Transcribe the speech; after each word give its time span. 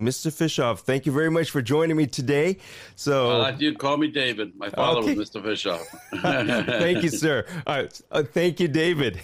Mr. 0.00 0.32
Fishof, 0.32 0.80
thank 0.80 1.06
you 1.06 1.12
very 1.12 1.30
much 1.30 1.50
for 1.50 1.62
joining 1.62 1.96
me 1.96 2.06
today. 2.06 2.58
So, 2.96 3.30
uh, 3.30 3.56
you 3.56 3.76
call 3.76 3.96
me 3.96 4.08
David. 4.08 4.52
My 4.56 4.68
father 4.68 5.00
okay. 5.00 5.14
was 5.14 5.30
Mr. 5.30 5.40
Fishof. 5.40 5.84
thank 6.80 7.04
you, 7.04 7.08
sir. 7.08 7.46
Uh, 7.64 7.84
uh, 8.10 8.24
thank 8.24 8.58
you, 8.58 8.66
David. 8.66 9.22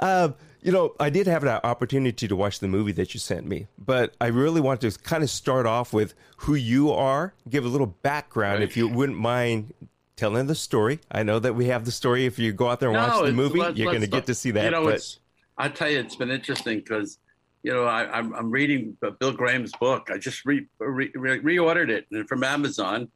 uh, 0.00 0.30
you 0.62 0.72
know, 0.72 0.94
I 0.98 1.08
did 1.08 1.28
have 1.28 1.44
an 1.44 1.60
opportunity 1.62 2.26
to 2.26 2.34
watch 2.34 2.58
the 2.58 2.66
movie 2.66 2.90
that 2.92 3.14
you 3.14 3.20
sent 3.20 3.46
me, 3.46 3.68
but 3.78 4.16
I 4.20 4.26
really 4.26 4.60
want 4.60 4.80
to 4.80 4.90
kind 4.90 5.22
of 5.22 5.30
start 5.30 5.66
off 5.66 5.92
with 5.92 6.14
who 6.38 6.56
you 6.56 6.90
are, 6.90 7.32
give 7.48 7.64
a 7.64 7.68
little 7.68 7.86
background, 7.86 8.60
right. 8.60 8.68
if 8.68 8.76
you 8.76 8.88
wouldn't 8.88 9.18
mind 9.18 9.72
telling 10.16 10.48
the 10.48 10.56
story. 10.56 10.98
I 11.12 11.22
know 11.22 11.38
that 11.38 11.54
we 11.54 11.66
have 11.66 11.84
the 11.84 11.92
story. 11.92 12.26
If 12.26 12.40
you 12.40 12.52
go 12.52 12.68
out 12.68 12.80
there 12.80 12.88
and 12.88 12.98
no, 12.98 13.06
watch 13.06 13.24
the 13.24 13.32
movie, 13.32 13.60
let, 13.60 13.76
you're 13.76 13.92
going 13.92 14.02
to 14.02 14.08
get 14.08 14.26
to 14.26 14.34
see 14.34 14.50
that. 14.50 14.64
You 14.64 14.70
know, 14.72 14.84
but... 14.84 14.94
it's, 14.94 15.20
I 15.56 15.68
tell 15.68 15.88
you, 15.88 16.00
it's 16.00 16.16
been 16.16 16.30
interesting 16.30 16.78
because 16.78 17.18
you 17.62 17.72
know, 17.72 17.84
I, 17.84 18.04
am 18.04 18.10
I'm, 18.12 18.34
I'm 18.34 18.50
reading 18.50 18.96
Bill 19.18 19.32
Graham's 19.32 19.72
book. 19.72 20.08
I 20.10 20.18
just 20.18 20.44
re, 20.44 20.66
re, 20.78 21.10
re, 21.14 21.40
reordered 21.40 21.90
it 21.90 22.28
from 22.28 22.42
Amazon, 22.42 23.08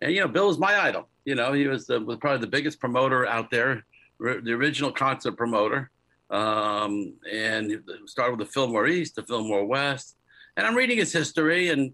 and 0.00 0.12
you 0.12 0.20
know, 0.20 0.28
Bill 0.28 0.48
was 0.48 0.58
my 0.58 0.80
idol. 0.80 1.08
You 1.24 1.36
know, 1.36 1.52
he 1.52 1.66
was, 1.66 1.86
the, 1.86 2.00
was 2.00 2.18
probably 2.18 2.40
the 2.40 2.48
biggest 2.48 2.80
promoter 2.80 3.26
out 3.26 3.50
there, 3.50 3.84
the 4.18 4.52
original 4.52 4.90
concert 4.90 5.36
promoter, 5.36 5.90
um, 6.30 7.14
and 7.30 7.82
started 8.06 8.38
with 8.38 8.48
the 8.48 8.52
Fillmore 8.52 8.88
East, 8.88 9.14
the 9.14 9.22
Fillmore 9.22 9.64
West, 9.64 10.16
and 10.56 10.66
I'm 10.66 10.74
reading 10.74 10.98
his 10.98 11.12
history, 11.12 11.68
and 11.68 11.92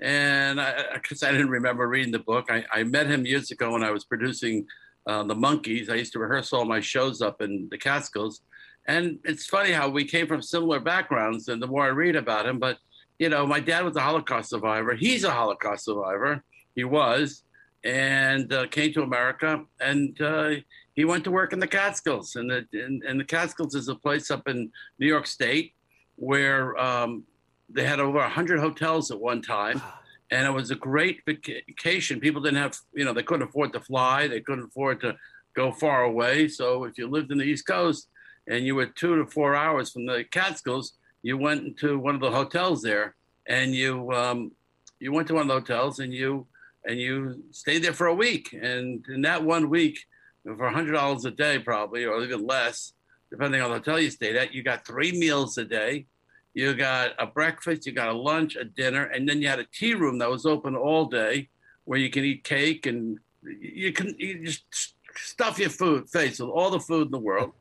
and 0.00 0.60
I, 0.60 0.96
cause 1.02 1.24
I 1.24 1.32
didn't 1.32 1.50
remember 1.50 1.88
reading 1.88 2.12
the 2.12 2.20
book. 2.20 2.50
I, 2.50 2.64
I 2.72 2.84
met 2.84 3.08
him 3.08 3.26
years 3.26 3.50
ago 3.50 3.72
when 3.72 3.82
I 3.82 3.90
was 3.90 4.04
producing 4.04 4.64
uh, 5.08 5.24
the 5.24 5.34
Monkees. 5.34 5.90
I 5.90 5.94
used 5.94 6.12
to 6.12 6.20
rehearse 6.20 6.52
all 6.52 6.64
my 6.64 6.78
shows 6.78 7.20
up 7.20 7.42
in 7.42 7.66
the 7.68 7.78
Catskills 7.78 8.42
and 8.88 9.18
it's 9.24 9.46
funny 9.46 9.70
how 9.70 9.88
we 9.88 10.04
came 10.04 10.26
from 10.26 10.42
similar 10.42 10.80
backgrounds, 10.80 11.48
and 11.48 11.62
the 11.62 11.66
more 11.66 11.84
I 11.84 11.88
read 11.88 12.16
about 12.16 12.46
him, 12.46 12.58
but 12.58 12.78
you 13.18 13.28
know, 13.28 13.46
my 13.46 13.60
dad 13.60 13.84
was 13.84 13.96
a 13.96 14.00
Holocaust 14.00 14.50
survivor. 14.50 14.94
He's 14.94 15.24
a 15.24 15.30
Holocaust 15.30 15.84
survivor. 15.84 16.42
He 16.74 16.84
was, 16.84 17.42
and 17.84 18.52
uh, 18.52 18.66
came 18.68 18.92
to 18.92 19.02
America, 19.02 19.64
and 19.80 20.20
uh, 20.20 20.50
he 20.94 21.04
went 21.04 21.24
to 21.24 21.30
work 21.30 21.52
in 21.52 21.58
the 21.58 21.66
Catskills. 21.66 22.36
And 22.36 22.50
the 22.50 22.66
and, 22.72 23.02
and, 23.02 23.20
the 23.20 23.24
Catskills 23.24 23.74
is 23.74 23.88
a 23.88 23.94
place 23.94 24.30
up 24.30 24.48
in 24.48 24.70
New 24.98 25.06
York 25.06 25.26
State 25.26 25.74
where 26.16 26.76
um, 26.78 27.24
they 27.68 27.84
had 27.84 28.00
over 28.00 28.20
hundred 28.22 28.60
hotels 28.60 29.10
at 29.10 29.20
one 29.20 29.42
time. 29.42 29.82
And 30.30 30.46
it 30.46 30.50
was 30.50 30.70
a 30.70 30.74
great 30.74 31.22
vacation. 31.24 32.20
People 32.20 32.42
didn't 32.42 32.58
have, 32.58 32.76
you 32.92 33.04
know, 33.04 33.14
they 33.14 33.22
couldn't 33.22 33.48
afford 33.48 33.72
to 33.72 33.80
fly. 33.80 34.28
They 34.28 34.40
couldn't 34.40 34.64
afford 34.64 35.00
to 35.00 35.16
go 35.54 35.72
far 35.72 36.02
away. 36.02 36.48
So 36.48 36.84
if 36.84 36.98
you 36.98 37.08
lived 37.08 37.32
in 37.32 37.38
the 37.38 37.44
East 37.44 37.66
Coast, 37.66 38.08
and 38.48 38.64
you 38.64 38.74
were 38.74 38.86
two 38.86 39.16
to 39.16 39.26
four 39.26 39.54
hours 39.54 39.92
from 39.92 40.06
the 40.06 40.24
Catskills, 40.30 40.94
you 41.22 41.36
went 41.36 41.78
to 41.78 41.98
one 41.98 42.14
of 42.14 42.20
the 42.20 42.30
hotels 42.30 42.82
there, 42.82 43.14
and 43.46 43.74
you 43.74 44.10
um, 44.12 44.52
you 45.00 45.12
went 45.12 45.28
to 45.28 45.34
one 45.34 45.42
of 45.42 45.48
the 45.48 45.54
hotels, 45.54 45.98
and 46.00 46.12
you 46.12 46.46
and 46.84 46.98
you 46.98 47.42
stayed 47.50 47.82
there 47.82 47.92
for 47.92 48.06
a 48.06 48.14
week. 48.14 48.52
And 48.52 49.04
in 49.08 49.22
that 49.22 49.44
one 49.44 49.68
week, 49.68 49.98
for 50.44 50.70
hundred 50.70 50.92
dollars 50.92 51.24
a 51.24 51.30
day, 51.30 51.58
probably 51.58 52.04
or 52.04 52.22
even 52.22 52.46
less, 52.46 52.92
depending 53.30 53.60
on 53.60 53.70
the 53.70 53.76
hotel 53.76 54.00
you 54.00 54.10
stayed 54.10 54.36
at, 54.36 54.54
you 54.54 54.62
got 54.62 54.86
three 54.86 55.12
meals 55.12 55.58
a 55.58 55.64
day. 55.64 56.06
You 56.54 56.74
got 56.74 57.12
a 57.18 57.26
breakfast, 57.26 57.86
you 57.86 57.92
got 57.92 58.08
a 58.08 58.12
lunch, 58.12 58.56
a 58.56 58.64
dinner, 58.64 59.04
and 59.04 59.28
then 59.28 59.40
you 59.40 59.48
had 59.48 59.60
a 59.60 59.66
tea 59.72 59.94
room 59.94 60.18
that 60.18 60.30
was 60.30 60.46
open 60.46 60.74
all 60.74 61.04
day, 61.04 61.50
where 61.84 61.98
you 61.98 62.10
can 62.10 62.24
eat 62.24 62.42
cake 62.42 62.86
and 62.86 63.18
you 63.60 63.92
can 63.92 64.14
you 64.18 64.44
just 64.44 64.94
stuff 65.16 65.58
your 65.58 65.70
food 65.70 66.08
face 66.08 66.38
with 66.38 66.50
all 66.50 66.70
the 66.70 66.80
food 66.80 67.06
in 67.06 67.12
the 67.12 67.18
world. 67.18 67.52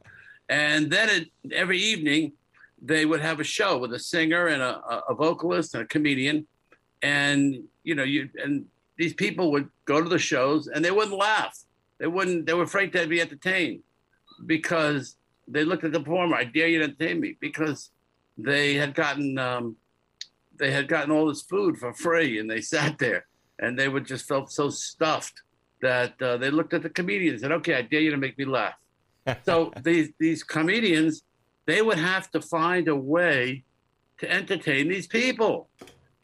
And 0.49 0.89
then 0.91 1.09
it, 1.09 1.53
every 1.53 1.79
evening, 1.79 2.33
they 2.81 3.05
would 3.05 3.21
have 3.21 3.39
a 3.39 3.43
show 3.43 3.77
with 3.77 3.93
a 3.93 3.99
singer 3.99 4.47
and 4.47 4.61
a, 4.61 5.03
a 5.09 5.13
vocalist 5.13 5.73
and 5.73 5.83
a 5.83 5.87
comedian. 5.87 6.47
And, 7.01 7.63
you 7.83 7.95
know, 7.95 8.03
you, 8.03 8.29
and 8.41 8.65
these 8.97 9.13
people 9.13 9.51
would 9.51 9.69
go 9.85 10.01
to 10.01 10.09
the 10.09 10.19
shows 10.19 10.67
and 10.67 10.83
they 10.83 10.91
wouldn't 10.91 11.17
laugh. 11.17 11.57
They 11.99 12.07
wouldn't, 12.07 12.45
they 12.45 12.53
were 12.53 12.63
afraid 12.63 12.93
to 12.93 13.07
be 13.07 13.21
entertained 13.21 13.81
because 14.45 15.15
they 15.47 15.63
looked 15.63 15.83
at 15.83 15.91
the 15.91 15.99
performer, 15.99 16.35
I 16.35 16.43
dare 16.43 16.67
you 16.67 16.79
to 16.79 16.85
entertain 16.85 17.19
me, 17.19 17.37
because 17.39 17.89
they 18.37 18.75
had 18.75 18.93
gotten, 18.93 19.37
um, 19.39 19.75
they 20.57 20.71
had 20.71 20.87
gotten 20.87 21.11
all 21.11 21.27
this 21.27 21.41
food 21.41 21.77
for 21.77 21.93
free 21.93 22.39
and 22.39 22.49
they 22.49 22.61
sat 22.61 22.99
there 22.99 23.25
and 23.59 23.77
they 23.77 23.87
would 23.87 24.05
just 24.05 24.27
felt 24.27 24.51
so 24.51 24.69
stuffed 24.69 25.41
that 25.81 26.19
uh, 26.21 26.37
they 26.37 26.51
looked 26.51 26.73
at 26.73 26.83
the 26.83 26.89
comedian 26.89 27.33
and 27.33 27.41
said, 27.41 27.51
okay, 27.51 27.75
I 27.75 27.81
dare 27.81 28.01
you 28.01 28.11
to 28.11 28.17
make 28.17 28.37
me 28.37 28.45
laugh 28.45 28.75
so 29.45 29.71
these 29.83 30.09
these 30.19 30.43
comedians, 30.43 31.23
they 31.65 31.81
would 31.81 31.97
have 31.97 32.31
to 32.31 32.41
find 32.41 32.87
a 32.87 32.95
way 32.95 33.63
to 34.19 34.31
entertain 34.31 34.87
these 34.87 35.07
people. 35.07 35.69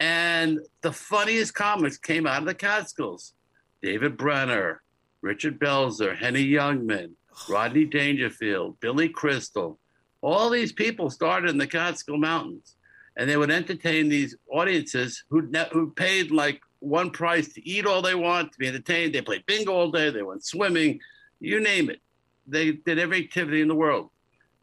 And 0.00 0.60
the 0.82 0.92
funniest 0.92 1.54
comics 1.54 1.96
came 1.96 2.26
out 2.26 2.40
of 2.40 2.46
the 2.46 2.54
Catskills. 2.54 3.34
David 3.82 4.16
Brenner, 4.16 4.82
Richard 5.22 5.60
Belzer, 5.60 6.16
Henny 6.16 6.44
Youngman, 6.44 7.12
Rodney 7.48 7.84
Dangerfield, 7.84 8.80
Billy 8.80 9.08
Crystal. 9.08 9.78
All 10.20 10.50
these 10.50 10.72
people 10.72 11.10
started 11.10 11.50
in 11.50 11.58
the 11.58 11.66
Catskill 11.66 12.16
Mountains. 12.16 12.76
And 13.16 13.30
they 13.30 13.36
would 13.36 13.50
entertain 13.50 14.08
these 14.08 14.36
audiences 14.50 15.22
who 15.28 15.48
who 15.70 15.92
paid 15.92 16.32
like 16.32 16.60
one 16.80 17.10
price 17.10 17.52
to 17.52 17.66
eat 17.66 17.86
all 17.86 18.02
they 18.02 18.16
want, 18.16 18.52
to 18.52 18.58
be 18.58 18.66
entertained. 18.66 19.14
They 19.14 19.22
played 19.22 19.46
bingo 19.46 19.72
all 19.72 19.90
day, 19.90 20.10
they 20.10 20.22
went 20.22 20.44
swimming, 20.44 20.98
you 21.38 21.60
name 21.60 21.90
it 21.90 22.00
they 22.46 22.72
did 22.72 22.98
every 22.98 23.18
activity 23.18 23.60
in 23.60 23.68
the 23.68 23.74
world. 23.74 24.10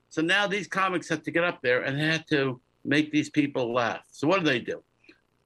So 0.10 0.22
now 0.22 0.48
these 0.48 0.68
comics 0.68 1.08
have 1.10 1.24
to 1.24 1.32
get 1.32 1.44
up 1.44 1.62
there 1.62 1.82
and 1.82 1.98
they 1.98 2.06
had 2.06 2.28
to 2.30 2.60
make 2.84 3.12
these 3.12 3.30
people 3.30 3.74
laugh. 3.74 4.02
So 4.12 4.28
what 4.28 4.40
do 4.40 4.46
they 4.46 4.60
do? 4.60 4.84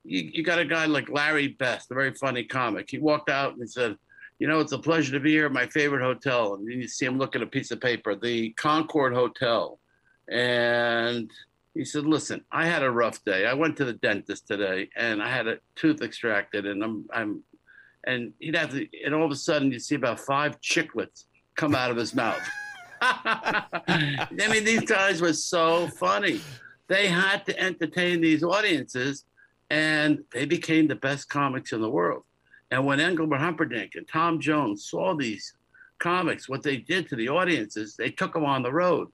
You, 0.04 0.30
you 0.34 0.44
got 0.44 0.60
a 0.60 0.66
guy 0.66 0.86
like 0.86 1.10
Larry 1.10 1.50
Best, 1.50 1.92
a 1.92 1.94
very 1.94 2.14
funny 2.14 2.44
comic. 2.44 2.90
He 2.90 2.98
walked 2.98 3.30
out 3.30 3.58
and 3.58 3.70
said, 3.70 3.96
you 4.40 4.48
know, 4.48 4.60
it's 4.60 4.72
a 4.72 4.80
pleasure 4.80 5.14
to 5.14 5.20
be 5.20 5.32
here 5.32 5.46
at 5.46 5.52
my 5.52 5.68
favorite 5.68 6.02
hotel. 6.02 6.56
And 6.56 6.68
you 6.68 6.88
see 6.88 7.06
him 7.06 7.18
look 7.18 7.36
at 7.36 7.42
a 7.42 7.48
piece 7.48 7.72
of 7.72 7.80
paper, 7.80 8.16
the 8.16 8.52
Concord 8.52 9.14
Hotel. 9.14 9.80
And 10.30 11.30
he 11.74 11.86
said, 11.86 12.06
listen, 12.06 12.44
I 12.52 12.66
had 12.66 12.84
a 12.84 12.92
rough 12.92 13.24
day. 13.24 13.46
I 13.46 13.54
went 13.54 13.78
to 13.78 13.86
the 13.86 13.94
dentist 13.94 14.48
today 14.48 14.90
and 14.96 15.22
I 15.22 15.30
had 15.30 15.48
a 15.48 15.60
tooth 15.76 16.02
extracted 16.02 16.66
and 16.66 16.84
I'm, 16.84 17.06
I'm, 17.14 17.44
and 18.06 18.34
he'd 18.40 18.56
have 18.56 18.72
to, 18.72 18.88
and 19.06 19.14
all 19.14 19.26
of 19.26 19.32
a 19.32 19.36
sudden 19.36 19.72
you 19.72 19.80
see 19.80 19.96
about 19.96 20.20
five 20.20 20.60
chiclets 20.62 21.26
come 21.56 21.76
out 21.76 21.92
of 21.92 21.98
his 21.98 22.14
mouth. 22.14 22.42
I 23.02 24.28
mean, 24.50 24.64
these 24.64 24.82
guys 24.82 25.22
were 25.22 25.34
so 25.34 25.88
funny. 25.88 26.42
They 26.88 27.08
had 27.08 27.46
to 27.46 27.60
entertain 27.60 28.22
these 28.22 28.44
audiences, 28.44 29.26
and 29.70 30.24
they 30.34 30.46
became 30.46 30.88
the 30.88 30.96
best 30.96 31.30
comics 31.30 31.72
in 31.72 31.82
the 31.82 31.90
world. 31.90 32.24
And 32.72 32.86
when 32.86 33.00
Engelbert 33.00 33.40
Humperdinck 33.40 33.96
and 33.96 34.08
Tom 34.08 34.40
Jones 34.40 34.86
saw 34.90 35.16
these 35.16 35.54
comics, 36.00 36.50
what 36.50 36.64
they 36.64 36.78
did 36.78 37.10
to 37.10 37.16
the 37.16 37.30
audiences, 37.30 37.96
they 37.96 38.10
took 38.10 38.34
them 38.34 38.46
on 38.46 38.64
the 38.64 38.72
road. 38.72 39.10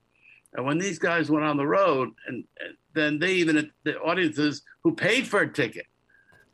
And 0.54 0.66
when 0.66 0.78
these 0.78 0.98
guys 0.98 1.30
went 1.30 1.44
on 1.44 1.56
the 1.56 1.66
road, 1.66 2.10
and, 2.26 2.44
and 2.60 2.74
then 2.94 3.18
they 3.18 3.34
even 3.34 3.70
the 3.84 3.98
audiences 4.00 4.62
who 4.84 4.94
paid 4.94 5.26
for 5.26 5.40
a 5.40 5.52
ticket, 5.52 5.86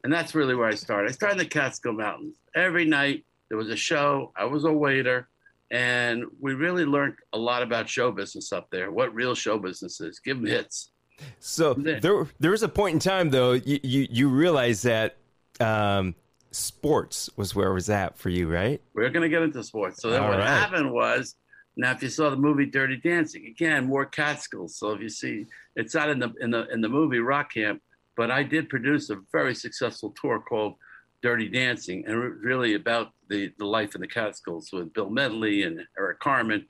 and 0.05 0.12
that's 0.12 0.34
really 0.34 0.55
where 0.55 0.69
I 0.69 0.75
started. 0.75 1.09
I 1.09 1.12
started 1.12 1.41
in 1.41 1.44
the 1.44 1.50
Catskill 1.50 1.93
Mountains. 1.93 2.37
Every 2.55 2.84
night 2.84 3.25
there 3.49 3.59
was 3.59 3.70
a 3.70 3.76
show. 3.76 4.32
I 4.37 4.44
was 4.44 4.65
a 4.65 4.72
waiter 4.72 5.28
and 5.70 6.24
we 6.40 6.54
really 6.54 6.84
learned 6.84 7.14
a 7.32 7.38
lot 7.38 7.62
about 7.62 7.88
show 7.88 8.10
business 8.10 8.52
up 8.52 8.68
there. 8.70 8.90
What 8.90 9.14
real 9.14 9.34
show 9.34 9.58
business 9.58 10.00
is? 10.00 10.18
Give 10.20 10.36
them 10.36 10.46
hits. 10.46 10.92
So 11.40 11.74
there, 11.74 12.26
there 12.38 12.50
was 12.52 12.62
a 12.62 12.68
point 12.68 12.94
in 12.94 13.00
time 13.00 13.30
though 13.30 13.52
you 13.52 13.80
you, 13.82 14.06
you 14.10 14.28
realized 14.28 14.84
that 14.84 15.16
um, 15.60 16.14
sports 16.52 17.28
was 17.36 17.54
where 17.54 17.70
it 17.70 17.74
was 17.74 17.90
at 17.90 18.16
for 18.16 18.30
you, 18.30 18.48
right? 18.48 18.80
We're 18.94 19.10
gonna 19.10 19.28
get 19.28 19.42
into 19.42 19.62
sports. 19.62 20.00
So 20.00 20.10
then 20.10 20.22
All 20.22 20.28
what 20.28 20.38
right. 20.38 20.46
happened 20.46 20.92
was 20.92 21.34
now 21.76 21.92
if 21.92 22.02
you 22.02 22.08
saw 22.08 22.30
the 22.30 22.36
movie 22.36 22.66
Dirty 22.66 22.96
Dancing 22.96 23.46
again, 23.46 23.86
more 23.86 24.06
Catskills. 24.06 24.76
So 24.76 24.90
if 24.92 25.00
you 25.00 25.08
see, 25.08 25.46
it's 25.76 25.94
not 25.94 26.08
in 26.08 26.18
the 26.18 26.32
in 26.40 26.50
the 26.50 26.68
in 26.72 26.80
the 26.80 26.88
movie 26.88 27.18
Rock 27.18 27.52
Camp, 27.52 27.82
but 28.16 28.30
I 28.30 28.42
did 28.42 28.68
produce 28.68 29.10
a 29.10 29.16
very 29.32 29.54
successful 29.54 30.14
tour 30.20 30.40
called 30.40 30.75
Dirty 31.23 31.49
Dancing, 31.49 32.05
and 32.06 32.17
really 32.17 32.75
about 32.75 33.12
the, 33.29 33.53
the 33.59 33.67
life 33.67 33.94
in 33.94 34.00
the 34.00 34.06
Catskills 34.06 34.70
with 34.73 34.93
Bill 34.93 35.11
Medley 35.11 35.65
and 35.65 35.81
Eric 35.99 36.20
Carmen. 36.20 36.67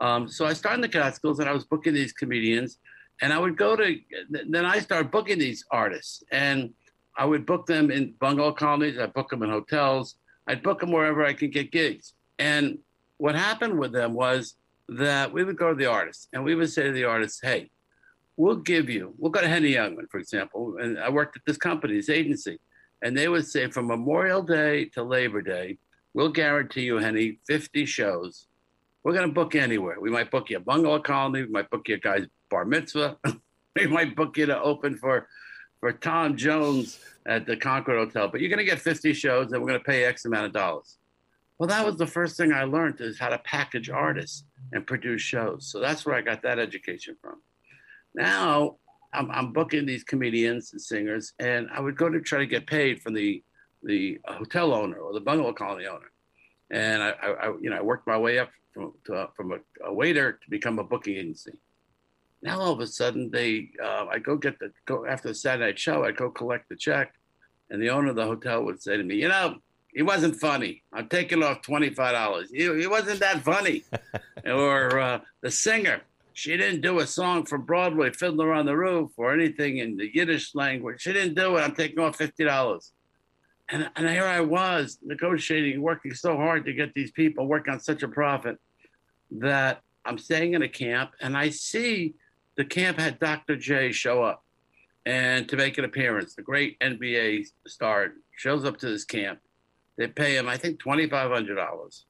Um, 0.00 0.28
so 0.28 0.46
I 0.46 0.52
started 0.52 0.76
in 0.76 0.80
the 0.82 0.88
Catskills, 0.88 1.40
and 1.40 1.48
I 1.48 1.52
was 1.52 1.64
booking 1.64 1.94
these 1.94 2.12
comedians, 2.12 2.78
and 3.20 3.32
I 3.32 3.38
would 3.38 3.56
go 3.56 3.76
to. 3.76 3.96
Then 4.30 4.64
I 4.64 4.78
started 4.78 5.10
booking 5.10 5.38
these 5.38 5.64
artists, 5.70 6.22
and 6.30 6.72
I 7.16 7.24
would 7.24 7.44
book 7.44 7.66
them 7.66 7.90
in 7.90 8.14
bungalow 8.20 8.52
colonies. 8.52 8.98
I'd 8.98 9.12
book 9.12 9.30
them 9.30 9.42
in 9.42 9.50
hotels. 9.50 10.16
I'd 10.46 10.62
book 10.62 10.80
them 10.80 10.92
wherever 10.92 11.24
I 11.24 11.34
could 11.34 11.52
get 11.52 11.70
gigs. 11.70 12.14
And 12.38 12.78
what 13.18 13.34
happened 13.34 13.78
with 13.78 13.92
them 13.92 14.14
was 14.14 14.56
that 14.88 15.32
we 15.32 15.44
would 15.44 15.56
go 15.56 15.70
to 15.70 15.76
the 15.76 15.86
artists, 15.86 16.28
and 16.32 16.42
we 16.44 16.54
would 16.54 16.70
say 16.70 16.84
to 16.84 16.92
the 16.92 17.04
artists, 17.04 17.40
"Hey, 17.42 17.70
we'll 18.36 18.56
give 18.56 18.88
you. 18.90 19.14
We'll 19.18 19.30
go 19.30 19.40
to 19.40 19.48
Henny 19.48 19.74
Youngman, 19.74 20.08
for 20.10 20.18
example, 20.18 20.76
and 20.78 20.98
I 20.98 21.10
worked 21.10 21.36
at 21.36 21.42
this 21.46 21.58
company, 21.58 21.96
this 21.96 22.08
agency." 22.08 22.58
And 23.02 23.16
they 23.16 23.28
would 23.28 23.46
say 23.46 23.68
from 23.68 23.88
Memorial 23.88 24.42
Day 24.42 24.86
to 24.86 25.02
Labor 25.02 25.42
Day, 25.42 25.78
we'll 26.14 26.30
guarantee 26.30 26.82
you, 26.82 26.98
Henny, 26.98 27.38
50 27.46 27.84
shows. 27.84 28.46
We're 29.02 29.12
going 29.12 29.26
to 29.26 29.34
book 29.34 29.56
anywhere. 29.56 30.00
We 30.00 30.10
might 30.10 30.30
book 30.30 30.50
you 30.50 30.58
a 30.58 30.60
bungalow 30.60 31.00
colony. 31.00 31.42
We 31.42 31.48
might 31.48 31.68
book 31.68 31.88
you 31.88 31.96
a 31.96 31.98
guy's 31.98 32.26
bar 32.48 32.64
mitzvah. 32.64 33.18
we 33.76 33.86
might 33.88 34.14
book 34.14 34.36
you 34.36 34.46
to 34.46 34.60
open 34.60 34.96
for 34.96 35.28
for 35.80 35.92
Tom 35.92 36.36
Jones 36.36 37.00
at 37.26 37.44
the 37.44 37.56
Concord 37.56 37.98
Hotel, 37.98 38.28
but 38.28 38.40
you're 38.40 38.48
going 38.48 38.60
to 38.60 38.64
get 38.64 38.78
50 38.78 39.12
shows 39.14 39.50
and 39.50 39.60
we're 39.60 39.68
going 39.68 39.80
to 39.80 39.84
pay 39.84 40.04
X 40.04 40.24
amount 40.24 40.46
of 40.46 40.52
dollars. 40.52 40.98
Well, 41.58 41.68
that 41.68 41.84
was 41.84 41.96
the 41.96 42.06
first 42.06 42.36
thing 42.36 42.52
I 42.52 42.62
learned 42.62 43.00
is 43.00 43.18
how 43.18 43.30
to 43.30 43.38
package 43.38 43.90
artists 43.90 44.44
and 44.72 44.86
produce 44.86 45.22
shows. 45.22 45.66
So 45.66 45.80
that's 45.80 46.06
where 46.06 46.14
I 46.14 46.20
got 46.20 46.42
that 46.42 46.60
education 46.60 47.16
from. 47.20 47.40
Now 48.14 48.76
I'm, 49.12 49.30
I'm 49.30 49.52
booking 49.52 49.86
these 49.86 50.04
comedians 50.04 50.72
and 50.72 50.80
singers, 50.80 51.32
and 51.38 51.68
I 51.72 51.80
would 51.80 51.96
go 51.96 52.08
to 52.08 52.20
try 52.20 52.38
to 52.38 52.46
get 52.46 52.66
paid 52.66 53.02
from 53.02 53.14
the 53.14 53.42
the 53.82 54.20
hotel 54.24 54.72
owner 54.72 54.98
or 54.98 55.12
the 55.12 55.20
bungalow 55.20 55.52
colony 55.52 55.86
owner. 55.86 56.10
And 56.70 57.02
I, 57.02 57.10
I, 57.10 57.46
you 57.60 57.70
know, 57.70 57.76
I 57.76 57.82
worked 57.82 58.06
my 58.06 58.16
way 58.16 58.38
up 58.38 58.50
from, 58.72 58.92
to, 59.06 59.28
from 59.36 59.52
a, 59.52 59.58
a, 59.84 59.92
waiter 59.92 60.32
to 60.32 60.50
become 60.50 60.78
a 60.78 60.84
booking 60.84 61.16
agency. 61.16 61.52
Now 62.42 62.60
all 62.60 62.72
of 62.72 62.80
a 62.80 62.86
sudden, 62.86 63.30
they, 63.30 63.70
uh, 63.82 64.06
I 64.10 64.18
go 64.18 64.36
get 64.36 64.58
the 64.58 64.72
go 64.86 65.06
after 65.06 65.28
the 65.28 65.34
Saturday 65.34 65.66
night 65.66 65.78
show. 65.78 66.04
I 66.04 66.12
go 66.12 66.30
collect 66.30 66.68
the 66.68 66.76
check, 66.76 67.14
and 67.70 67.80
the 67.80 67.90
owner 67.90 68.10
of 68.10 68.16
the 68.16 68.24
hotel 68.26 68.64
would 68.64 68.82
say 68.82 68.96
to 68.96 69.02
me, 69.04 69.16
"You 69.16 69.28
know, 69.28 69.58
he 69.92 70.02
wasn't 70.02 70.36
funny. 70.36 70.82
I'm 70.92 71.08
taking 71.08 71.42
off 71.44 71.62
twenty 71.62 71.90
five 71.90 72.14
dollars. 72.14 72.50
He, 72.50 72.62
he 72.80 72.86
wasn't 72.88 73.20
that 73.20 73.42
funny." 73.42 73.84
or 74.44 74.98
uh, 74.98 75.20
the 75.40 75.52
singer, 75.52 76.00
she 76.34 76.56
didn't 76.56 76.80
do 76.80 77.00
a 77.00 77.06
song 77.06 77.44
from 77.44 77.64
Broadway, 77.64 78.10
Fiddler 78.10 78.52
on 78.52 78.66
the 78.66 78.76
Roof, 78.76 79.10
or 79.16 79.32
anything 79.32 79.78
in 79.78 79.96
the 79.96 80.10
Yiddish 80.14 80.54
language. 80.54 81.02
She 81.02 81.12
didn't 81.12 81.34
do 81.34 81.56
it. 81.56 81.60
I'm 81.60 81.74
taking 81.74 81.98
off 81.98 82.16
fifty 82.16 82.44
dollars. 82.44 82.92
And, 83.68 83.88
and 83.96 84.08
here 84.08 84.26
I 84.26 84.40
was 84.40 84.98
negotiating, 85.02 85.80
working 85.80 86.12
so 86.14 86.36
hard 86.36 86.66
to 86.66 86.74
get 86.74 86.92
these 86.94 87.10
people 87.10 87.46
work 87.46 87.68
on 87.68 87.80
such 87.80 88.02
a 88.02 88.08
profit 88.08 88.58
that 89.30 89.80
I'm 90.04 90.18
staying 90.18 90.54
in 90.54 90.62
a 90.62 90.68
camp 90.68 91.12
and 91.20 91.36
I 91.36 91.50
see 91.50 92.14
the 92.56 92.64
camp 92.64 92.98
had 92.98 93.18
Dr. 93.18 93.56
J 93.56 93.92
show 93.92 94.22
up 94.22 94.44
and 95.06 95.48
to 95.48 95.56
make 95.56 95.78
an 95.78 95.84
appearance. 95.84 96.34
The 96.34 96.42
great 96.42 96.78
NBA 96.80 97.46
star 97.66 98.12
shows 98.36 98.64
up 98.64 98.76
to 98.78 98.88
this 98.88 99.04
camp. 99.04 99.38
They 99.96 100.08
pay 100.08 100.36
him, 100.36 100.48
I 100.48 100.56
think, 100.56 100.82
$2,500. 100.82 102.04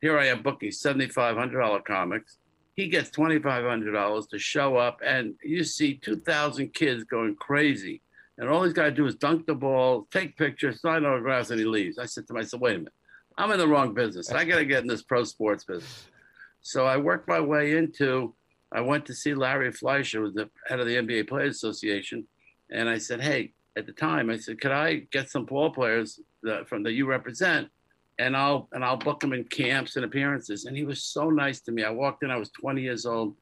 Here 0.00 0.18
I 0.18 0.26
am 0.26 0.42
booking 0.42 0.70
$7,500 0.70 1.84
comics 1.84 2.36
he 2.78 2.86
gets 2.86 3.10
$2,500 3.10 4.28
to 4.28 4.38
show 4.38 4.76
up, 4.76 5.00
and 5.04 5.34
you 5.42 5.64
see 5.64 5.94
2,000 5.94 6.72
kids 6.72 7.02
going 7.02 7.34
crazy. 7.34 8.00
And 8.38 8.48
all 8.48 8.62
he's 8.62 8.72
got 8.72 8.84
to 8.84 8.92
do 8.92 9.04
is 9.06 9.16
dunk 9.16 9.46
the 9.46 9.54
ball, 9.56 10.06
take 10.12 10.36
pictures, 10.36 10.80
sign 10.80 11.04
autographs, 11.04 11.50
and 11.50 11.58
he 11.58 11.66
leaves. 11.66 11.98
I 11.98 12.06
said 12.06 12.28
to 12.28 12.34
myself, 12.34 12.62
wait 12.62 12.76
a 12.76 12.78
minute, 12.78 12.92
I'm 13.36 13.50
in 13.50 13.58
the 13.58 13.66
wrong 13.66 13.94
business. 13.94 14.30
I 14.30 14.44
got 14.44 14.58
to 14.58 14.64
get 14.64 14.82
in 14.82 14.86
this 14.86 15.02
pro 15.02 15.24
sports 15.24 15.64
business. 15.64 16.06
So 16.60 16.86
I 16.86 16.98
worked 16.98 17.26
my 17.26 17.40
way 17.40 17.76
into, 17.76 18.32
I 18.70 18.80
went 18.80 19.06
to 19.06 19.12
see 19.12 19.34
Larry 19.34 19.72
Fleisher, 19.72 20.18
who 20.18 20.22
was 20.22 20.34
the 20.34 20.48
head 20.68 20.78
of 20.78 20.86
the 20.86 20.98
NBA 20.98 21.28
Players 21.28 21.56
Association. 21.56 22.28
And 22.70 22.88
I 22.88 22.98
said, 22.98 23.20
hey, 23.20 23.54
at 23.76 23.86
the 23.86 23.92
time, 23.92 24.30
I 24.30 24.36
said, 24.36 24.60
could 24.60 24.70
I 24.70 25.02
get 25.10 25.30
some 25.30 25.46
ball 25.46 25.70
players 25.70 26.20
that, 26.44 26.68
from 26.68 26.84
that 26.84 26.92
you 26.92 27.06
represent 27.06 27.70
and 28.18 28.36
I'll 28.36 28.68
and 28.72 28.84
I'll 28.84 28.96
book 28.96 29.22
him 29.22 29.32
in 29.32 29.44
camps 29.44 29.96
and 29.96 30.04
appearances. 30.04 30.64
And 30.64 30.76
he 30.76 30.84
was 30.84 31.02
so 31.02 31.30
nice 31.30 31.60
to 31.62 31.72
me. 31.72 31.84
I 31.84 31.90
walked 31.90 32.22
in, 32.22 32.30
I 32.30 32.36
was 32.36 32.50
20 32.50 32.82
years 32.82 33.06
old, 33.06 33.36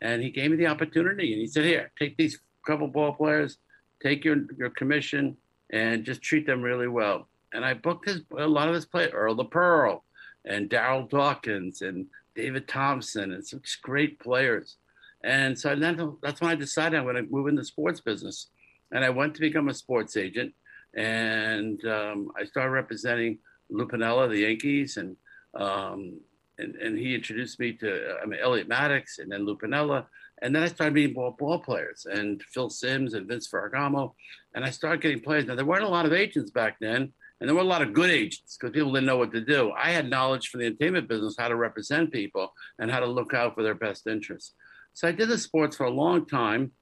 and 0.00 0.22
he 0.22 0.30
gave 0.30 0.50
me 0.50 0.56
the 0.56 0.66
opportunity. 0.66 1.32
And 1.32 1.40
he 1.40 1.46
said, 1.46 1.64
"Here, 1.64 1.90
take 1.98 2.16
these 2.16 2.38
couple 2.66 2.88
ball 2.88 3.14
players, 3.14 3.58
take 4.02 4.24
your 4.24 4.36
your 4.56 4.70
commission, 4.70 5.36
and 5.70 6.04
just 6.04 6.22
treat 6.22 6.46
them 6.46 6.62
really 6.62 6.88
well." 6.88 7.28
And 7.52 7.64
I 7.64 7.74
booked 7.74 8.06
his 8.06 8.22
a 8.36 8.46
lot 8.46 8.68
of 8.68 8.74
his 8.74 8.86
players, 8.86 9.12
Earl 9.14 9.34
the 9.34 9.44
Pearl, 9.44 10.04
and 10.44 10.68
Daryl 10.68 11.08
Dawkins, 11.08 11.80
and 11.82 12.06
David 12.34 12.68
Thompson, 12.68 13.32
and 13.32 13.46
some 13.46 13.62
great 13.82 14.18
players. 14.20 14.76
And 15.24 15.58
so 15.58 15.74
then 15.74 16.16
that's 16.22 16.40
when 16.40 16.50
I 16.50 16.54
decided 16.54 16.96
I'm 16.96 17.04
going 17.04 17.16
to 17.16 17.22
move 17.22 17.48
into 17.48 17.62
the 17.62 17.66
sports 17.66 18.00
business. 18.00 18.48
And 18.92 19.04
I 19.04 19.10
went 19.10 19.34
to 19.34 19.40
become 19.40 19.68
a 19.68 19.74
sports 19.74 20.16
agent, 20.16 20.54
and 20.94 21.84
um, 21.86 22.30
I 22.38 22.44
started 22.44 22.70
representing 22.70 23.38
Lou 23.70 23.86
Piniella, 23.86 24.28
the 24.28 24.40
Yankees, 24.40 24.96
and 24.96 25.16
um, 25.54 26.20
and, 26.58 26.74
and 26.76 26.98
he 26.98 27.14
introduced 27.14 27.60
me 27.60 27.72
to 27.74 28.16
I 28.22 28.26
mean 28.26 28.40
Elliot 28.42 28.68
Maddox 28.68 29.18
and 29.18 29.30
then 29.30 29.44
Lou 29.44 29.56
Piniella, 29.56 30.06
And 30.42 30.54
then 30.54 30.62
I 30.62 30.68
started 30.68 30.94
meeting 30.94 31.14
ball, 31.14 31.36
ball 31.38 31.58
players 31.58 32.06
and 32.10 32.42
Phil 32.42 32.70
Simms 32.70 33.14
and 33.14 33.26
Vince 33.26 33.48
Ferragamo. 33.48 34.14
And 34.54 34.64
I 34.64 34.70
started 34.70 35.00
getting 35.00 35.20
players. 35.20 35.46
Now, 35.46 35.54
there 35.54 35.64
weren't 35.64 35.84
a 35.84 35.88
lot 35.88 36.06
of 36.06 36.12
agents 36.12 36.50
back 36.50 36.78
then, 36.80 37.12
and 37.40 37.48
there 37.48 37.54
were 37.54 37.62
a 37.62 37.74
lot 37.74 37.82
of 37.82 37.92
good 37.92 38.10
agents 38.10 38.56
because 38.56 38.74
people 38.74 38.92
didn't 38.92 39.06
know 39.06 39.18
what 39.18 39.32
to 39.32 39.40
do. 39.40 39.72
I 39.72 39.90
had 39.90 40.10
knowledge 40.10 40.48
from 40.48 40.60
the 40.60 40.66
entertainment 40.66 41.08
business, 41.08 41.36
how 41.38 41.48
to 41.48 41.56
represent 41.56 42.12
people 42.12 42.52
and 42.78 42.90
how 42.90 43.00
to 43.00 43.06
look 43.06 43.34
out 43.34 43.54
for 43.54 43.62
their 43.62 43.74
best 43.74 44.06
interests. 44.06 44.54
So 44.94 45.06
I 45.06 45.12
did 45.12 45.28
the 45.28 45.38
sports 45.38 45.76
for 45.76 45.84
a 45.84 45.90
long 45.90 46.26
time. 46.26 46.72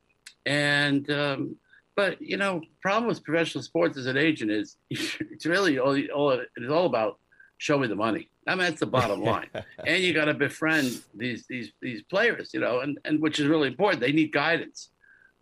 And 0.47 1.11
um, 1.11 1.57
but 1.97 2.21
you 2.21 2.37
know, 2.37 2.61
problem 2.83 3.09
with 3.09 3.25
professional 3.25 3.65
sports 3.65 3.97
as 3.97 4.07
an 4.07 4.19
agent 4.19 4.51
is 4.51 4.77
it's 4.91 5.47
really 5.47 5.79
all, 5.79 5.99
all 6.15 6.31
it 6.31 6.49
is 6.57 6.71
all 6.71 6.87
about 6.87 7.19
show 7.59 7.79
me 7.79 7.89
the 7.89 7.97
money. 7.97 8.29
I 8.47 8.51
mean, 8.51 8.59
that's 8.59 8.81
the 8.81 8.87
bottom 8.87 9.23
line. 9.25 9.49
and 9.85 10.03
you 10.03 10.13
got 10.13 10.27
to 10.27 10.35
befriend 10.35 11.03
these 11.15 11.47
these 11.49 11.73
these 11.81 12.03
players, 12.03 12.51
you 12.53 12.61
know, 12.61 12.81
and 12.81 12.99
and 13.05 13.21
which 13.21 13.41
is 13.41 13.47
really 13.47 13.69
important. 13.69 14.01
They 14.01 14.13
need 14.13 14.33
guidance. 14.33 14.91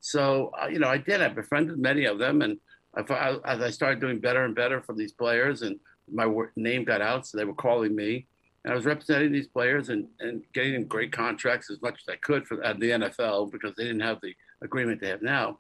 So 0.01 0.53
uh, 0.61 0.69
you 0.69 0.79
know, 0.79 0.89
I 0.89 0.99
did. 0.99 1.21
I 1.21 1.29
befriended 1.29 1.79
many 1.79 2.05
of 2.05 2.19
them, 2.19 2.41
and 2.43 2.59
I, 2.97 3.37
as 3.45 3.61
I 3.61 3.71
started 3.71 4.01
doing 4.01 4.21
better 4.21 4.45
and 4.45 4.55
better 4.55 4.81
for 4.81 4.95
these 4.95 5.13
players, 5.13 5.63
and 5.63 5.79
my 6.11 6.31
name 6.55 6.85
got 6.85 7.01
out, 7.01 7.27
so 7.27 7.37
they 7.37 7.45
were 7.45 7.55
calling 7.55 7.97
me, 7.97 8.27
and 8.65 8.73
I 8.73 8.77
was 8.77 8.85
representing 8.85 9.33
these 9.33 9.49
players 9.49 9.89
and 9.89 10.07
and 10.21 10.45
getting 10.53 10.75
them 10.75 10.85
great 10.85 11.11
contracts 11.11 11.69
as 11.69 11.83
much 11.83 11.95
as 12.07 12.13
I 12.13 12.17
could 12.17 12.47
for 12.47 12.63
at 12.63 12.79
the 12.79 12.91
NFL 12.91 13.51
because 13.51 13.75
they 13.77 13.85
didn't 13.85 14.01
have 14.01 14.21
the 14.23 14.35
agreement 14.63 15.01
they 15.01 15.09
have 15.09 15.21
now 15.21 15.59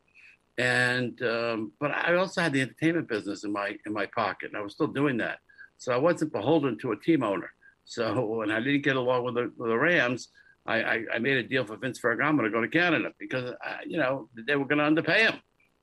and 0.58 1.20
um, 1.22 1.72
but 1.80 1.90
I 1.90 2.14
also 2.14 2.42
had 2.42 2.52
the 2.52 2.62
entertainment 2.62 3.08
business 3.08 3.44
in 3.44 3.52
my 3.52 3.76
in 3.86 3.92
my 3.92 4.06
pocket, 4.06 4.50
and 4.52 4.56
I 4.56 4.62
was 4.62 4.72
still 4.72 4.86
doing 4.86 5.16
that. 5.18 5.38
So 5.78 5.92
I 5.92 5.96
wasn't 5.96 6.32
beholden 6.32 6.78
to 6.78 6.92
a 6.92 6.96
team 6.96 7.22
owner. 7.22 7.50
So 7.84 8.24
when 8.38 8.50
I 8.50 8.60
didn't 8.60 8.82
get 8.82 8.96
along 8.96 9.24
with 9.24 9.34
the, 9.34 9.52
with 9.56 9.70
the 9.70 9.78
Rams, 9.78 10.28
I, 10.66 10.82
I, 10.82 11.04
I, 11.14 11.18
made 11.18 11.36
a 11.36 11.42
deal 11.42 11.64
for 11.64 11.76
Vince 11.76 12.00
Ferragamo 12.00 12.42
to 12.42 12.50
go 12.50 12.60
to 12.60 12.68
Canada 12.68 13.10
because 13.18 13.52
I, 13.62 13.70
uh, 13.70 13.76
you 13.86 13.98
know 13.98 14.28
they 14.46 14.56
were 14.56 14.64
going 14.64 14.78
to 14.78 14.84
underpay 14.84 15.24
him, 15.24 15.34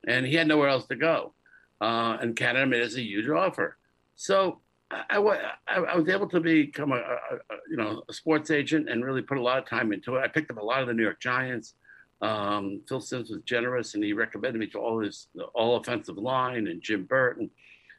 and 0.06 0.26
he 0.26 0.34
had 0.34 0.48
nowhere 0.48 0.68
else 0.68 0.86
to 0.86 0.96
go. 0.96 1.34
Uh, 1.80 2.16
and 2.20 2.36
Canada 2.36 2.66
made 2.66 2.82
us 2.82 2.96
a 2.96 3.02
huge 3.02 3.28
offer. 3.28 3.76
So 4.14 4.60
I, 4.90 5.18
I, 5.18 5.76
I 5.76 5.96
was 5.96 6.08
able 6.08 6.28
to 6.28 6.40
become 6.40 6.92
a, 6.92 6.96
a, 6.96 6.98
a, 6.98 7.56
you 7.70 7.76
know 7.76 8.02
a 8.08 8.12
sports 8.12 8.50
agent 8.50 8.88
and 8.88 9.04
really 9.04 9.22
put 9.22 9.38
a 9.38 9.42
lot 9.42 9.58
of 9.58 9.66
time 9.66 9.92
into 9.92 10.16
it. 10.16 10.20
I 10.20 10.28
picked 10.28 10.50
up 10.50 10.58
a 10.58 10.64
lot 10.64 10.80
of 10.80 10.88
the 10.88 10.94
New 10.94 11.02
York 11.02 11.20
Giants. 11.20 11.74
Um, 12.22 12.80
Phil 12.88 13.00
Simms 13.00 13.30
was 13.30 13.42
generous 13.42 13.94
and 13.94 14.02
he 14.02 14.12
recommended 14.12 14.58
me 14.58 14.68
to 14.68 14.78
all 14.78 15.00
his 15.00 15.26
all 15.54 15.76
offensive 15.76 16.16
line 16.16 16.68
and 16.68 16.80
Jim 16.80 17.04
Burton. 17.04 17.50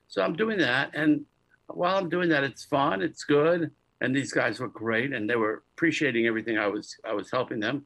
So 0.07 0.21
I'm 0.21 0.35
doing 0.35 0.57
that. 0.59 0.91
And 0.93 1.25
while 1.67 1.97
I'm 1.97 2.09
doing 2.09 2.29
that, 2.29 2.43
it's 2.43 2.63
fun, 2.63 3.01
it's 3.01 3.25
good. 3.25 3.69
And 4.01 4.15
these 4.15 4.31
guys 4.31 4.59
were 4.59 4.69
great 4.69 5.13
and 5.13 5.29
they 5.29 5.35
were 5.35 5.63
appreciating 5.75 6.25
everything 6.25 6.57
I 6.57 6.67
was 6.67 6.95
I 7.05 7.13
was 7.13 7.29
helping 7.29 7.59
them. 7.59 7.85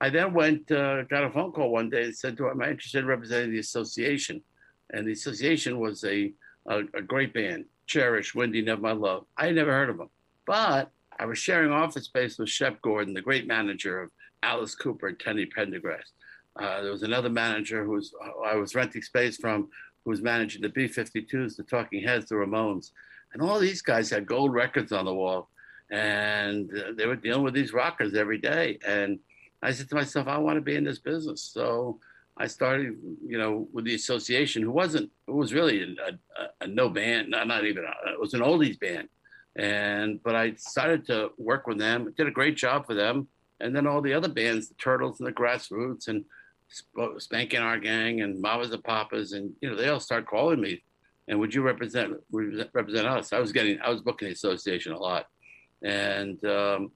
I 0.00 0.10
then 0.10 0.32
went, 0.32 0.70
uh, 0.70 1.02
got 1.04 1.24
a 1.24 1.30
phone 1.30 1.52
call 1.52 1.70
one 1.70 1.90
day 1.90 2.04
and 2.04 2.16
said 2.16 2.36
to 2.36 2.48
him, 2.48 2.62
I'm 2.62 2.70
interested 2.70 3.00
in 3.00 3.06
representing 3.06 3.50
the 3.50 3.58
association. 3.58 4.40
And 4.90 5.06
the 5.06 5.12
association 5.12 5.80
was 5.80 6.04
a, 6.04 6.32
a, 6.66 6.80
a 6.94 7.02
great 7.02 7.34
band, 7.34 7.64
Cherish, 7.86 8.34
Wendy, 8.34 8.62
Never 8.62 8.80
My 8.80 8.92
Love. 8.92 9.24
I 9.36 9.46
had 9.46 9.56
never 9.56 9.72
heard 9.72 9.90
of 9.90 9.98
them. 9.98 10.10
But 10.46 10.90
I 11.18 11.26
was 11.26 11.38
sharing 11.38 11.72
office 11.72 12.04
space 12.04 12.38
with 12.38 12.48
Shep 12.48 12.80
Gordon, 12.80 13.12
the 13.12 13.20
great 13.20 13.46
manager 13.46 14.00
of 14.00 14.12
Alice 14.42 14.74
Cooper 14.74 15.08
and 15.08 15.18
Teddy 15.18 15.46
Pendergrass. 15.46 16.12
Uh, 16.56 16.82
there 16.82 16.90
was 16.90 17.02
another 17.02 17.28
manager 17.28 17.84
who 17.84 17.92
was 17.92 18.12
I 18.44 18.56
was 18.56 18.74
renting 18.74 19.02
space 19.02 19.36
from, 19.36 19.68
who 20.04 20.10
was 20.10 20.22
managing 20.22 20.62
the 20.62 20.68
B-52s, 20.68 21.56
the 21.56 21.62
Talking 21.62 22.02
Heads, 22.02 22.28
the 22.28 22.34
Ramones, 22.34 22.90
and 23.32 23.42
all 23.42 23.58
these 23.58 23.82
guys 23.82 24.10
had 24.10 24.26
gold 24.26 24.52
records 24.52 24.92
on 24.92 25.04
the 25.04 25.14
wall, 25.14 25.48
and 25.90 26.70
uh, 26.72 26.92
they 26.96 27.06
were 27.06 27.16
dealing 27.16 27.42
with 27.42 27.54
these 27.54 27.72
rockers 27.72 28.14
every 28.14 28.38
day. 28.38 28.78
And 28.86 29.18
I 29.62 29.72
said 29.72 29.88
to 29.90 29.94
myself, 29.94 30.26
I 30.26 30.38
want 30.38 30.56
to 30.56 30.62
be 30.62 30.76
in 30.76 30.84
this 30.84 30.98
business. 30.98 31.42
So 31.42 32.00
I 32.36 32.46
started, 32.46 32.96
you 33.26 33.38
know, 33.38 33.68
with 33.72 33.84
the 33.84 33.94
association, 33.94 34.62
who 34.62 34.70
wasn't, 34.70 35.10
who 35.26 35.36
was 35.36 35.52
really 35.52 35.82
a, 35.82 36.42
a, 36.42 36.48
a 36.62 36.66
no 36.66 36.88
band, 36.88 37.30
not, 37.30 37.48
not 37.48 37.64
even, 37.64 37.84
a, 37.84 38.12
it 38.12 38.20
was 38.20 38.34
an 38.34 38.40
oldies 38.40 38.78
band. 38.78 39.08
And, 39.56 40.22
but 40.22 40.36
I 40.36 40.54
started 40.54 41.04
to 41.06 41.30
work 41.36 41.66
with 41.66 41.78
them, 41.78 42.12
did 42.16 42.28
a 42.28 42.32
great 42.32 42.56
job 42.56 42.86
for 42.86 42.94
them 42.94 43.26
and 43.60 43.74
then 43.74 43.86
all 43.86 44.00
the 44.00 44.14
other 44.14 44.28
bands, 44.28 44.68
the 44.68 44.74
Turtles 44.74 45.20
and 45.20 45.26
the 45.26 45.32
Grassroots 45.32 46.08
and 46.08 46.24
Spanky 46.94 47.54
and 47.54 47.64
Our 47.64 47.78
Gang 47.78 48.20
and 48.20 48.40
Mamas 48.40 48.70
and 48.70 48.84
Papas, 48.84 49.32
and 49.32 49.52
you 49.60 49.70
know 49.70 49.76
they 49.76 49.88
all 49.88 50.00
start 50.00 50.26
calling 50.26 50.60
me. 50.60 50.82
And 51.28 51.38
would 51.40 51.54
you 51.54 51.62
represent 51.62 52.14
represent 52.30 53.06
us? 53.06 53.32
I 53.32 53.38
was 53.38 53.52
getting 53.52 53.80
I 53.80 53.90
was 53.90 54.00
booking 54.00 54.28
the 54.28 54.34
association 54.34 54.92
a 54.92 54.98
lot, 54.98 55.26
and 55.82 56.42
um, 56.44 56.92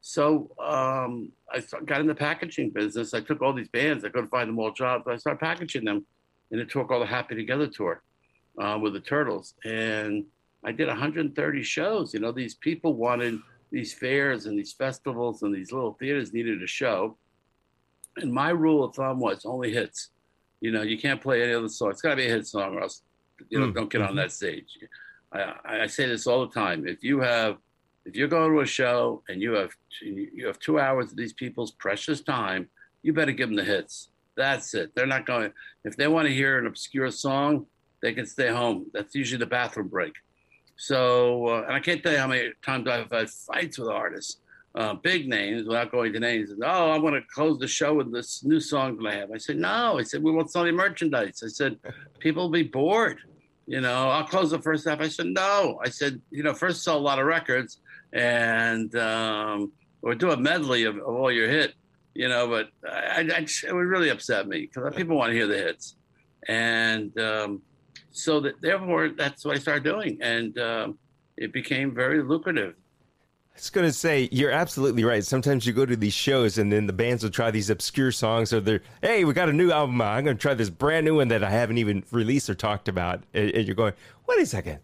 so 0.00 0.50
um, 0.60 1.32
I 1.50 1.62
got 1.84 2.00
in 2.00 2.06
the 2.06 2.14
packaging 2.14 2.70
business. 2.70 3.14
I 3.14 3.20
took 3.20 3.42
all 3.42 3.52
these 3.52 3.68
bands. 3.68 4.04
I 4.04 4.10
couldn't 4.10 4.28
find 4.28 4.48
them 4.48 4.58
all 4.58 4.72
jobs. 4.72 5.06
I 5.08 5.16
started 5.16 5.40
packaging 5.40 5.84
them 5.84 6.06
and 6.50 6.60
it 6.60 6.70
took 6.70 6.90
all 6.90 7.00
the 7.00 7.06
Happy 7.06 7.34
Together 7.34 7.66
Tour 7.66 8.02
uh, 8.60 8.78
with 8.80 8.92
the 8.92 9.00
Turtles, 9.00 9.54
and 9.64 10.24
I 10.64 10.72
did 10.72 10.86
130 10.86 11.62
shows. 11.62 12.14
You 12.14 12.20
know, 12.20 12.30
these 12.30 12.54
people 12.54 12.94
wanted 12.94 13.40
these 13.74 13.92
fairs 13.92 14.46
and 14.46 14.56
these 14.56 14.72
festivals 14.72 15.42
and 15.42 15.52
these 15.52 15.72
little 15.72 15.94
theaters 15.94 16.32
needed 16.32 16.62
a 16.62 16.66
show. 16.66 17.16
And 18.16 18.32
my 18.32 18.50
rule 18.50 18.84
of 18.84 18.94
thumb 18.94 19.18
was 19.18 19.44
only 19.44 19.72
hits. 19.72 20.10
You 20.60 20.70
know, 20.70 20.82
you 20.82 20.96
can't 20.96 21.20
play 21.20 21.42
any 21.42 21.52
other 21.52 21.68
song. 21.68 21.90
It's 21.90 22.00
got 22.00 22.10
to 22.10 22.16
be 22.16 22.26
a 22.26 22.28
hit 22.28 22.46
song, 22.46 22.76
or 22.76 22.82
else 22.82 23.02
you 23.50 23.58
know, 23.58 23.66
mm. 23.66 23.74
don't 23.74 23.90
get 23.90 24.00
on 24.00 24.14
that 24.14 24.30
stage. 24.30 24.78
I, 25.32 25.54
I 25.64 25.86
say 25.88 26.06
this 26.06 26.28
all 26.28 26.46
the 26.46 26.54
time. 26.54 26.86
If 26.86 27.02
you 27.02 27.18
have, 27.18 27.56
if 28.04 28.14
you're 28.14 28.28
going 28.28 28.52
to 28.52 28.60
a 28.60 28.66
show 28.66 29.24
and 29.28 29.42
you 29.42 29.54
have 29.54 29.72
you 30.00 30.46
have 30.46 30.60
two 30.60 30.78
hours 30.78 31.10
of 31.10 31.16
these 31.16 31.32
people's 31.32 31.72
precious 31.72 32.20
time, 32.20 32.68
you 33.02 33.12
better 33.12 33.32
give 33.32 33.48
them 33.48 33.56
the 33.56 33.64
hits. 33.64 34.10
That's 34.36 34.72
it. 34.74 34.92
They're 34.94 35.06
not 35.06 35.26
going. 35.26 35.52
If 35.84 35.96
they 35.96 36.06
want 36.06 36.28
to 36.28 36.32
hear 36.32 36.60
an 36.60 36.68
obscure 36.68 37.10
song, 37.10 37.66
they 38.02 38.12
can 38.12 38.26
stay 38.26 38.50
home. 38.50 38.86
That's 38.94 39.16
usually 39.16 39.40
the 39.40 39.46
bathroom 39.46 39.88
break. 39.88 40.14
So, 40.76 41.48
uh, 41.48 41.62
and 41.62 41.72
I 41.72 41.80
can't 41.80 42.02
tell 42.02 42.12
you 42.12 42.18
how 42.18 42.26
many 42.26 42.52
times 42.64 42.88
I've 42.88 43.10
had 43.10 43.30
fights 43.30 43.78
with 43.78 43.88
artists, 43.88 44.38
uh, 44.74 44.94
big 44.94 45.28
names, 45.28 45.66
without 45.66 45.92
going 45.92 46.12
to 46.12 46.20
names. 46.20 46.50
Oh, 46.62 46.90
I 46.90 46.98
want 46.98 47.14
to 47.14 47.22
close 47.32 47.58
the 47.58 47.68
show 47.68 47.94
with 47.94 48.12
this 48.12 48.44
new 48.44 48.60
song 48.60 48.96
that 48.98 49.08
I 49.08 49.14
have. 49.16 49.30
I 49.32 49.38
said, 49.38 49.56
no. 49.56 49.98
I 49.98 50.02
said, 50.02 50.22
we 50.22 50.32
want 50.32 50.50
selling 50.50 50.74
merchandise. 50.74 51.42
I 51.44 51.48
said, 51.48 51.78
people 52.18 52.44
will 52.44 52.50
be 52.50 52.64
bored. 52.64 53.18
You 53.66 53.80
know, 53.80 54.10
I'll 54.10 54.26
close 54.26 54.50
the 54.50 54.60
first 54.60 54.86
half. 54.86 55.00
I 55.00 55.08
said, 55.08 55.26
no. 55.26 55.80
I 55.82 55.88
said, 55.88 56.20
you 56.30 56.42
know, 56.42 56.52
first 56.52 56.82
sell 56.82 56.98
a 56.98 56.98
lot 56.98 57.18
of 57.18 57.26
records 57.26 57.80
and 58.12 58.94
um, 58.96 59.72
or 60.02 60.14
do 60.14 60.32
a 60.32 60.36
medley 60.36 60.84
of, 60.84 60.96
of 60.96 61.14
all 61.14 61.32
your 61.32 61.48
hits 61.48 61.74
you 62.14 62.28
know, 62.28 62.48
but 62.48 62.68
I, 62.88 63.28
I, 63.34 63.46
it 63.66 63.74
would 63.74 63.86
really 63.86 64.08
upset 64.08 64.46
me 64.46 64.70
because 64.72 64.94
people 64.94 65.16
want 65.16 65.30
to 65.30 65.36
hear 65.36 65.46
the 65.46 65.58
hits. 65.58 65.96
And 66.46 67.18
um, 67.18 67.62
so 68.14 68.38
that, 68.40 68.60
therefore, 68.60 69.08
that's 69.08 69.44
what 69.44 69.56
I 69.56 69.58
started 69.58 69.82
doing. 69.82 70.18
And 70.20 70.56
um, 70.58 70.98
it 71.36 71.52
became 71.52 71.92
very 71.92 72.22
lucrative. 72.22 72.74
I 72.76 73.56
was 73.56 73.70
going 73.70 73.86
to 73.86 73.92
say, 73.92 74.28
you're 74.32 74.52
absolutely 74.52 75.04
right. 75.04 75.24
Sometimes 75.24 75.66
you 75.66 75.72
go 75.72 75.84
to 75.84 75.96
these 75.96 76.12
shows 76.12 76.58
and 76.58 76.72
then 76.72 76.86
the 76.86 76.92
bands 76.92 77.22
will 77.22 77.30
try 77.30 77.50
these 77.50 77.70
obscure 77.70 78.12
songs 78.12 78.52
or 78.52 78.60
they're, 78.60 78.82
hey, 79.02 79.24
we 79.24 79.32
got 79.32 79.48
a 79.48 79.52
new 79.52 79.70
album. 79.70 80.00
I'm 80.00 80.24
going 80.24 80.36
to 80.36 80.40
try 80.40 80.54
this 80.54 80.70
brand 80.70 81.06
new 81.06 81.16
one 81.16 81.28
that 81.28 81.44
I 81.44 81.50
haven't 81.50 81.78
even 81.78 82.04
released 82.10 82.48
or 82.48 82.54
talked 82.54 82.88
about. 82.88 83.22
And, 83.32 83.52
you're 83.66 83.76
going, 83.76 83.94
wait 84.26 84.40
a 84.40 84.46
second. 84.46 84.78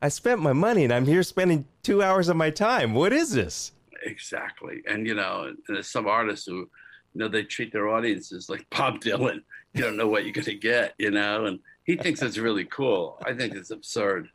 I 0.00 0.08
spent 0.08 0.40
my 0.40 0.52
money 0.52 0.84
and 0.84 0.92
I'm 0.92 1.06
here 1.06 1.22
spending 1.22 1.66
two 1.82 2.02
hours 2.02 2.28
of 2.28 2.36
my 2.36 2.50
time. 2.50 2.94
What 2.94 3.12
is 3.12 3.32
this? 3.32 3.72
Exactly. 4.04 4.82
And, 4.88 5.06
you 5.06 5.14
know, 5.14 5.44
and 5.48 5.58
there's 5.68 5.90
some 5.90 6.06
artists 6.06 6.46
who, 6.46 6.58
you 6.58 6.68
know, 7.14 7.28
they 7.28 7.42
treat 7.42 7.72
their 7.72 7.88
audiences 7.88 8.48
like 8.48 8.64
Bob 8.70 9.00
Dylan. 9.00 9.42
You 9.74 9.82
don't 9.82 9.96
know 9.96 10.08
what 10.08 10.24
you're 10.24 10.32
going 10.32 10.44
to 10.44 10.54
get, 10.54 10.94
you 10.98 11.10
know, 11.10 11.46
and 11.46 11.58
he 11.86 11.96
thinks 11.96 12.20
it's 12.20 12.38
really 12.38 12.64
cool. 12.64 13.22
I 13.24 13.32
think 13.32 13.54
it's 13.54 13.70
absurd 13.70 14.28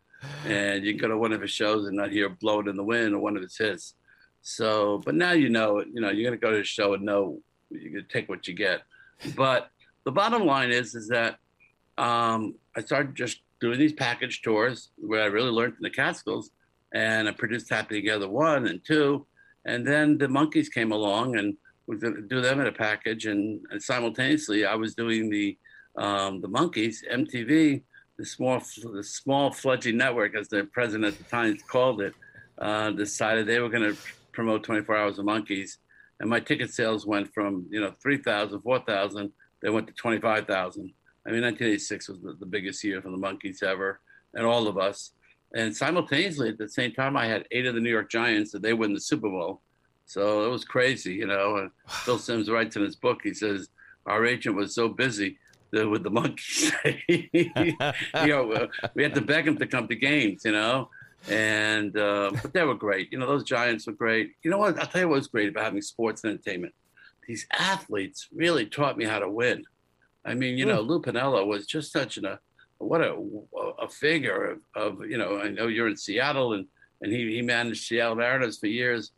and 0.46 0.84
you 0.84 0.98
go 0.98 1.08
to 1.08 1.18
one 1.18 1.34
of 1.34 1.42
his 1.42 1.52
shows 1.52 1.88
and 1.88 1.98
not 1.98 2.12
hear 2.12 2.30
"Blowin' 2.30 2.68
in 2.68 2.76
the 2.76 2.84
Wind" 2.84 3.14
or 3.14 3.20
one 3.20 3.36
of 3.36 3.42
his 3.42 3.58
hits. 3.58 3.96
So, 4.42 5.02
but 5.06 5.16
now 5.16 5.32
you 5.32 5.50
know, 5.50 5.80
you 5.80 6.02
know, 6.02 6.10
you're 6.10 6.30
gonna 6.30 6.38
go 6.38 6.52
to 6.52 6.58
the 6.58 6.64
show 6.64 6.94
and 6.94 7.04
know 7.04 7.40
you're 7.70 7.92
gonna 7.92 8.04
take 8.12 8.30
what 8.30 8.48
you 8.48 8.54
get. 8.54 8.82
But 9.36 9.70
the 10.04 10.12
bottom 10.12 10.46
line 10.46 10.72
is, 10.72 10.96
is 10.96 11.08
that 11.10 11.38
um, 11.98 12.56
I 12.76 12.82
started 12.82 13.16
just 13.16 13.42
doing 13.60 13.78
these 13.78 13.94
package 13.94 14.42
tours 14.42 14.90
where 14.98 15.22
I 15.22 15.28
really 15.28 15.52
learned 15.52 15.76
from 15.76 15.84
the 15.84 15.90
Catskills, 15.90 16.52
and 16.94 17.28
I 17.28 17.32
produced 17.32 17.70
Happy 17.70 17.96
Together 17.96 18.28
one 18.28 18.68
and 18.68 18.84
two, 18.84 19.26
and 19.66 19.86
then 19.86 20.18
the 20.18 20.28
Monkees 20.28 20.72
came 20.72 20.92
along 20.92 21.38
and 21.38 21.56
we 21.88 21.98
do 21.98 22.42
them 22.42 22.62
in 22.62 22.68
a 22.68 22.72
package, 22.72 23.26
and, 23.26 23.60
and 23.72 23.82
simultaneously 23.82 24.66
I 24.66 24.76
was 24.76 24.96
doing 24.96 25.30
the 25.30 25.58
um, 25.96 26.42
the 26.42 26.48
Monkees 26.48 26.98
MTV 27.12 27.84
the 28.22 28.26
small, 28.28 28.62
the 28.94 29.04
small 29.04 29.52
fledgling 29.52 29.98
network, 29.98 30.36
as 30.36 30.48
the 30.48 30.64
president 30.66 31.06
at 31.06 31.18
the 31.18 31.24
time 31.24 31.58
called 31.68 32.02
it, 32.02 32.14
uh, 32.60 32.92
decided 32.92 33.48
they 33.48 33.60
were 33.60 33.70
going 33.70 33.92
to 33.92 33.98
promote 34.32 34.64
24 34.64 34.96
Hours 34.96 35.18
of 35.18 35.26
Monkees, 35.26 35.78
and 36.20 36.30
my 36.30 36.40
ticket 36.40 36.72
sales 36.72 37.06
went 37.08 37.34
from 37.34 37.66
you 37.72 37.82
know 37.82 37.94
3,000, 38.00 38.62
4,000, 38.62 39.32
they 39.62 39.70
went 39.72 39.88
to 39.88 39.94
25,000. 39.94 40.94
I 41.26 41.32
mean, 41.32 41.42
1986 41.42 42.10
was 42.10 42.22
the, 42.22 42.34
the 42.40 42.46
biggest 42.46 42.84
year 42.84 43.02
for 43.02 43.10
the 43.10 43.18
Monkees 43.18 43.64
ever, 43.64 44.00
and 44.36 44.46
all 44.46 44.68
of 44.68 44.78
us. 44.78 45.14
And 45.56 45.76
simultaneously, 45.76 46.50
at 46.50 46.60
the 46.60 46.70
same 46.70 46.94
time, 46.94 47.18
I 47.18 47.26
had 47.26 47.48
eight 47.50 47.66
of 47.66 47.74
the 47.74 47.82
New 47.82 47.90
York 47.90 48.12
Giants 48.12 48.52
that 48.52 48.62
they 48.62 48.74
win 48.74 48.94
the 48.94 49.02
Super 49.02 49.30
Bowl. 49.30 49.62
So 50.06 50.46
it 50.46 50.50
was 50.50 50.64
crazy, 50.64 51.16
you 51.16 51.26
know. 51.26 51.58
And 51.58 51.72
Phil 51.88 52.20
Simms 52.20 52.52
writes 52.52 52.76
in 52.76 52.84
his 52.84 52.96
book, 52.96 53.22
he 53.24 53.34
says, 53.34 53.70
Our 54.06 54.26
agent 54.28 54.56
was 54.56 54.76
so 54.76 54.88
busy 54.88 55.38
the, 55.72 55.88
with 55.88 56.04
the 56.04 56.12
Monkees. 56.12 56.72
you 57.08 58.28
know, 58.28 58.52
uh, 58.52 58.68
we 58.94 59.04
had 59.04 59.16
to 59.16 59.22
beg 59.22 59.46
them 59.46 59.58
to 59.58 59.68
come 59.68 59.88
to 59.88 59.96
games, 59.96 60.44
you 60.46 60.52
know, 60.52 60.90
and 61.30 61.98
uh, 61.98 62.32
but 62.42 62.54
they 62.54 62.64
were 62.64 62.76
great. 62.76 63.12
You 63.12 63.20
know, 63.20 63.28
those 63.28 63.44
Giants 63.44 63.88
were 63.88 63.94
great. 63.94 64.32
You 64.44 64.52
know 64.52 64.58
what? 64.58 64.80
I'll 64.80 64.88
tell 64.88 65.02
you 65.02 65.10
what 65.10 65.16
was 65.16 65.28
great 65.28 65.50
about 65.50 65.66
having 65.66 65.82
sports 65.82 66.26
entertainment. 66.26 66.74
These 67.28 67.46
athletes 67.52 68.28
really 68.34 68.66
taught 68.66 68.98
me 68.98 69.06
how 69.06 69.20
to 69.20 69.30
win. 69.30 69.66
I 70.26 70.34
mean, 70.34 70.58
you 70.58 70.66
know, 70.66 70.82
hmm. 70.84 70.90
Lou 70.90 71.02
Piniella 71.02 71.46
was 71.46 71.66
just 71.66 71.92
such 71.92 72.18
an, 72.18 72.26
a 72.26 72.40
what 72.78 73.02
a, 73.02 73.16
a 73.80 73.88
figure 73.88 74.52
of, 74.52 74.60
of, 74.76 75.06
you 75.06 75.18
know, 75.18 75.40
I 75.40 75.50
know 75.50 75.68
you're 75.68 75.88
in 75.88 75.98
Seattle 75.98 76.54
and, 76.54 76.66
and 77.02 77.12
he, 77.12 77.36
he 77.36 77.42
managed 77.42 77.86
Seattle 77.86 78.16
Mariners 78.16 78.58
for 78.58 78.68
years. 78.68 79.12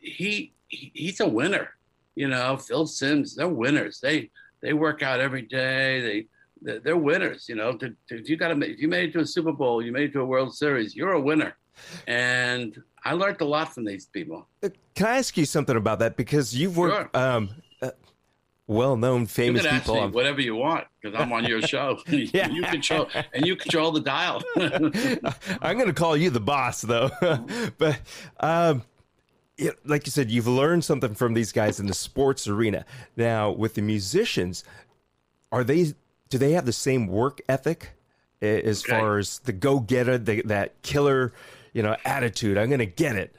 He, 0.00 0.52
he 0.68 0.90
he's 0.94 1.20
a 1.20 1.28
winner. 1.28 1.70
You 2.14 2.28
know, 2.28 2.56
Phil 2.56 2.86
Simms, 2.86 3.34
they're 3.34 3.48
winners. 3.48 4.00
They 4.00 4.30
they 4.64 4.72
work 4.72 5.02
out 5.02 5.20
every 5.20 5.42
day. 5.42 6.26
They 6.64 6.78
they're 6.78 6.96
winners. 6.96 7.48
You 7.48 7.56
know, 7.56 7.76
to, 7.76 7.94
to, 8.08 8.22
you 8.28 8.36
got 8.36 8.48
to 8.48 8.60
if 8.62 8.80
you 8.80 8.88
made 8.88 9.10
it 9.10 9.12
to 9.12 9.20
a 9.20 9.26
Super 9.26 9.52
Bowl, 9.52 9.82
you 9.82 9.92
made 9.92 10.04
it 10.04 10.12
to 10.14 10.20
a 10.22 10.24
World 10.24 10.56
Series, 10.56 10.96
you're 10.96 11.12
a 11.12 11.20
winner. 11.20 11.54
And 12.06 12.80
I 13.04 13.12
learned 13.12 13.40
a 13.42 13.44
lot 13.44 13.74
from 13.74 13.84
these 13.84 14.06
people. 14.06 14.48
Uh, 14.62 14.70
can 14.94 15.06
I 15.06 15.18
ask 15.18 15.36
you 15.36 15.44
something 15.44 15.76
about 15.76 15.98
that? 15.98 16.16
Because 16.16 16.56
you've 16.56 16.76
worked. 16.76 17.14
Sure. 17.14 17.22
Um, 17.22 17.50
uh, 17.82 17.90
well-known, 18.66 19.26
famous 19.26 19.64
you 19.64 19.70
people. 19.70 19.96
Ask 19.96 20.06
me 20.06 20.14
whatever 20.14 20.40
you 20.40 20.54
want, 20.54 20.86
because 21.02 21.20
I'm 21.20 21.32
on 21.32 21.44
your 21.44 21.60
show. 21.74 21.98
yeah. 22.08 22.48
you 22.48 22.62
control 22.62 23.08
and 23.34 23.44
you 23.44 23.56
control 23.56 23.90
the 23.90 24.00
dial. 24.00 24.42
I'm 25.60 25.76
going 25.76 25.88
to 25.88 25.92
call 25.92 26.16
you 26.16 26.30
the 26.30 26.40
boss, 26.40 26.80
though. 26.80 27.10
but 27.76 28.00
um, 28.40 28.82
like 29.84 30.06
you 30.06 30.10
said, 30.10 30.30
you've 30.30 30.48
learned 30.48 30.84
something 30.84 31.14
from 31.14 31.34
these 31.34 31.52
guys 31.52 31.78
in 31.78 31.86
the 31.86 31.94
sports 31.94 32.48
arena. 32.48 32.84
Now, 33.16 33.50
with 33.50 33.74
the 33.74 33.82
musicians, 33.82 34.64
are 35.52 35.64
they? 35.64 35.94
Do 36.28 36.38
they 36.38 36.52
have 36.52 36.66
the 36.66 36.72
same 36.72 37.06
work 37.06 37.40
ethic 37.48 37.90
as 38.40 38.84
okay. 38.84 38.98
far 38.98 39.18
as 39.18 39.38
the 39.40 39.52
go-getter, 39.52 40.18
that 40.18 40.82
killer, 40.82 41.32
you 41.72 41.82
know, 41.82 41.96
attitude? 42.04 42.58
I'm 42.58 42.68
going 42.68 42.80
to 42.80 42.86
get 42.86 43.14
it. 43.14 43.36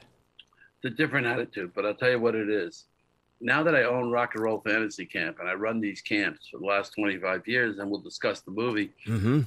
It's 0.82 0.94
a 0.94 0.96
different 0.96 1.26
attitude, 1.26 1.72
but 1.74 1.84
I'll 1.84 1.94
tell 1.94 2.10
you 2.10 2.20
what 2.20 2.34
it 2.34 2.48
is. 2.48 2.84
Now 3.40 3.62
that 3.64 3.74
I 3.74 3.82
own 3.82 4.10
Rock 4.10 4.34
and 4.34 4.44
Roll 4.44 4.60
Fantasy 4.60 5.04
Camp 5.04 5.38
and 5.40 5.48
I 5.48 5.52
run 5.52 5.80
these 5.80 6.00
camps 6.00 6.48
for 6.50 6.58
the 6.58 6.64
last 6.64 6.94
25 6.94 7.46
years, 7.46 7.78
and 7.78 7.90
we'll 7.90 8.00
discuss 8.00 8.40
the 8.40 8.50
movie. 8.50 8.92
Mm-hmm. 9.06 9.42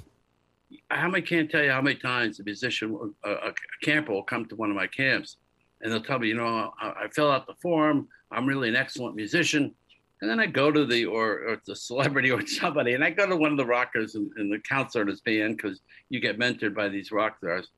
I 0.91 1.21
can't 1.21 1.49
tell 1.49 1.63
you 1.63 1.71
how 1.71 1.81
many 1.81 1.95
times 1.95 2.39
a 2.39 2.43
musician, 2.43 3.15
a, 3.23 3.31
a 3.31 3.53
camper 3.81 4.11
will 4.11 4.21
come 4.21 4.45
to 4.45 4.55
one 4.55 4.69
of 4.69 4.75
my 4.75 4.85
camps 4.85 5.38
and 5.81 5.91
they'll 5.91 6.01
tell 6.01 6.19
me, 6.19 6.27
you 6.27 6.36
know, 6.36 6.71
I, 6.79 6.88
I 7.03 7.07
fill 7.12 7.31
out 7.31 7.48
the 7.48 7.55
form. 7.62 8.07
I'm 8.31 8.45
really 8.45 8.69
an 8.69 8.75
excellent 8.75 9.15
musician. 9.15 9.74
And 10.21 10.29
then 10.29 10.39
I 10.39 10.48
go 10.48 10.71
to 10.71 10.86
the 10.86 11.05
or, 11.05 11.48
or 11.48 11.62
the 11.65 11.75
celebrity 11.75 12.31
or 12.31 12.45
somebody, 12.45 12.93
and 12.93 13.03
I 13.03 13.09
go 13.12 13.27
to 13.27 13.36
one 13.36 13.51
of 13.51 13.57
the 13.57 13.65
rockers 13.65 14.15
and, 14.15 14.31
and 14.38 14.51
the 14.51 14.59
counselor 14.59 15.03
in 15.03 15.07
his 15.07 15.21
band 15.21 15.57
because 15.57 15.81
you 16.09 16.19
get 16.19 16.38
mentored 16.38 16.75
by 16.75 16.89
these 16.89 17.12
rock 17.12 17.38
stars. 17.38 17.69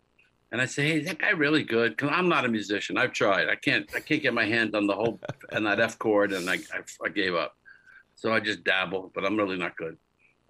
And 0.52 0.60
I 0.60 0.66
say, 0.66 0.90
hey, 0.90 1.00
is 1.00 1.08
that 1.08 1.20
guy 1.20 1.30
really 1.30 1.64
good? 1.64 1.96
Because 1.96 2.10
I'm 2.12 2.28
not 2.28 2.44
a 2.44 2.50
musician. 2.50 2.98
I've 2.98 3.14
tried. 3.14 3.48
I 3.48 3.56
can't. 3.56 3.90
I 3.96 4.02
can't 4.02 4.22
get 4.22 4.34
my 4.34 4.46
hand 4.46 4.76
on 4.76 4.86
the 4.86 4.96
whole 4.96 5.20
and 5.52 5.66
that 5.66 5.80
F 5.80 5.98
chord, 5.98 6.34
and 6.34 6.50
I, 6.50 6.56
I, 6.56 7.06
I 7.06 7.10
gave 7.10 7.36
up. 7.36 7.56
So 8.16 8.34
I 8.34 8.40
just 8.40 8.64
dabble, 8.64 9.12
but 9.16 9.24
I'm 9.24 9.38
really 9.38 9.58
not 9.58 9.78
good. 9.78 9.98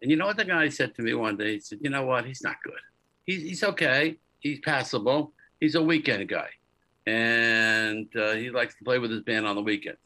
And 0.01 0.09
you 0.09 0.17
know 0.17 0.25
what 0.25 0.37
the 0.37 0.45
guy 0.45 0.67
said 0.69 0.95
to 0.95 1.03
me 1.03 1.13
one 1.13 1.37
day? 1.37 1.53
He 1.53 1.59
said, 1.59 1.79
you 1.81 1.91
know 1.91 2.05
what? 2.05 2.25
He's 2.25 2.41
not 2.41 2.55
good. 2.63 2.79
He's 3.25 3.43
he's 3.43 3.63
okay. 3.63 4.17
He's 4.39 4.59
passable. 4.59 5.33
He's 5.59 5.75
a 5.75 5.83
weekend 5.83 6.27
guy 6.27 6.49
and 7.11 8.07
uh, 8.15 8.33
he 8.33 8.49
likes 8.49 8.75
to 8.75 8.83
play 8.85 8.97
with 8.97 9.11
his 9.11 9.21
band 9.21 9.45
on 9.45 9.55
the 9.55 9.61
weekends. 9.61 9.99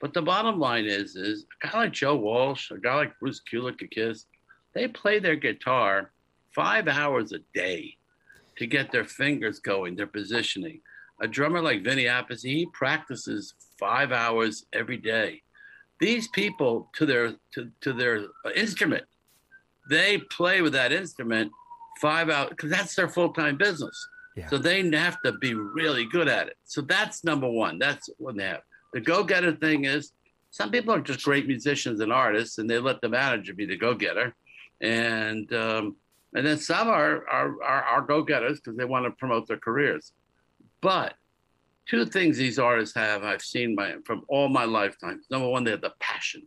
But 0.00 0.12
the 0.12 0.22
bottom 0.22 0.58
line 0.58 0.86
is, 0.86 1.14
is 1.14 1.46
a 1.62 1.68
guy 1.68 1.78
like 1.78 1.92
Joe 1.92 2.16
Walsh, 2.16 2.72
a 2.72 2.78
guy 2.78 2.96
like 2.96 3.18
Bruce 3.20 3.40
Kulick, 3.50 3.80
a 3.82 3.86
Kiss, 3.86 4.26
they 4.74 4.88
play 4.88 5.20
their 5.20 5.36
guitar 5.36 6.10
five 6.54 6.88
hours 6.88 7.32
a 7.32 7.38
day 7.54 7.96
to 8.56 8.66
get 8.66 8.90
their 8.90 9.04
fingers 9.04 9.60
going, 9.60 9.94
their 9.94 10.08
positioning. 10.08 10.80
A 11.20 11.28
drummer 11.28 11.60
like 11.60 11.84
Vinny 11.84 12.04
Appice, 12.04 12.42
he 12.42 12.66
practices 12.72 13.54
five 13.78 14.10
hours 14.10 14.66
every 14.72 14.96
day. 14.96 15.42
These 16.00 16.28
people, 16.28 16.90
to 16.96 17.06
their 17.06 17.34
to, 17.54 17.70
to 17.82 17.92
their 17.92 18.26
instrument, 18.54 19.04
they 19.90 20.18
play 20.18 20.60
with 20.60 20.72
that 20.74 20.92
instrument 20.92 21.50
five 22.00 22.30
hours 22.30 22.50
because 22.50 22.70
that's 22.70 22.94
their 22.94 23.08
full 23.08 23.32
time 23.32 23.56
business. 23.56 23.96
So 24.48 24.58
they 24.58 24.88
have 24.90 25.20
to 25.22 25.32
be 25.32 25.54
really 25.54 26.04
good 26.06 26.28
at 26.28 26.48
it. 26.48 26.56
So 26.64 26.80
that's 26.82 27.24
number 27.24 27.48
one. 27.48 27.78
That's 27.78 28.08
what 28.18 28.36
they 28.36 28.44
have. 28.44 28.62
The 28.92 29.00
go 29.00 29.24
getter 29.24 29.52
thing 29.52 29.84
is 29.84 30.12
some 30.50 30.70
people 30.70 30.94
are 30.94 31.00
just 31.00 31.24
great 31.24 31.46
musicians 31.46 32.00
and 32.00 32.12
artists, 32.12 32.58
and 32.58 32.68
they 32.68 32.78
let 32.78 33.00
the 33.00 33.08
manager 33.08 33.54
be 33.54 33.66
the 33.66 33.76
go 33.76 33.94
getter. 33.94 34.34
And 34.80 35.52
um, 35.52 35.96
and 36.34 36.46
then 36.46 36.58
some 36.58 36.88
are 36.88 37.26
are, 37.28 37.62
are, 37.62 37.82
are 37.82 38.02
go 38.02 38.22
getters 38.22 38.60
because 38.60 38.76
they 38.76 38.84
want 38.84 39.06
to 39.06 39.10
promote 39.12 39.48
their 39.48 39.58
careers. 39.58 40.12
But 40.80 41.14
two 41.88 42.06
things 42.06 42.36
these 42.36 42.58
artists 42.58 42.94
have 42.94 43.24
I've 43.24 43.42
seen 43.42 43.74
my, 43.74 43.96
from 44.04 44.24
all 44.28 44.48
my 44.48 44.64
lifetimes. 44.64 45.26
Number 45.30 45.48
one, 45.48 45.64
they 45.64 45.72
have 45.72 45.80
the 45.80 45.94
passion. 45.98 46.42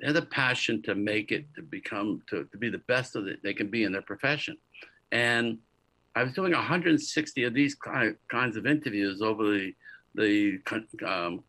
they 0.00 0.06
have 0.06 0.14
the 0.14 0.22
passion 0.22 0.82
to 0.82 0.94
make 0.94 1.32
it 1.32 1.46
to 1.54 1.62
become 1.62 2.22
to, 2.28 2.44
to 2.44 2.58
be 2.58 2.70
the 2.70 2.78
best 2.88 3.16
of 3.16 3.26
it 3.26 3.42
they 3.42 3.54
can 3.54 3.68
be 3.70 3.84
in 3.84 3.92
their 3.92 4.02
profession 4.02 4.56
and 5.12 5.58
i 6.14 6.22
was 6.22 6.32
doing 6.32 6.52
160 6.52 7.44
of 7.44 7.54
these 7.54 7.74
kind 7.74 8.16
kinds 8.30 8.56
of 8.56 8.66
interviews 8.66 9.22
over 9.22 9.44
the 9.44 9.72
the 10.14 10.58
um, 11.06 11.42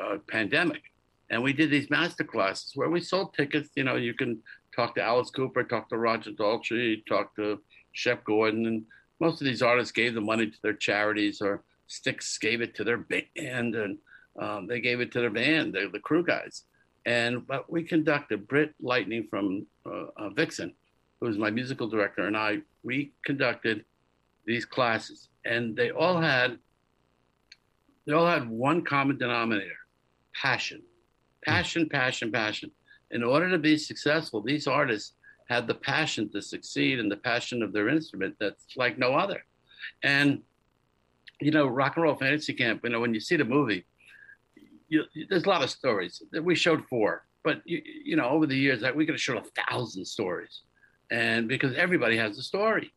uh, 0.00 0.18
pandemic 0.28 0.82
and 1.30 1.42
we 1.42 1.52
did 1.52 1.70
these 1.70 1.90
master 1.90 2.24
classes 2.24 2.72
where 2.74 2.90
we 2.90 3.00
sold 3.00 3.34
tickets 3.34 3.70
you 3.76 3.84
know 3.84 3.96
you 3.96 4.14
can 4.14 4.40
talk 4.74 4.94
to 4.94 5.02
alice 5.02 5.30
cooper 5.30 5.64
talk 5.64 5.88
to 5.88 5.98
roger 5.98 6.30
daltrey 6.32 7.04
talk 7.06 7.34
to 7.34 7.58
shep 7.92 8.24
gordon 8.24 8.66
and 8.66 8.84
most 9.20 9.40
of 9.40 9.44
these 9.44 9.62
artists 9.62 9.92
gave 9.92 10.14
the 10.14 10.20
money 10.20 10.46
to 10.46 10.56
their 10.62 10.72
charities 10.72 11.40
or 11.42 11.62
Styx 11.90 12.38
gave 12.38 12.60
it 12.60 12.74
to 12.76 12.84
their 12.84 12.98
band 12.98 13.74
and 13.74 13.98
um, 14.38 14.66
they 14.66 14.80
gave 14.80 15.00
it 15.00 15.12
to 15.12 15.20
their 15.20 15.30
band, 15.30 15.74
the, 15.74 15.90
the 15.92 15.98
crew 15.98 16.24
guys. 16.24 16.62
And 17.04 17.46
but 17.46 17.70
we 17.70 17.82
conducted 17.82 18.46
Britt 18.46 18.74
Lightning 18.80 19.26
from 19.28 19.66
uh, 19.84 20.06
uh, 20.16 20.30
Vixen, 20.30 20.74
who 21.20 21.26
was 21.26 21.38
my 21.38 21.50
musical 21.50 21.88
director, 21.88 22.26
and 22.26 22.36
I. 22.36 22.58
We 22.82 23.12
conducted 23.24 23.84
these 24.46 24.64
classes, 24.64 25.28
and 25.44 25.76
they 25.76 25.90
all 25.90 26.20
had 26.20 26.58
they 28.06 28.12
all 28.12 28.26
had 28.26 28.48
one 28.48 28.82
common 28.84 29.18
denominator: 29.18 29.78
passion, 30.34 30.82
passion, 31.44 31.88
passion, 31.88 32.32
passion. 32.32 32.70
In 33.10 33.22
order 33.22 33.50
to 33.50 33.58
be 33.58 33.76
successful, 33.76 34.40
these 34.40 34.66
artists 34.66 35.14
had 35.48 35.66
the 35.66 35.74
passion 35.74 36.30
to 36.30 36.40
succeed 36.40 37.00
and 37.00 37.10
the 37.10 37.16
passion 37.16 37.62
of 37.62 37.72
their 37.72 37.88
instrument 37.88 38.36
that's 38.38 38.76
like 38.76 38.98
no 38.98 39.14
other. 39.14 39.44
And 40.02 40.42
you 41.40 41.50
know, 41.50 41.66
Rock 41.66 41.96
and 41.96 42.04
Roll 42.04 42.16
Fantasy 42.16 42.52
Camp. 42.52 42.82
You 42.84 42.90
know, 42.90 43.00
when 43.00 43.14
you 43.14 43.20
see 43.20 43.36
the 43.36 43.44
movie, 43.44 43.84
you, 44.88 45.04
there's 45.28 45.44
a 45.44 45.48
lot 45.48 45.62
of 45.62 45.70
stories. 45.70 46.22
That 46.32 46.44
we 46.44 46.54
showed 46.54 46.84
four, 46.88 47.24
but 47.42 47.62
you, 47.64 47.82
you 48.04 48.16
know, 48.16 48.28
over 48.28 48.46
the 48.46 48.56
years, 48.56 48.82
we 48.94 49.06
could 49.06 49.14
have 49.14 49.20
showed 49.20 49.38
a 49.38 49.62
thousand 49.64 50.04
stories, 50.04 50.62
and 51.10 51.48
because 51.48 51.74
everybody 51.76 52.16
has 52.16 52.38
a 52.38 52.42
story, 52.42 52.92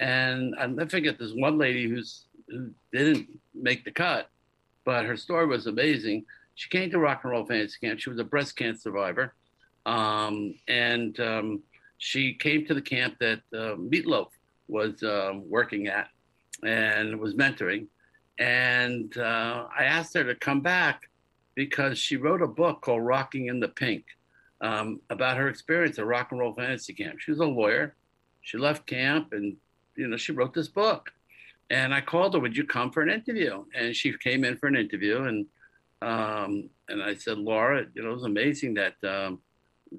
and 0.00 0.54
I 0.58 0.86
forget 0.86 1.18
this 1.18 1.32
one 1.34 1.58
lady 1.58 1.88
who's 1.88 2.26
who 2.48 2.70
didn't 2.92 3.28
make 3.54 3.84
the 3.84 3.90
cut, 3.90 4.28
but 4.84 5.04
her 5.04 5.16
story 5.16 5.46
was 5.46 5.66
amazing. 5.66 6.24
She 6.54 6.68
came 6.68 6.90
to 6.90 6.98
Rock 6.98 7.20
and 7.22 7.32
Roll 7.32 7.46
Fantasy 7.46 7.78
Camp. 7.80 7.98
She 8.00 8.10
was 8.10 8.18
a 8.18 8.24
breast 8.24 8.56
cancer 8.56 8.80
survivor, 8.80 9.34
um, 9.86 10.54
and 10.68 11.18
um, 11.20 11.62
she 11.98 12.34
came 12.34 12.66
to 12.66 12.74
the 12.74 12.82
camp 12.82 13.16
that 13.20 13.40
uh, 13.54 13.76
Meatloaf 13.76 14.28
was 14.68 15.02
um, 15.02 15.48
working 15.48 15.86
at 15.86 16.08
and 16.64 17.18
was 17.18 17.34
mentoring. 17.34 17.86
And 18.38 19.16
uh, 19.16 19.66
I 19.78 19.84
asked 19.84 20.14
her 20.14 20.24
to 20.24 20.34
come 20.34 20.60
back 20.60 21.08
because 21.54 21.98
she 21.98 22.16
wrote 22.16 22.42
a 22.42 22.46
book 22.46 22.80
called 22.80 23.04
Rocking 23.04 23.46
in 23.46 23.60
the 23.60 23.68
Pink 23.68 24.04
um, 24.62 25.00
about 25.10 25.36
her 25.36 25.48
experience 25.48 25.98
at 25.98 26.06
Rock 26.06 26.30
and 26.30 26.40
Roll 26.40 26.54
Fantasy 26.54 26.94
Camp. 26.94 27.18
She 27.18 27.32
was 27.32 27.40
a 27.40 27.44
lawyer. 27.44 27.94
She 28.40 28.58
left 28.58 28.86
camp 28.86 29.32
and, 29.32 29.56
you 29.96 30.08
know, 30.08 30.16
she 30.16 30.32
wrote 30.32 30.54
this 30.54 30.68
book. 30.68 31.12
And 31.70 31.92
I 31.92 32.00
called 32.00 32.34
her, 32.34 32.40
would 32.40 32.56
you 32.56 32.64
come 32.64 32.90
for 32.90 33.02
an 33.02 33.10
interview? 33.10 33.64
And 33.74 33.94
she 33.94 34.16
came 34.18 34.44
in 34.44 34.56
for 34.56 34.68
an 34.68 34.76
interview. 34.76 35.24
And, 35.24 35.46
um, 36.00 36.70
and 36.88 37.02
I 37.02 37.14
said, 37.14 37.38
Laura, 37.38 37.86
you 37.94 38.02
know, 38.02 38.10
it 38.10 38.14
was 38.14 38.24
amazing 38.24 38.74
that, 38.74 38.94
um, 39.04 39.40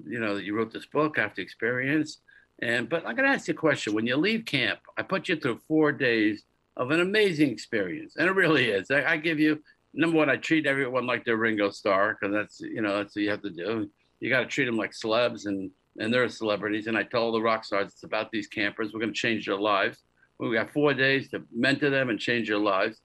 you 0.06 0.18
know, 0.18 0.34
that 0.36 0.44
you 0.44 0.56
wrote 0.56 0.72
this 0.72 0.86
book 0.86 1.18
after 1.18 1.42
experience. 1.42 2.18
And, 2.60 2.88
but 2.88 3.06
I'm 3.06 3.16
going 3.16 3.28
to 3.28 3.34
ask 3.34 3.48
you 3.48 3.54
a 3.54 3.56
question. 3.56 3.94
When 3.94 4.06
you 4.06 4.16
leave 4.16 4.44
camp, 4.44 4.80
I 4.96 5.02
put 5.02 5.28
you 5.28 5.36
through 5.36 5.60
four 5.66 5.92
days 5.92 6.44
of 6.76 6.90
an 6.90 7.00
amazing 7.00 7.50
experience. 7.50 8.14
And 8.16 8.28
it 8.28 8.32
really 8.32 8.70
is. 8.70 8.90
I, 8.90 9.04
I 9.04 9.16
give 9.16 9.40
you, 9.40 9.60
number 9.92 10.16
one, 10.16 10.30
I 10.30 10.36
treat 10.36 10.66
everyone 10.66 11.06
like 11.06 11.24
they're 11.24 11.36
Ringo 11.36 11.70
Starr 11.70 12.16
because 12.18 12.34
that's 12.34 12.60
you 12.60 12.82
know 12.82 12.96
that's 12.96 13.14
what 13.14 13.22
you 13.22 13.30
have 13.30 13.42
to 13.42 13.50
do. 13.50 13.90
You 14.24 14.30
got 14.30 14.40
to 14.40 14.46
treat 14.46 14.64
them 14.64 14.78
like 14.78 14.92
celebs, 14.92 15.44
and 15.44 15.70
and 15.98 16.12
they're 16.12 16.26
celebrities. 16.30 16.86
And 16.86 16.96
I 16.96 17.02
told 17.02 17.34
the 17.34 17.42
rock 17.42 17.62
stars 17.62 17.88
it's 17.92 18.04
about 18.04 18.30
these 18.30 18.46
campers. 18.46 18.92
We're 18.92 19.00
going 19.00 19.12
to 19.12 19.18
change 19.18 19.44
their 19.44 19.58
lives. 19.58 19.98
We 20.38 20.54
got 20.54 20.72
four 20.72 20.94
days 20.94 21.28
to 21.32 21.42
mentor 21.54 21.90
them 21.90 22.08
and 22.08 22.18
change 22.18 22.48
their 22.48 22.58
lives. 22.58 23.02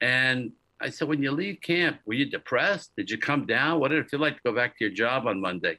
And 0.00 0.50
I 0.80 0.90
said, 0.90 1.06
when 1.06 1.22
you 1.22 1.30
leave 1.30 1.60
camp, 1.62 2.00
were 2.04 2.14
you 2.14 2.28
depressed? 2.28 2.90
Did 2.96 3.10
you 3.10 3.16
come 3.16 3.46
down? 3.46 3.78
What 3.78 3.92
did 3.92 4.00
it 4.00 4.10
feel 4.10 4.18
like 4.18 4.34
to 4.34 4.42
go 4.44 4.52
back 4.52 4.76
to 4.76 4.84
your 4.84 4.92
job 4.92 5.28
on 5.28 5.40
Monday? 5.40 5.78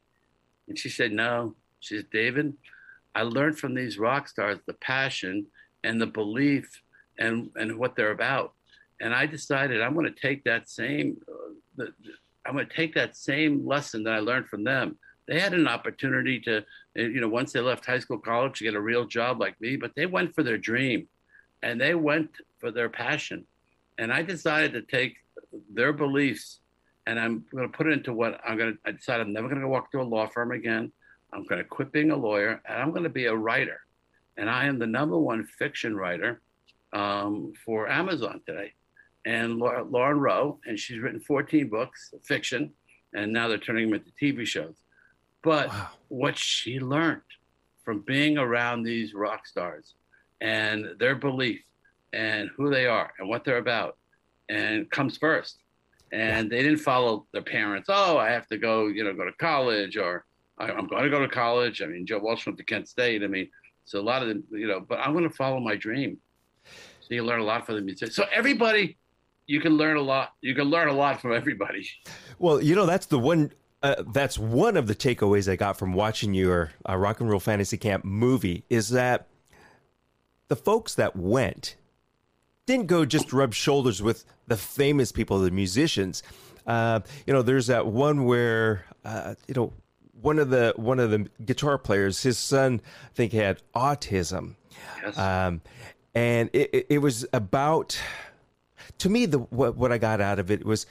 And 0.68 0.78
she 0.78 0.88
said, 0.88 1.12
no. 1.12 1.54
She 1.80 1.98
said, 1.98 2.06
David, 2.10 2.54
I 3.14 3.22
learned 3.22 3.58
from 3.58 3.74
these 3.74 3.98
rock 3.98 4.26
stars 4.26 4.58
the 4.66 4.72
passion 4.72 5.46
and 5.84 6.00
the 6.00 6.06
belief 6.06 6.82
and 7.18 7.50
and 7.56 7.78
what 7.78 7.94
they're 7.94 8.10
about 8.10 8.54
and 9.00 9.14
I 9.14 9.26
decided 9.26 9.80
I'm 9.80 9.94
going 9.94 10.12
to 10.12 10.20
take 10.20 10.44
that 10.44 10.68
same, 10.68 11.18
uh, 11.28 11.52
the, 11.76 11.92
I'm 12.48 12.54
going 12.54 12.66
to 12.66 12.74
take 12.74 12.94
that 12.94 13.14
same 13.14 13.66
lesson 13.66 14.02
that 14.04 14.14
I 14.14 14.20
learned 14.20 14.48
from 14.48 14.64
them. 14.64 14.96
They 15.26 15.38
had 15.38 15.52
an 15.52 15.68
opportunity 15.68 16.40
to, 16.40 16.58
uh, 16.58 16.62
you 16.94 17.20
know, 17.20 17.28
once 17.28 17.52
they 17.52 17.60
left 17.60 17.84
high 17.84 17.98
school, 17.98 18.18
college, 18.18 18.58
to 18.58 18.64
get 18.64 18.74
a 18.74 18.80
real 18.80 19.04
job 19.04 19.38
like 19.38 19.60
me, 19.60 19.76
but 19.76 19.94
they 19.94 20.06
went 20.06 20.34
for 20.34 20.42
their 20.42 20.56
dream, 20.56 21.06
and 21.62 21.78
they 21.78 21.94
went 21.94 22.30
for 22.58 22.70
their 22.70 22.88
passion, 22.88 23.44
and 23.98 24.10
I 24.10 24.22
decided 24.22 24.72
to 24.72 24.82
take 24.82 25.16
their 25.70 25.92
beliefs, 25.92 26.60
and 27.06 27.20
I'm 27.20 27.44
going 27.52 27.70
to 27.70 27.76
put 27.76 27.86
it 27.86 27.92
into 27.92 28.14
what 28.14 28.40
I'm 28.46 28.56
going 28.56 28.72
to. 28.72 28.78
I 28.86 28.92
decided 28.92 29.26
I'm 29.26 29.34
never 29.34 29.48
going 29.48 29.60
to 29.60 29.68
walk 29.68 29.92
to 29.92 30.00
a 30.00 30.02
law 30.02 30.26
firm 30.26 30.52
again. 30.52 30.90
I'm 31.34 31.44
going 31.44 31.62
to 31.62 31.68
quit 31.68 31.92
being 31.92 32.12
a 32.12 32.16
lawyer, 32.16 32.62
and 32.66 32.82
I'm 32.82 32.90
going 32.92 33.02
to 33.02 33.10
be 33.10 33.26
a 33.26 33.36
writer, 33.36 33.80
and 34.38 34.48
I 34.48 34.64
am 34.64 34.78
the 34.78 34.86
number 34.86 35.18
one 35.18 35.44
fiction 35.44 35.94
writer 35.94 36.40
um, 36.94 37.52
for 37.66 37.90
Amazon 37.90 38.40
today 38.46 38.72
and 39.28 39.58
Lauren 39.58 40.18
Rowe, 40.18 40.58
and 40.64 40.78
she's 40.78 41.00
written 41.00 41.20
14 41.20 41.68
books 41.68 42.14
of 42.14 42.24
fiction, 42.24 42.72
and 43.14 43.30
now 43.30 43.46
they're 43.46 43.58
turning 43.58 43.90
them 43.90 44.00
into 44.00 44.10
TV 44.20 44.46
shows. 44.46 44.76
But 45.42 45.68
wow. 45.68 45.88
what 46.08 46.38
she 46.38 46.80
learned 46.80 47.20
from 47.84 48.00
being 48.00 48.38
around 48.38 48.84
these 48.84 49.12
rock 49.12 49.46
stars 49.46 49.94
and 50.40 50.86
their 50.98 51.14
belief 51.14 51.60
and 52.14 52.48
who 52.56 52.70
they 52.70 52.86
are 52.86 53.12
and 53.18 53.28
what 53.28 53.44
they're 53.44 53.58
about 53.58 53.98
and 54.48 54.90
comes 54.90 55.18
first. 55.18 55.58
And 56.10 56.50
they 56.50 56.62
didn't 56.62 56.78
follow 56.78 57.26
their 57.34 57.42
parents. 57.42 57.90
Oh, 57.92 58.16
I 58.16 58.30
have 58.30 58.46
to 58.46 58.56
go, 58.56 58.86
you 58.86 59.04
know, 59.04 59.12
go 59.12 59.26
to 59.26 59.32
college 59.32 59.98
or 59.98 60.24
I'm 60.56 60.86
going 60.86 61.04
to 61.04 61.10
go 61.10 61.20
to 61.20 61.28
college. 61.28 61.82
I 61.82 61.86
mean, 61.86 62.06
Joe 62.06 62.18
Walsh 62.18 62.46
went 62.46 62.56
to 62.58 62.64
Kent 62.64 62.88
State. 62.88 63.22
I 63.22 63.26
mean, 63.26 63.50
so 63.84 64.00
a 64.00 64.00
lot 64.00 64.22
of 64.22 64.28
them, 64.28 64.42
you 64.50 64.66
know, 64.66 64.80
but 64.80 65.00
I'm 65.00 65.12
going 65.12 65.28
to 65.28 65.36
follow 65.36 65.60
my 65.60 65.76
dream. 65.76 66.16
So 66.64 67.14
you 67.14 67.24
learn 67.24 67.40
a 67.40 67.44
lot 67.44 67.66
from 67.66 67.74
the 67.74 67.82
music. 67.82 68.12
So 68.12 68.24
everybody 68.32 68.96
you 69.48 69.60
can 69.60 69.76
learn 69.76 69.96
a 69.96 70.02
lot. 70.02 70.34
You 70.42 70.54
can 70.54 70.66
learn 70.66 70.88
a 70.88 70.92
lot 70.92 71.20
from 71.20 71.32
everybody. 71.32 71.88
Well, 72.38 72.62
you 72.62 72.76
know 72.76 72.86
that's 72.86 73.06
the 73.06 73.18
one. 73.18 73.50
Uh, 73.82 74.02
that's 74.12 74.38
one 74.38 74.76
of 74.76 74.86
the 74.86 74.94
takeaways 74.94 75.50
I 75.50 75.56
got 75.56 75.78
from 75.78 75.92
watching 75.92 76.34
your 76.34 76.72
uh, 76.88 76.96
Rock 76.96 77.20
and 77.20 77.30
Roll 77.30 77.40
Fantasy 77.40 77.76
Camp 77.76 78.04
movie 78.04 78.64
is 78.68 78.90
that 78.90 79.28
the 80.48 80.56
folks 80.56 80.94
that 80.96 81.16
went 81.16 81.76
didn't 82.66 82.86
go 82.86 83.04
just 83.04 83.32
rub 83.32 83.54
shoulders 83.54 84.02
with 84.02 84.24
the 84.48 84.56
famous 84.56 85.12
people, 85.12 85.38
the 85.38 85.50
musicians. 85.50 86.22
Uh, 86.66 87.00
you 87.26 87.32
know, 87.32 87.40
there's 87.40 87.68
that 87.68 87.86
one 87.86 88.24
where 88.24 88.84
uh, 89.04 89.34
you 89.46 89.54
know 89.54 89.72
one 90.20 90.38
of 90.38 90.50
the 90.50 90.74
one 90.76 91.00
of 91.00 91.10
the 91.10 91.26
guitar 91.46 91.78
players, 91.78 92.22
his 92.22 92.36
son, 92.36 92.82
I 92.84 93.14
think 93.14 93.32
had 93.32 93.62
autism, 93.74 94.56
yes. 95.02 95.16
um, 95.16 95.62
and 96.14 96.50
it, 96.52 96.68
it, 96.74 96.86
it 96.90 96.98
was 96.98 97.24
about 97.32 97.98
to 98.98 99.08
me, 99.08 99.26
the 99.26 99.38
what, 99.38 99.76
what 99.76 99.92
I 99.92 99.98
got 99.98 100.20
out 100.20 100.38
of 100.38 100.50
it 100.50 100.64
was 100.64 100.86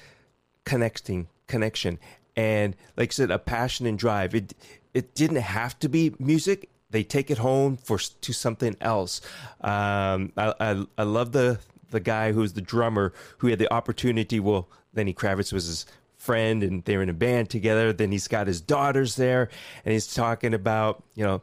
connecting, 0.65 1.27
connection, 1.47 1.99
and 2.35 2.75
like 2.95 3.11
I 3.11 3.13
said, 3.13 3.31
a 3.31 3.39
passion 3.39 3.85
and 3.85 3.97
drive. 3.97 4.35
It 4.35 4.53
it 4.93 5.15
didn't 5.15 5.37
have 5.37 5.77
to 5.79 5.89
be 5.89 6.13
music. 6.19 6.69
They 6.89 7.03
take 7.03 7.29
it 7.29 7.37
home 7.37 7.77
for 7.77 7.97
to 7.97 8.33
something 8.33 8.75
else. 8.79 9.21
Um, 9.61 10.31
I, 10.37 10.53
I 10.59 10.85
I 10.97 11.03
love 11.03 11.31
the 11.31 11.59
the 11.89 11.99
guy 11.99 12.31
who's 12.31 12.53
the 12.53 12.61
drummer 12.61 13.13
who 13.39 13.47
had 13.47 13.59
the 13.59 13.71
opportunity. 13.73 14.39
Well, 14.39 14.69
Lenny 14.93 15.13
Kravitz 15.13 15.51
was 15.51 15.65
his 15.65 15.85
friend, 16.15 16.63
and 16.63 16.83
they're 16.85 17.01
in 17.01 17.09
a 17.09 17.13
band 17.13 17.49
together. 17.49 17.93
Then 17.93 18.11
he's 18.11 18.27
got 18.27 18.47
his 18.47 18.61
daughters 18.61 19.15
there, 19.15 19.49
and 19.83 19.93
he's 19.93 20.13
talking 20.13 20.53
about 20.53 21.03
you 21.15 21.23
know 21.23 21.41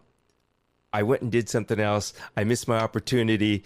I 0.93 1.03
went 1.03 1.23
and 1.23 1.33
did 1.33 1.49
something 1.49 1.81
else. 1.81 2.13
I 2.37 2.45
missed 2.45 2.69
my 2.69 2.79
opportunity, 2.79 3.65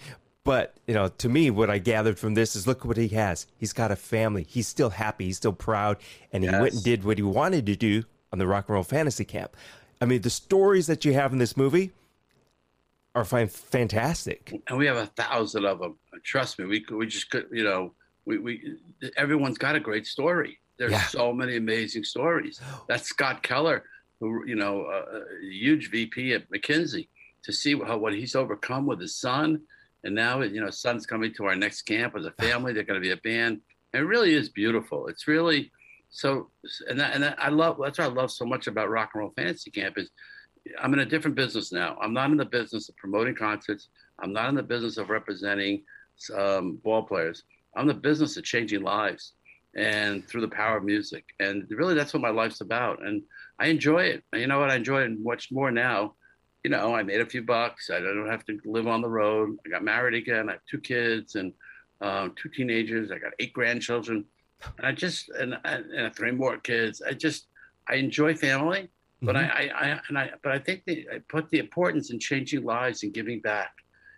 but, 0.49 0.73
you 0.87 0.95
know, 0.95 1.09
to 1.09 1.29
me, 1.29 1.51
what 1.51 1.69
I 1.69 1.77
gathered 1.77 2.17
from 2.17 2.33
this 2.33 2.55
is 2.55 2.65
look 2.65 2.83
what 2.83 2.97
he 2.97 3.09
has. 3.09 3.45
He's 3.59 3.71
got 3.71 3.91
a 3.91 3.95
family. 3.95 4.47
He's 4.49 4.67
still 4.67 4.89
happy. 4.89 5.25
He's 5.25 5.37
still 5.37 5.53
proud. 5.53 5.97
And 6.33 6.43
he 6.43 6.49
yes. 6.49 6.59
went 6.59 6.73
and 6.73 6.83
did 6.83 7.03
what 7.03 7.19
he 7.19 7.21
wanted 7.21 7.67
to 7.67 7.75
do 7.75 8.03
on 8.33 8.39
the 8.39 8.47
Rock 8.47 8.67
and 8.67 8.73
Roll 8.73 8.83
Fantasy 8.83 9.25
Camp. 9.25 9.55
I 10.01 10.05
mean, 10.05 10.23
the 10.23 10.31
stories 10.31 10.87
that 10.87 11.05
you 11.05 11.13
have 11.13 11.33
in 11.33 11.37
this 11.37 11.55
movie 11.55 11.91
are 13.13 13.25
fantastic. 13.25 14.59
And 14.67 14.79
we 14.79 14.87
have 14.87 14.97
a 14.97 15.05
thousand 15.05 15.65
of 15.65 15.77
them. 15.77 15.99
Trust 16.23 16.57
me, 16.57 16.65
we 16.65 16.83
we 16.89 17.05
just 17.05 17.29
could, 17.29 17.45
you 17.51 17.63
know, 17.63 17.93
we, 18.25 18.39
we 18.39 18.77
everyone's 19.17 19.59
got 19.59 19.75
a 19.75 19.79
great 19.79 20.07
story. 20.07 20.57
There's 20.79 20.93
yeah. 20.93 21.05
so 21.05 21.31
many 21.31 21.57
amazing 21.57 22.05
stories. 22.05 22.59
That's 22.87 23.05
Scott 23.05 23.43
Keller, 23.43 23.83
who 24.19 24.47
you 24.47 24.55
know, 24.55 24.85
uh, 24.85 25.19
a 25.19 25.45
huge 25.45 25.91
VP 25.91 26.33
at 26.33 26.49
McKinsey, 26.49 27.07
to 27.43 27.53
see 27.53 27.77
how 27.77 27.99
what 27.99 28.15
he's 28.15 28.33
overcome 28.35 28.87
with 28.87 28.99
his 28.99 29.15
son 29.15 29.61
and 30.03 30.15
now, 30.15 30.41
you 30.41 30.61
know, 30.61 30.69
son's 30.69 31.05
coming 31.05 31.33
to 31.35 31.45
our 31.45 31.55
next 31.55 31.83
camp 31.83 32.15
as 32.15 32.25
a 32.25 32.31
family. 32.31 32.73
They're 32.73 32.83
going 32.83 33.01
to 33.01 33.05
be 33.05 33.11
a 33.11 33.17
band. 33.17 33.61
And 33.93 34.03
it 34.03 34.05
really 34.05 34.33
is 34.33 34.49
beautiful. 34.49 35.07
It's 35.07 35.27
really, 35.27 35.71
so 36.09 36.49
and 36.87 36.99
that, 36.99 37.13
and 37.13 37.23
that, 37.23 37.37
I 37.39 37.49
love 37.49 37.77
that's 37.81 37.99
what 37.99 38.09
I 38.09 38.13
love 38.13 38.31
so 38.31 38.45
much 38.45 38.67
about 38.67 38.89
Rock 38.89 39.11
and 39.13 39.21
Roll 39.21 39.33
Fantasy 39.35 39.71
Camp 39.71 39.97
is 39.97 40.09
I'm 40.79 40.93
in 40.93 40.99
a 40.99 41.05
different 41.05 41.35
business 41.35 41.71
now. 41.71 41.97
I'm 42.01 42.13
not 42.13 42.31
in 42.31 42.37
the 42.37 42.45
business 42.45 42.89
of 42.89 42.97
promoting 42.97 43.35
concerts. 43.35 43.89
I'm 44.19 44.33
not 44.33 44.49
in 44.49 44.55
the 44.55 44.63
business 44.63 44.97
of 44.97 45.09
representing 45.09 45.83
um, 46.35 46.77
ball 46.83 47.03
players. 47.03 47.43
I'm 47.75 47.83
in 47.83 47.95
the 47.95 48.01
business 48.01 48.37
of 48.37 48.43
changing 48.43 48.81
lives 48.81 49.33
and 49.75 50.27
through 50.27 50.41
the 50.41 50.47
power 50.47 50.77
of 50.77 50.83
music. 50.83 51.25
And 51.39 51.65
really, 51.69 51.93
that's 51.93 52.13
what 52.13 52.21
my 52.21 52.29
life's 52.29 52.61
about. 52.61 53.05
And 53.05 53.23
I 53.59 53.67
enjoy 53.67 54.03
it. 54.03 54.23
You 54.33 54.47
know 54.47 54.59
what? 54.59 54.71
I 54.71 54.75
enjoy 54.75 55.01
it 55.03 55.19
much 55.19 55.51
more 55.51 55.71
now. 55.71 56.15
You 56.63 56.69
know, 56.71 56.93
I 56.93 57.03
made 57.03 57.21
a 57.21 57.25
few 57.25 57.41
bucks. 57.41 57.89
I 57.89 57.99
don't 57.99 58.29
have 58.29 58.45
to 58.45 58.59
live 58.65 58.87
on 58.87 59.01
the 59.01 59.07
road. 59.07 59.57
I 59.65 59.69
got 59.69 59.83
married 59.83 60.15
again. 60.15 60.49
I 60.49 60.53
have 60.53 60.61
two 60.69 60.79
kids 60.79 61.35
and 61.35 61.53
um, 62.01 62.33
two 62.35 62.49
teenagers. 62.49 63.11
I 63.11 63.17
got 63.17 63.31
eight 63.39 63.53
grandchildren, 63.53 64.25
and 64.77 64.87
I 64.87 64.91
just 64.91 65.29
and, 65.29 65.57
and 65.63 66.13
three 66.15 66.31
more 66.31 66.57
kids. 66.57 67.01
I 67.01 67.13
just 67.13 67.47
I 67.87 67.95
enjoy 67.95 68.35
family, 68.35 68.89
but 69.21 69.35
mm-hmm. 69.35 69.57
I, 69.57 69.69
I, 69.73 69.99
and 70.09 70.17
I 70.17 70.31
but 70.43 70.51
I 70.51 70.59
think 70.59 70.83
I 70.87 71.19
put 71.27 71.49
the 71.49 71.59
importance 71.59 72.11
in 72.11 72.19
changing 72.19 72.63
lives 72.63 73.03
and 73.03 73.13
giving 73.13 73.39
back. 73.39 73.71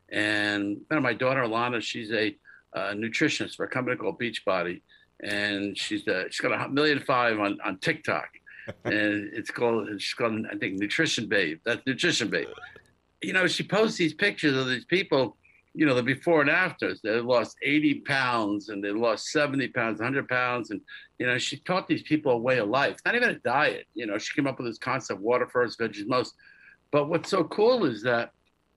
And 0.10 0.78
you 0.78 0.86
know, 0.92 1.00
my 1.00 1.14
daughter 1.14 1.42
Alana, 1.42 1.82
she's 1.82 2.12
a 2.12 2.36
uh, 2.74 2.92
nutritionist 2.94 3.56
for 3.56 3.66
a 3.66 3.70
company 3.70 3.98
called 3.98 4.20
Beachbody, 4.20 4.82
and 5.24 5.78
she's 5.78 6.08
uh, 6.08 6.26
she's 6.30 6.42
got 6.42 6.54
a 6.54 6.70
million 6.70 7.00
five 7.00 7.40
on 7.40 7.60
on 7.64 7.78
TikTok, 7.78 8.30
and 8.86 9.30
it's 9.34 9.52
called 9.52 9.90
she's 10.00 10.14
called 10.14 10.46
I 10.52 10.56
think 10.56 10.80
Nutrition 10.80 11.28
Babe. 11.28 11.60
That's 11.64 11.86
Nutrition 11.86 12.30
Babe. 12.30 12.48
You 13.22 13.34
know, 13.34 13.48
she 13.48 13.64
posts 13.64 13.98
these 13.98 14.14
pictures 14.14 14.56
of 14.56 14.68
these 14.68 14.86
people. 14.86 15.38
You 15.74 15.86
know, 15.86 15.96
the 15.96 16.04
before 16.04 16.42
and 16.42 16.50
afters. 16.50 17.00
They 17.02 17.12
lost 17.22 17.56
80 17.62 18.02
pounds 18.02 18.68
and 18.68 18.84
they 18.84 18.92
lost 18.92 19.28
70 19.28 19.70
pounds, 19.70 20.00
100 20.00 20.28
pounds, 20.28 20.72
and 20.72 20.82
you 21.18 21.26
know, 21.26 21.38
she 21.38 21.58
taught 21.58 21.88
these 21.88 22.02
people 22.02 22.34
a 22.34 22.38
way 22.38 22.58
of 22.58 22.68
life, 22.68 23.00
not 23.06 23.16
even 23.16 23.30
a 23.30 23.40
diet. 23.40 23.86
You 23.94 24.06
know, 24.06 24.18
she 24.18 24.34
came 24.34 24.48
up 24.48 24.58
with 24.58 24.68
this 24.68 24.78
concept: 24.78 25.22
water 25.22 25.48
first, 25.48 25.80
veggies 25.80 26.08
most. 26.08 26.36
But 26.92 27.08
what's 27.08 27.30
so 27.30 27.46
cool 27.46 27.86
is 27.86 28.04
that, 28.04 28.32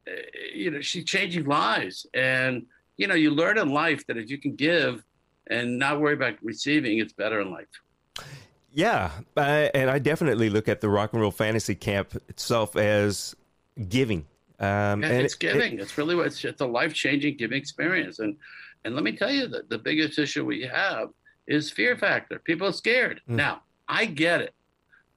eh, 0.06 0.12
you 0.54 0.70
know, 0.70 0.80
she's 0.80 1.04
changing 1.04 1.46
lives, 1.46 2.06
and 2.14 2.66
you 2.96 3.06
know, 3.08 3.14
you 3.14 3.30
learn 3.30 3.58
in 3.58 3.70
life 3.70 4.06
that 4.06 4.16
if 4.16 4.30
you 4.30 4.38
can 4.38 4.54
give 4.54 5.02
and 5.48 5.78
not 5.78 6.00
worry 6.00 6.14
about 6.14 6.34
receiving, 6.42 6.98
it's 6.98 7.12
better 7.12 7.40
in 7.40 7.50
life. 7.50 7.66
Yeah, 8.74 9.12
uh, 9.36 9.68
and 9.72 9.88
I 9.88 10.00
definitely 10.00 10.50
look 10.50 10.68
at 10.68 10.80
the 10.80 10.88
rock 10.88 11.12
and 11.12 11.22
roll 11.22 11.30
fantasy 11.30 11.76
camp 11.76 12.20
itself 12.28 12.74
as 12.74 13.36
giving. 13.88 14.26
Um, 14.58 15.02
yeah, 15.02 15.10
and 15.10 15.22
it's 15.22 15.36
giving. 15.36 15.74
It, 15.74 15.80
it's 15.80 15.96
really 15.96 16.16
what 16.16 16.26
it's, 16.26 16.44
it's 16.44 16.60
a 16.60 16.66
life 16.66 16.92
changing 16.92 17.36
giving 17.36 17.56
experience. 17.56 18.18
And 18.18 18.36
and 18.84 18.94
let 18.94 19.04
me 19.04 19.12
tell 19.12 19.30
you 19.30 19.46
that 19.48 19.70
the 19.70 19.78
biggest 19.78 20.18
issue 20.18 20.44
we 20.44 20.62
have 20.62 21.10
is 21.46 21.70
fear 21.70 21.96
factor. 21.96 22.40
People 22.40 22.66
are 22.66 22.72
scared. 22.72 23.20
Mm. 23.28 23.36
Now 23.36 23.62
I 23.88 24.06
get 24.06 24.40
it. 24.40 24.54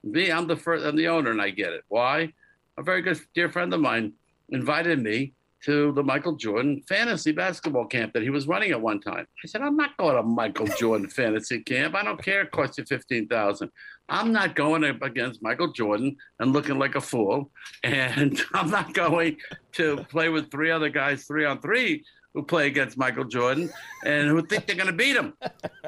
Me, 0.04 0.30
I'm 0.30 0.46
the 0.46 0.56
first. 0.56 0.86
I'm 0.86 0.94
the 0.94 1.08
owner, 1.08 1.32
and 1.32 1.42
I 1.42 1.50
get 1.50 1.72
it. 1.72 1.82
Why? 1.88 2.32
A 2.76 2.82
very 2.82 3.02
good 3.02 3.20
dear 3.34 3.48
friend 3.48 3.74
of 3.74 3.80
mine 3.80 4.12
invited 4.50 5.02
me 5.02 5.32
to 5.64 5.92
the 5.92 6.02
Michael 6.02 6.36
Jordan 6.36 6.82
fantasy 6.88 7.32
basketball 7.32 7.86
camp 7.86 8.12
that 8.12 8.22
he 8.22 8.30
was 8.30 8.46
running 8.46 8.70
at 8.70 8.80
one 8.80 9.00
time. 9.00 9.26
I 9.44 9.46
said, 9.46 9.62
I'm 9.62 9.76
not 9.76 9.96
going 9.96 10.16
to 10.16 10.22
Michael 10.22 10.66
Jordan 10.78 11.08
fantasy 11.08 11.62
camp. 11.62 11.94
I 11.94 12.04
don't 12.04 12.22
care. 12.22 12.42
It 12.42 12.52
costs 12.52 12.78
you 12.78 12.84
15000 12.84 13.70
I'm 14.10 14.32
not 14.32 14.54
going 14.54 14.84
up 14.84 15.02
against 15.02 15.42
Michael 15.42 15.72
Jordan 15.72 16.16
and 16.38 16.52
looking 16.52 16.78
like 16.78 16.94
a 16.94 17.00
fool. 17.00 17.50
And 17.84 18.40
I'm 18.54 18.70
not 18.70 18.94
going 18.94 19.36
to 19.72 20.04
play 20.04 20.28
with 20.28 20.50
three 20.50 20.70
other 20.70 20.88
guys, 20.88 21.24
three 21.24 21.44
on 21.44 21.60
three, 21.60 22.04
who 22.34 22.42
play 22.42 22.66
against 22.66 22.96
Michael 22.96 23.24
Jordan 23.24 23.70
and 24.04 24.28
who 24.28 24.42
think 24.42 24.66
they're 24.66 24.76
going 24.76 24.86
to 24.86 24.92
beat 24.92 25.16
him. 25.16 25.34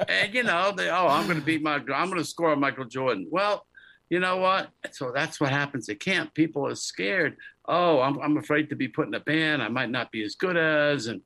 And, 0.07 0.33
you 0.33 0.43
know, 0.43 0.73
they, 0.75 0.89
oh, 0.89 1.07
I'm 1.07 1.25
going 1.25 1.39
to 1.39 1.45
beat 1.45 1.63
my, 1.63 1.75
I'm 1.75 2.09
going 2.09 2.17
to 2.17 2.23
score 2.25 2.55
Michael 2.55 2.85
Jordan. 2.85 3.27
Well, 3.29 3.65
you 4.09 4.19
know 4.19 4.37
what? 4.37 4.69
So 4.91 5.11
that's 5.15 5.39
what 5.39 5.51
happens 5.51 5.87
at 5.87 5.99
camp. 5.99 6.33
People 6.33 6.67
are 6.67 6.75
scared 6.75 7.37
oh, 7.65 7.99
I'm, 8.01 8.19
I'm 8.19 8.37
afraid 8.37 8.69
to 8.69 8.75
be 8.75 8.87
put 8.87 9.07
in 9.07 9.13
a 9.13 9.19
band. 9.19 9.61
I 9.61 9.69
might 9.69 9.89
not 9.89 10.11
be 10.11 10.23
as 10.23 10.35
good 10.35 10.57
as, 10.57 11.07
and 11.07 11.21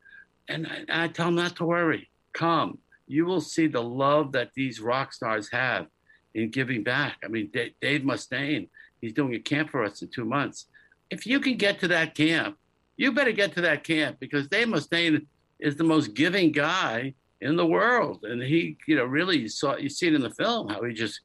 and 0.48 0.68
I, 0.68 0.76
and 0.88 1.02
I 1.02 1.08
tell 1.08 1.28
them 1.28 1.36
not 1.36 1.56
to 1.58 1.66
worry. 1.66 2.10
Come, 2.34 2.78
you 3.08 3.26
will 3.26 3.42
see 3.42 3.68
the 3.68 3.82
love 3.82 4.32
that 4.34 4.52
these 4.56 4.80
rock 4.80 5.14
stars 5.14 5.50
have 5.52 5.88
in 6.34 6.52
giving 6.52 6.84
back. 6.84 7.18
I 7.24 7.28
mean, 7.28 7.50
D- 7.54 7.76
Dave 7.82 8.02
Mustaine, 8.02 8.68
he's 9.02 9.14
doing 9.14 9.34
a 9.34 9.40
camp 9.40 9.70
for 9.70 9.84
us 9.84 10.02
in 10.02 10.10
two 10.10 10.26
months. 10.26 10.68
If 11.10 11.26
you 11.26 11.40
can 11.40 11.58
get 11.58 11.80
to 11.80 11.88
that 11.90 12.16
camp, 12.16 12.58
you 12.98 13.12
better 13.12 13.32
get 13.32 13.54
to 13.54 13.62
that 13.62 13.84
camp 13.84 14.18
because 14.20 14.48
Dave 14.48 14.68
Mustaine 14.68 15.26
is 15.60 15.76
the 15.76 15.84
most 15.84 16.14
giving 16.14 16.52
guy 16.52 17.14
in 17.42 17.56
the 17.56 17.66
world, 17.66 18.24
and 18.24 18.42
he, 18.42 18.78
you 18.88 18.96
know, 18.96 19.06
really 19.06 19.48
saw 19.48 19.76
you 19.76 19.90
see 19.90 20.08
it 20.08 20.14
in 20.14 20.22
the 20.22 20.32
film 20.32 20.70
how 20.70 20.84
he 20.84 20.94
just. 20.94 21.22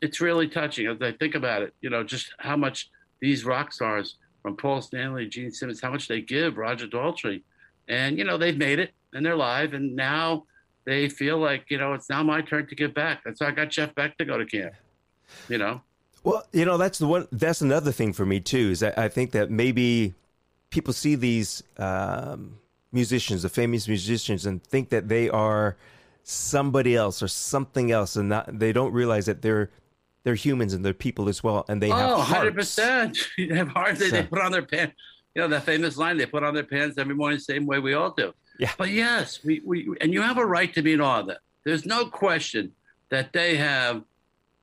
It's 0.00 0.20
really 0.20 0.46
touching 0.46 0.86
as 0.86 1.02
I 1.02 1.10
think 1.10 1.34
about 1.34 1.62
it. 1.62 1.74
You 1.80 1.90
know, 1.90 2.04
just 2.04 2.32
how 2.38 2.56
much 2.56 2.88
these 3.20 3.44
rock 3.44 3.72
stars 3.72 4.16
from 4.48 4.56
Paul 4.56 4.80
Stanley, 4.80 5.26
Gene 5.26 5.50
Simmons, 5.50 5.78
how 5.78 5.90
much 5.90 6.08
they 6.08 6.22
give 6.22 6.56
Roger 6.56 6.86
Daltrey. 6.86 7.42
And, 7.86 8.16
you 8.16 8.24
know, 8.24 8.38
they've 8.38 8.56
made 8.56 8.78
it 8.78 8.92
and 9.12 9.24
they're 9.24 9.36
live. 9.36 9.74
And 9.74 9.94
now 9.94 10.44
they 10.86 11.10
feel 11.10 11.36
like, 11.36 11.66
you 11.68 11.76
know, 11.76 11.92
it's 11.92 12.08
now 12.08 12.22
my 12.22 12.40
turn 12.40 12.66
to 12.68 12.74
give 12.74 12.94
back. 12.94 13.22
That's 13.24 13.42
why 13.42 13.48
I 13.48 13.50
got 13.50 13.68
Jeff 13.68 13.94
Beck 13.94 14.16
to 14.16 14.24
go 14.24 14.38
to 14.38 14.46
camp, 14.46 14.72
you 15.50 15.58
know? 15.58 15.82
Well, 16.24 16.46
you 16.52 16.64
know, 16.64 16.78
that's 16.78 16.98
the 16.98 17.06
one, 17.06 17.28
that's 17.30 17.60
another 17.60 17.92
thing 17.92 18.14
for 18.14 18.24
me 18.24 18.40
too, 18.40 18.70
is 18.70 18.82
I 18.82 19.08
think 19.08 19.32
that 19.32 19.50
maybe 19.50 20.14
people 20.70 20.94
see 20.94 21.14
these 21.14 21.62
um, 21.76 22.58
musicians, 22.90 23.42
the 23.42 23.50
famous 23.50 23.86
musicians, 23.86 24.46
and 24.46 24.62
think 24.64 24.88
that 24.88 25.08
they 25.08 25.28
are 25.28 25.76
somebody 26.22 26.96
else 26.96 27.22
or 27.22 27.28
something 27.28 27.92
else. 27.92 28.16
And 28.16 28.30
not, 28.30 28.58
they 28.58 28.72
don't 28.72 28.94
realize 28.94 29.26
that 29.26 29.42
they're 29.42 29.68
they're 30.24 30.34
humans 30.34 30.74
and 30.74 30.84
they're 30.84 30.94
people 30.94 31.28
as 31.28 31.42
well, 31.42 31.64
and 31.68 31.82
they 31.82 31.88
have 31.88 32.10
oh, 32.10 32.20
hundred 32.20 32.54
percent. 32.54 33.18
They 33.36 33.54
have 33.56 33.68
hearts. 33.68 34.00
They, 34.00 34.10
so. 34.10 34.16
they 34.16 34.22
put 34.24 34.40
on 34.40 34.52
their 34.52 34.62
pants. 34.62 34.94
You 35.34 35.42
know 35.42 35.48
that 35.48 35.64
famous 35.64 35.96
line: 35.96 36.16
"They 36.16 36.26
put 36.26 36.42
on 36.42 36.54
their 36.54 36.64
pants 36.64 36.98
every 36.98 37.14
morning, 37.14 37.38
same 37.38 37.66
way 37.66 37.78
we 37.78 37.94
all 37.94 38.10
do." 38.10 38.32
Yeah. 38.58 38.72
But 38.76 38.90
yes, 38.90 39.44
we, 39.44 39.62
we 39.64 39.88
and 40.00 40.12
you 40.12 40.20
have 40.22 40.38
a 40.38 40.44
right 40.44 40.72
to 40.74 40.82
be 40.82 40.92
in 40.92 41.00
awe 41.00 41.20
of 41.20 41.28
them. 41.28 41.36
There's 41.64 41.86
no 41.86 42.06
question 42.06 42.72
that 43.10 43.32
they 43.32 43.56
have 43.56 44.02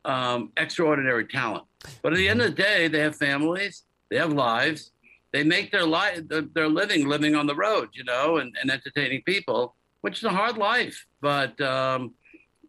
um, 0.03 0.51
extraordinary 0.57 1.25
talent. 1.25 1.63
But 2.01 2.13
at 2.13 2.17
the 2.17 2.27
end 2.27 2.41
of 2.41 2.47
the 2.47 2.61
day, 2.61 2.87
they 2.87 2.99
have 2.99 3.15
families, 3.15 3.83
they 4.09 4.17
have 4.17 4.33
lives, 4.33 4.91
they 5.31 5.43
make 5.43 5.71
their 5.71 5.85
life, 5.85 6.21
their 6.29 6.69
living 6.69 7.07
living 7.07 7.35
on 7.35 7.47
the 7.47 7.55
road, 7.55 7.89
you 7.93 8.03
know, 8.03 8.37
and, 8.37 8.55
and 8.61 8.71
entertaining 8.71 9.21
people, 9.23 9.75
which 10.01 10.19
is 10.19 10.23
a 10.23 10.29
hard 10.29 10.57
life. 10.57 11.05
But 11.21 11.59
um, 11.61 12.13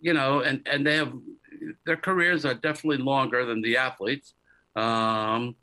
you 0.01 0.13
know, 0.13 0.41
and 0.41 0.67
and 0.71 0.87
they 0.87 0.97
have 0.97 1.13
their 1.85 1.97
careers 1.97 2.45
are 2.45 2.55
definitely 2.55 3.03
longer 3.03 3.45
than 3.45 3.63
the 3.63 3.77
athletes. 3.77 4.35
Um, 4.75 5.57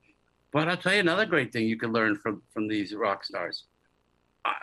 but 0.51 0.67
I'll 0.67 0.77
tell 0.77 0.93
you 0.93 0.99
another 0.99 1.25
great 1.25 1.51
thing 1.51 1.67
you 1.67 1.77
can 1.77 1.91
learn 1.91 2.15
from 2.15 2.41
from 2.53 2.67
these 2.67 2.93
rock 2.93 3.23
stars. 3.25 3.65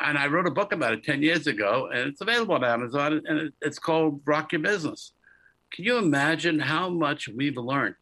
And 0.01 0.19
I 0.19 0.27
wrote 0.27 0.47
a 0.47 0.51
book 0.51 0.73
about 0.73 0.93
it 0.93 1.05
10 1.05 1.23
years 1.23 1.47
ago, 1.47 1.89
and 1.91 2.11
it's 2.11 2.21
available 2.21 2.55
on 2.55 2.65
Amazon, 2.65 3.23
and 3.27 3.51
it's 3.63 3.79
called 3.79 4.21
Rock 4.27 4.53
Your 4.53 4.61
Business. 4.61 5.13
Can 5.73 5.85
you 5.87 5.97
imagine 5.97 6.59
how 6.59 6.91
much 6.91 7.29
we've 7.29 7.57
learned 7.57 7.95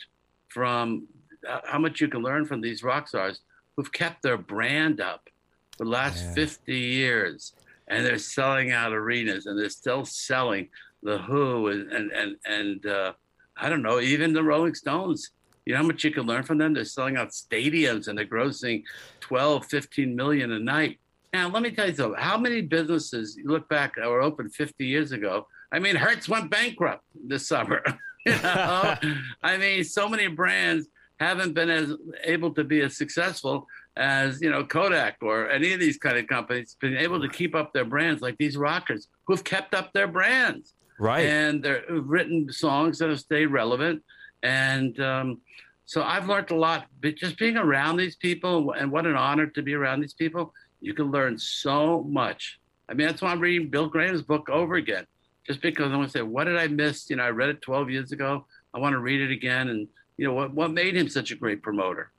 from 0.49 1.07
uh, 1.49 1.61
how 1.65 1.79
much 1.79 2.01
you 2.01 2.09
can 2.09 2.23
learn 2.23 2.45
from 2.45 2.61
these 2.61 2.83
rock 2.83 3.09
stars 3.09 3.41
who've 3.77 3.93
kept 3.93 4.23
their 4.23 4.37
brand 4.37 5.01
up 5.01 5.29
for 5.77 5.85
the 5.85 5.91
last 5.91 6.25
yeah. 6.25 6.35
50 6.35 6.77
years 6.77 7.53
and 7.87 8.05
they're 8.05 8.19
selling 8.19 8.73
out 8.73 8.93
arenas 8.93 9.47
and 9.47 9.59
they're 9.59 9.69
still 9.69 10.05
selling 10.05 10.69
the 11.03 11.19
Who 11.19 11.69
and 11.69 11.93
and 11.93 12.11
and, 12.13 12.37
and 12.45 12.87
uh, 12.87 13.13
I 13.59 13.69
don't 13.69 13.83
know, 13.83 14.01
even 14.01 14.33
the 14.33 14.43
Rolling 14.43 14.75
Stones. 14.75 15.31
You 15.67 15.75
know 15.75 15.81
how 15.81 15.87
much 15.87 16.03
you 16.05 16.11
can 16.11 16.25
learn 16.25 16.45
from 16.45 16.59
them? 16.59 16.73
They're 16.73 16.85
selling 16.85 17.17
out 17.17 17.31
stadiums 17.31 18.09
and 18.09 18.17
they're 18.17 18.25
grossing 18.25 18.85
12, 19.21 19.67
15 19.67 20.17
million 20.17 20.53
a 20.53 20.59
night. 20.59 20.99
Now, 21.35 21.49
let 21.51 21.63
me 21.63 21.71
tell 21.71 21.89
you 21.89 21.95
something. 21.95 22.21
How 22.21 22.39
many 22.39 22.63
businesses 22.63 23.37
you 23.37 23.49
look 23.49 23.69
back 23.69 23.97
that 23.97 24.09
were 24.09 24.23
open 24.23 24.49
50 24.49 24.87
years 24.87 25.13
ago? 25.13 25.47
I 25.71 25.79
mean, 25.79 25.97
Hertz 25.97 26.29
went 26.29 26.51
bankrupt 26.51 27.05
this 27.27 27.47
summer. 27.47 27.83
you 28.27 28.33
know? 28.33 28.95
I 29.43 29.59
mean, 29.59 29.85
so 29.85 30.09
many 30.09 30.29
brands 30.29 30.89
haven't 31.21 31.53
been 31.53 31.69
as 31.69 31.93
able 32.25 32.55
to 32.55 32.65
be 32.65 32.81
as 32.81 32.97
successful 32.97 33.67
as 33.97 34.41
you 34.41 34.49
know 34.49 34.65
Kodak 34.65 35.17
or 35.21 35.51
any 35.51 35.73
of 35.73 35.81
these 35.81 35.99
kind 35.99 36.17
of 36.17 36.29
companies 36.29 36.77
been 36.81 36.97
able 36.97 37.21
to 37.21 37.29
keep 37.29 37.55
up 37.55 37.73
their 37.73 37.85
brands 37.85 38.23
like 38.23 38.39
these 38.39 38.57
rockers 38.57 39.09
who've 39.27 39.43
kept 39.43 39.75
up 39.75 39.93
their 39.93 40.07
brands. 40.07 40.75
Right. 40.99 41.27
And 41.27 41.63
they've 41.63 41.83
written 41.89 42.53
songs 42.53 42.99
that 42.99 43.09
have 43.09 43.21
stayed 43.21 43.47
relevant. 43.47 44.03
And 44.43 44.99
um, 45.01 45.41
so 45.85 46.03
I've 46.03 46.29
learned 46.29 46.51
a 46.51 46.57
lot 46.57 46.87
but 47.01 47.17
just 47.17 47.39
being 47.39 47.57
around 47.57 47.97
these 47.97 48.17
people 48.17 48.73
and 48.73 48.91
what 48.91 49.07
an 49.07 49.17
honor 49.17 49.47
to 49.47 49.63
be 49.63 49.75
around 49.75 50.01
these 50.01 50.15
people. 50.15 50.53
You 50.81 50.95
can 50.95 51.11
learn 51.11 51.39
so 51.39 52.05
much. 52.05 52.61
I 52.89 52.95
mean, 52.95 53.07
that's 53.07 53.21
why 53.21 53.31
I'm 53.31 53.41
reading 53.41 53.69
Bill 53.69 53.89
Graham's 53.89 54.23
book 54.23 54.49
over 54.49 54.77
again, 54.77 55.07
just 55.47 55.61
because 55.61 55.93
I 55.93 55.97
want 55.97 56.11
to 56.11 56.19
say, 56.19 56.23
what 56.23 56.45
did 56.45 56.57
I 56.57 56.69
miss? 56.69 57.11
You 57.11 57.17
know, 57.17 57.25
I 57.25 57.31
read 57.31 57.49
it 57.49 57.63
12 57.63 57.91
years 57.91 58.13
ago. 58.13 58.47
I 58.73 58.79
want 58.79 58.93
to 58.95 58.99
read 58.99 59.21
it 59.21 59.31
again. 59.31 59.69
And, 59.69 59.89
you 60.17 60.27
know, 60.27 60.35
what, 60.35 60.55
what 60.55 60.73
made 60.73 60.97
him 60.97 61.09
such 61.09 61.31
a 61.31 61.35
great 61.35 61.63
promoter? 61.63 62.13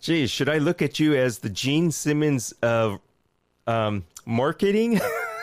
Geez, 0.00 0.30
should 0.30 0.48
I 0.48 0.58
look 0.58 0.82
at 0.82 1.00
you 1.00 1.14
as 1.14 1.38
the 1.38 1.48
Gene 1.48 1.90
Simmons 1.90 2.52
of 2.62 3.00
um, 3.66 4.04
marketing? 4.26 5.00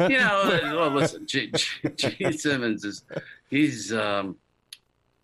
you 0.00 0.18
know, 0.18 0.60
well, 0.76 0.90
listen, 0.90 1.26
Gene 1.26 1.52
Simmons 2.32 2.84
is 2.84 3.04
he's 3.50 3.92
um, 3.92 4.36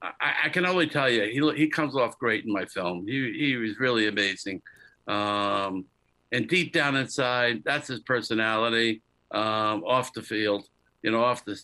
I, 0.03 0.35
I, 0.45 0.49
can 0.51 0.67
only 0.67 0.87
tell 0.87 1.11
you, 1.11 1.23
he 1.23 1.59
he 1.59 1.69
comes 1.69 1.97
off 1.97 2.19
great 2.19 2.45
in 2.45 2.53
my 2.53 2.65
film. 2.67 3.07
He 3.07 3.33
he 3.33 3.57
was 3.57 3.79
really 3.79 4.09
amazing, 4.09 4.63
um, 5.07 5.85
and 6.33 6.49
deep 6.49 6.73
down 6.73 6.97
inside, 6.97 7.63
that's 7.65 7.89
his 7.89 8.01
personality. 8.01 9.03
Um, 9.33 9.83
off 9.85 10.13
the 10.13 10.23
field, 10.23 10.69
you 11.03 11.11
know, 11.11 11.23
off 11.23 11.45
the 11.45 11.59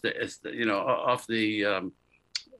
you 0.53 0.64
know, 0.64 0.79
off 0.79 1.27
the 1.27 1.64
um, 1.64 1.92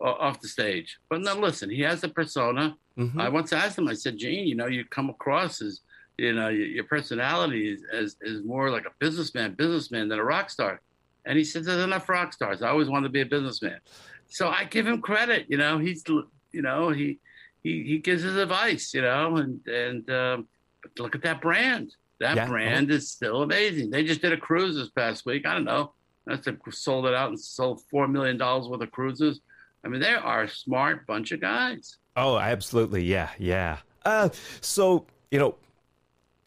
off 0.01 0.41
the 0.41 0.49
stage. 0.49 0.99
But 1.09 1.23
now, 1.23 1.37
listen, 1.37 1.71
he 1.71 1.83
has 1.83 2.05
a 2.05 2.09
persona. 2.09 2.77
Mm-hmm. 2.99 3.21
I 3.21 3.29
once 3.29 3.53
asked 3.53 3.79
him. 3.79 3.89
I 3.89 3.95
said, 3.95 4.19
Gene, 4.19 4.47
you 4.47 4.55
know, 4.55 4.67
you 4.67 4.85
come 4.85 5.11
across 5.11 5.63
as 5.63 5.81
you 6.23 6.33
know, 6.33 6.49
your 6.49 6.85
personality 6.85 7.73
is, 7.73 7.83
is, 7.93 8.17
is 8.23 8.45
more 8.45 8.71
like 8.71 8.87
a 8.87 8.93
businessman, 9.01 9.55
businessman 9.55 10.09
than 10.09 10.21
a 10.21 10.25
rock 10.25 10.51
star. 10.51 10.81
And 11.27 11.37
he 11.37 11.43
says, 11.43 11.67
there's 11.67 11.83
enough 11.83 12.09
rock 12.09 12.33
stars. 12.33 12.63
I 12.63 12.69
always 12.69 12.89
wanted 12.89 13.09
to 13.09 13.13
be 13.13 13.23
a 13.23 13.27
businessman. 13.27 13.81
So 14.29 14.49
I 14.49 14.63
give 14.65 14.87
him 14.87 15.03
credit. 15.03 15.47
You 15.49 15.57
know, 15.57 15.79
he's, 15.79 16.05
you 16.07 16.63
know, 16.63 16.91
he, 16.91 17.19
he, 17.65 17.83
he 17.83 17.99
gives 17.99 18.23
his 18.23 18.37
advice, 18.37 18.95
you 18.95 19.03
know, 19.03 19.37
and, 19.37 19.67
and, 19.67 20.09
um, 20.11 20.49
look 20.97 21.17
at 21.17 21.23
that 21.23 21.41
brand. 21.41 21.93
That 22.21 22.37
yeah. 22.37 22.47
brand 22.47 22.93
is 22.93 23.11
still 23.11 23.43
amazing. 23.43 23.91
They 23.91 24.05
just 24.05 24.23
did 24.23 24.33
a 24.33 24.37
cruise 24.37 24.77
this 24.77 24.91
past 24.91 25.27
week. 25.27 25.45
I 25.45 25.55
don't 25.55 25.65
know. 25.65 25.93
That's 26.25 26.47
a, 26.47 26.57
sold 26.71 27.07
it 27.07 27.15
out 27.15 27.31
and 27.31 27.41
sold 27.41 27.83
$4 27.93 28.09
million 28.09 28.39
worth 28.39 28.81
of 28.81 28.91
cruises. 28.93 29.41
I 29.85 29.89
mean, 29.89 30.01
they 30.01 30.15
are 30.15 30.45
a 30.45 30.49
smart 30.49 31.05
bunch 31.09 31.33
of 31.33 31.41
guys. 31.41 31.97
Oh, 32.17 32.39
absolutely. 32.39 33.03
Yeah. 33.03 33.31
Yeah. 33.39 33.79
Uh, 34.05 34.29
so, 34.61 35.07
you 35.33 35.41
know, 35.41 35.57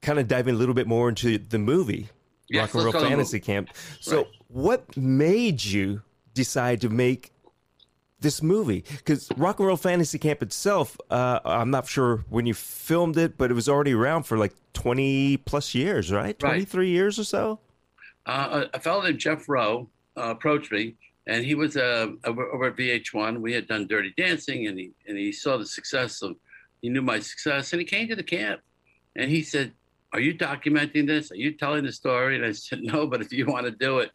kind 0.05 0.19
of 0.19 0.27
diving 0.27 0.55
a 0.55 0.57
little 0.57 0.75
bit 0.75 0.87
more 0.87 1.09
into 1.09 1.37
the 1.37 1.57
movie, 1.57 2.07
yes, 2.47 2.73
Rock 2.73 2.85
and 2.85 2.93
Roll 2.93 3.03
Fantasy 3.03 3.39
Camp. 3.39 3.69
So, 3.99 4.17
right. 4.17 4.27
what 4.47 4.95
made 4.95 5.63
you 5.63 6.03
decide 6.33 6.81
to 6.81 6.89
make 6.89 7.33
this 8.19 8.41
movie? 8.41 8.85
Because 8.89 9.29
Rock 9.35 9.59
and 9.59 9.67
Roll 9.67 9.77
Fantasy 9.77 10.19
Camp 10.19 10.43
itself, 10.43 10.97
uh, 11.09 11.39
I'm 11.43 11.71
not 11.71 11.87
sure 11.87 12.23
when 12.29 12.45
you 12.45 12.53
filmed 12.53 13.17
it, 13.17 13.37
but 13.37 13.49
it 13.51 13.55
was 13.55 13.67
already 13.67 13.93
around 13.93 14.23
for 14.23 14.37
like 14.37 14.53
20 14.73 15.37
plus 15.37 15.73
years, 15.73 16.11
right? 16.11 16.37
23 16.37 16.85
right. 16.85 16.89
years 16.89 17.17
or 17.19 17.23
so? 17.23 17.59
Uh, 18.27 18.65
a 18.73 18.79
fellow 18.79 19.01
named 19.01 19.19
Jeff 19.19 19.49
Rowe 19.49 19.89
uh, 20.17 20.29
approached 20.29 20.71
me, 20.71 20.95
and 21.27 21.43
he 21.43 21.55
was 21.55 21.77
uh, 21.77 22.07
over 22.23 22.65
at 22.65 22.75
VH1. 22.75 23.39
We 23.39 23.53
had 23.53 23.67
done 23.67 23.87
Dirty 23.87 24.13
Dancing, 24.15 24.67
and 24.67 24.77
he 24.77 24.91
and 25.07 25.17
he 25.17 25.31
saw 25.31 25.57
the 25.57 25.65
success 25.65 26.21
of, 26.21 26.35
he 26.81 26.89
knew 26.89 27.01
my 27.01 27.19
success, 27.19 27.73
and 27.73 27.79
he 27.79 27.85
came 27.85 28.07
to 28.07 28.15
the 28.15 28.23
camp, 28.23 28.61
and 29.15 29.29
he 29.29 29.41
said, 29.41 29.73
are 30.15 30.21
you 30.21 30.33
documenting 30.33 31.05
this? 31.05 31.29
Are 31.29 31.35
you 31.35 31.51
telling 31.51 31.83
the 31.83 31.91
story? 31.91 32.37
And 32.37 32.45
I 32.45 32.53
said, 32.53 32.79
no, 32.81 33.05
but 33.05 33.19
if 33.19 33.33
you 33.33 33.45
want 33.45 33.65
to 33.65 33.71
do 33.71 33.99
it, 33.99 34.11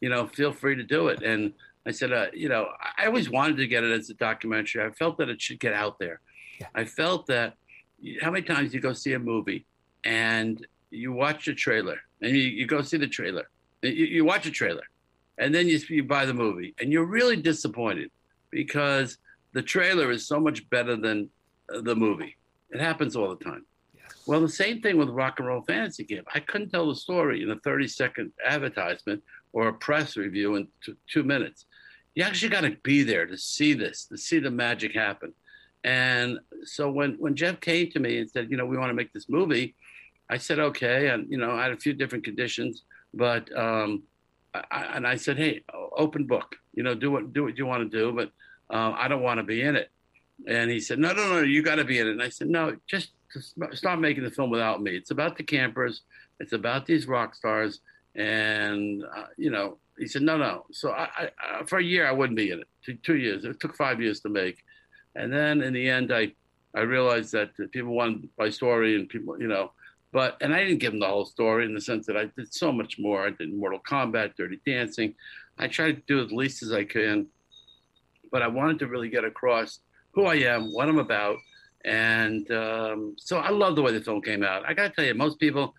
you 0.00 0.08
know, 0.08 0.28
feel 0.28 0.52
free 0.52 0.76
to 0.76 0.84
do 0.84 1.08
it. 1.08 1.24
And 1.24 1.52
I 1.84 1.90
said, 1.90 2.12
uh, 2.12 2.26
you 2.32 2.48
know, 2.48 2.68
I 2.96 3.06
always 3.06 3.28
wanted 3.28 3.56
to 3.56 3.66
get 3.66 3.82
it 3.82 3.90
as 3.90 4.08
a 4.10 4.14
documentary. 4.14 4.84
I 4.84 4.90
felt 4.90 5.18
that 5.18 5.28
it 5.28 5.42
should 5.42 5.58
get 5.58 5.72
out 5.72 5.98
there. 5.98 6.20
Yeah. 6.60 6.68
I 6.76 6.84
felt 6.84 7.26
that 7.26 7.54
how 8.22 8.30
many 8.30 8.44
times 8.46 8.72
you 8.72 8.80
go 8.80 8.92
see 8.92 9.14
a 9.14 9.18
movie 9.18 9.66
and 10.04 10.64
you 10.90 11.12
watch 11.12 11.46
the 11.46 11.54
trailer 11.54 11.98
and 12.22 12.30
you, 12.30 12.42
you 12.42 12.66
go 12.66 12.80
see 12.82 12.96
the 12.96 13.08
trailer, 13.08 13.50
you, 13.82 13.90
you 13.90 14.24
watch 14.24 14.46
a 14.46 14.52
trailer 14.52 14.84
and 15.36 15.52
then 15.52 15.66
you, 15.66 15.80
you 15.88 16.04
buy 16.04 16.26
the 16.26 16.34
movie 16.34 16.74
and 16.78 16.92
you're 16.92 17.06
really 17.06 17.36
disappointed 17.36 18.12
because 18.50 19.18
the 19.52 19.62
trailer 19.62 20.12
is 20.12 20.28
so 20.28 20.38
much 20.38 20.70
better 20.70 20.94
than 20.94 21.28
the 21.68 21.96
movie. 21.96 22.36
It 22.70 22.80
happens 22.80 23.16
all 23.16 23.34
the 23.34 23.44
time. 23.44 23.64
Well, 24.26 24.40
the 24.40 24.48
same 24.48 24.80
thing 24.80 24.96
with 24.98 25.08
Rock 25.08 25.38
and 25.38 25.48
Roll 25.48 25.62
Fantasy 25.62 26.04
Camp. 26.04 26.28
I 26.34 26.40
couldn't 26.40 26.70
tell 26.70 26.88
the 26.88 26.94
story 26.94 27.42
in 27.42 27.50
a 27.50 27.58
30 27.60 27.88
second 27.88 28.32
advertisement 28.44 29.22
or 29.52 29.68
a 29.68 29.72
press 29.72 30.16
review 30.16 30.56
in 30.56 30.68
t- 30.84 30.94
two 31.10 31.22
minutes. 31.22 31.66
You 32.14 32.24
actually 32.24 32.50
got 32.50 32.62
to 32.62 32.76
be 32.82 33.02
there 33.02 33.26
to 33.26 33.38
see 33.38 33.72
this, 33.72 34.04
to 34.06 34.18
see 34.18 34.38
the 34.38 34.50
magic 34.50 34.94
happen. 34.94 35.32
And 35.84 36.38
so 36.64 36.90
when, 36.90 37.14
when 37.14 37.34
Jeff 37.34 37.60
came 37.60 37.90
to 37.92 38.00
me 38.00 38.18
and 38.18 38.30
said, 38.30 38.50
you 38.50 38.56
know, 38.56 38.66
we 38.66 38.76
want 38.76 38.90
to 38.90 38.94
make 38.94 39.12
this 39.12 39.28
movie, 39.28 39.74
I 40.28 40.36
said, 40.36 40.58
okay. 40.58 41.08
And, 41.08 41.30
you 41.30 41.38
know, 41.38 41.52
I 41.52 41.62
had 41.62 41.72
a 41.72 41.76
few 41.76 41.94
different 41.94 42.24
conditions, 42.24 42.82
but, 43.14 43.56
um, 43.56 44.02
I, 44.52 44.82
and 44.94 45.06
I 45.06 45.16
said, 45.16 45.38
hey, 45.38 45.62
open 45.96 46.26
book, 46.26 46.56
you 46.74 46.82
know, 46.82 46.94
do 46.94 47.10
what, 47.10 47.32
do 47.32 47.44
what 47.44 47.56
you 47.56 47.66
want 47.66 47.90
to 47.90 47.98
do, 47.98 48.12
but 48.12 48.30
uh, 48.74 48.92
I 48.96 49.08
don't 49.08 49.22
want 49.22 49.38
to 49.38 49.44
be 49.44 49.62
in 49.62 49.76
it. 49.76 49.90
And 50.46 50.70
he 50.70 50.80
said, 50.80 50.98
no, 50.98 51.12
no, 51.12 51.34
no, 51.34 51.40
you 51.42 51.62
got 51.62 51.76
to 51.76 51.84
be 51.84 51.98
in 51.98 52.08
it. 52.08 52.12
And 52.12 52.22
I 52.22 52.30
said, 52.30 52.48
no, 52.48 52.76
just 52.86 53.10
to 53.32 53.76
stop 53.76 53.98
making 53.98 54.24
the 54.24 54.30
film 54.30 54.50
without 54.50 54.82
me. 54.82 54.96
It's 54.96 55.10
about 55.10 55.36
the 55.36 55.44
campers. 55.44 56.02
It's 56.38 56.52
about 56.52 56.86
these 56.86 57.06
rock 57.06 57.34
stars. 57.34 57.80
And, 58.14 59.04
uh, 59.04 59.26
you 59.36 59.50
know, 59.50 59.78
he 59.98 60.06
said, 60.06 60.22
no, 60.22 60.36
no. 60.36 60.66
So 60.72 60.90
I, 60.90 61.30
I, 61.38 61.64
for 61.64 61.78
a 61.78 61.82
year, 61.82 62.06
I 62.06 62.12
wouldn't 62.12 62.36
be 62.36 62.50
in 62.50 62.60
it. 62.60 62.68
Two, 62.84 62.94
two 62.94 63.16
years. 63.16 63.44
It 63.44 63.60
took 63.60 63.76
five 63.76 64.00
years 64.00 64.20
to 64.20 64.28
make. 64.28 64.58
And 65.14 65.32
then 65.32 65.62
in 65.62 65.72
the 65.72 65.88
end, 65.88 66.12
I, 66.12 66.32
I 66.74 66.80
realized 66.80 67.32
that 67.32 67.50
people 67.72 67.94
wanted 67.94 68.28
my 68.38 68.48
story 68.50 68.96
and 68.96 69.08
people, 69.08 69.40
you 69.40 69.48
know, 69.48 69.72
but, 70.12 70.36
and 70.40 70.52
I 70.54 70.64
didn't 70.64 70.78
give 70.78 70.92
them 70.92 71.00
the 71.00 71.06
whole 71.06 71.26
story 71.26 71.64
in 71.66 71.74
the 71.74 71.80
sense 71.80 72.06
that 72.06 72.16
I 72.16 72.24
did 72.36 72.52
so 72.52 72.72
much 72.72 72.98
more. 72.98 73.26
I 73.26 73.30
did 73.30 73.54
Mortal 73.54 73.80
Kombat, 73.80 74.34
Dirty 74.36 74.60
Dancing. 74.66 75.14
I 75.58 75.68
tried 75.68 75.96
to 75.96 76.02
do 76.06 76.24
as 76.24 76.32
least 76.32 76.62
as 76.62 76.72
I 76.72 76.84
can, 76.84 77.26
but 78.32 78.42
I 78.42 78.48
wanted 78.48 78.78
to 78.80 78.88
really 78.88 79.08
get 79.08 79.24
across 79.24 79.80
who 80.12 80.24
I 80.24 80.36
am, 80.36 80.72
what 80.72 80.88
I'm 80.88 80.98
about, 80.98 81.36
and 81.84 82.50
um, 82.50 83.14
so 83.18 83.38
I 83.38 83.50
love 83.50 83.76
the 83.76 83.82
way 83.82 83.92
the 83.92 84.00
film 84.00 84.20
came 84.20 84.42
out. 84.42 84.64
I 84.66 84.74
got 84.74 84.88
to 84.88 84.90
tell 84.90 85.04
you, 85.04 85.14
most 85.14 85.38
people 85.38 85.74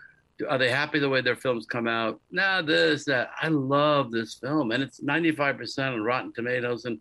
are 0.49 0.57
they 0.57 0.69
happy 0.69 0.99
the 0.99 1.09
way 1.09 1.21
their 1.21 1.35
films 1.35 1.65
come 1.65 1.87
out? 1.87 2.19
Nah, 2.31 2.61
this, 2.61 3.05
that. 3.05 3.29
I 3.41 3.47
love 3.47 4.11
this 4.11 4.35
film, 4.35 4.71
and 4.71 4.81
it's 4.81 5.01
95% 5.01 5.93
on 5.93 6.01
Rotten 6.01 6.33
Tomatoes, 6.33 6.85
and 6.85 6.99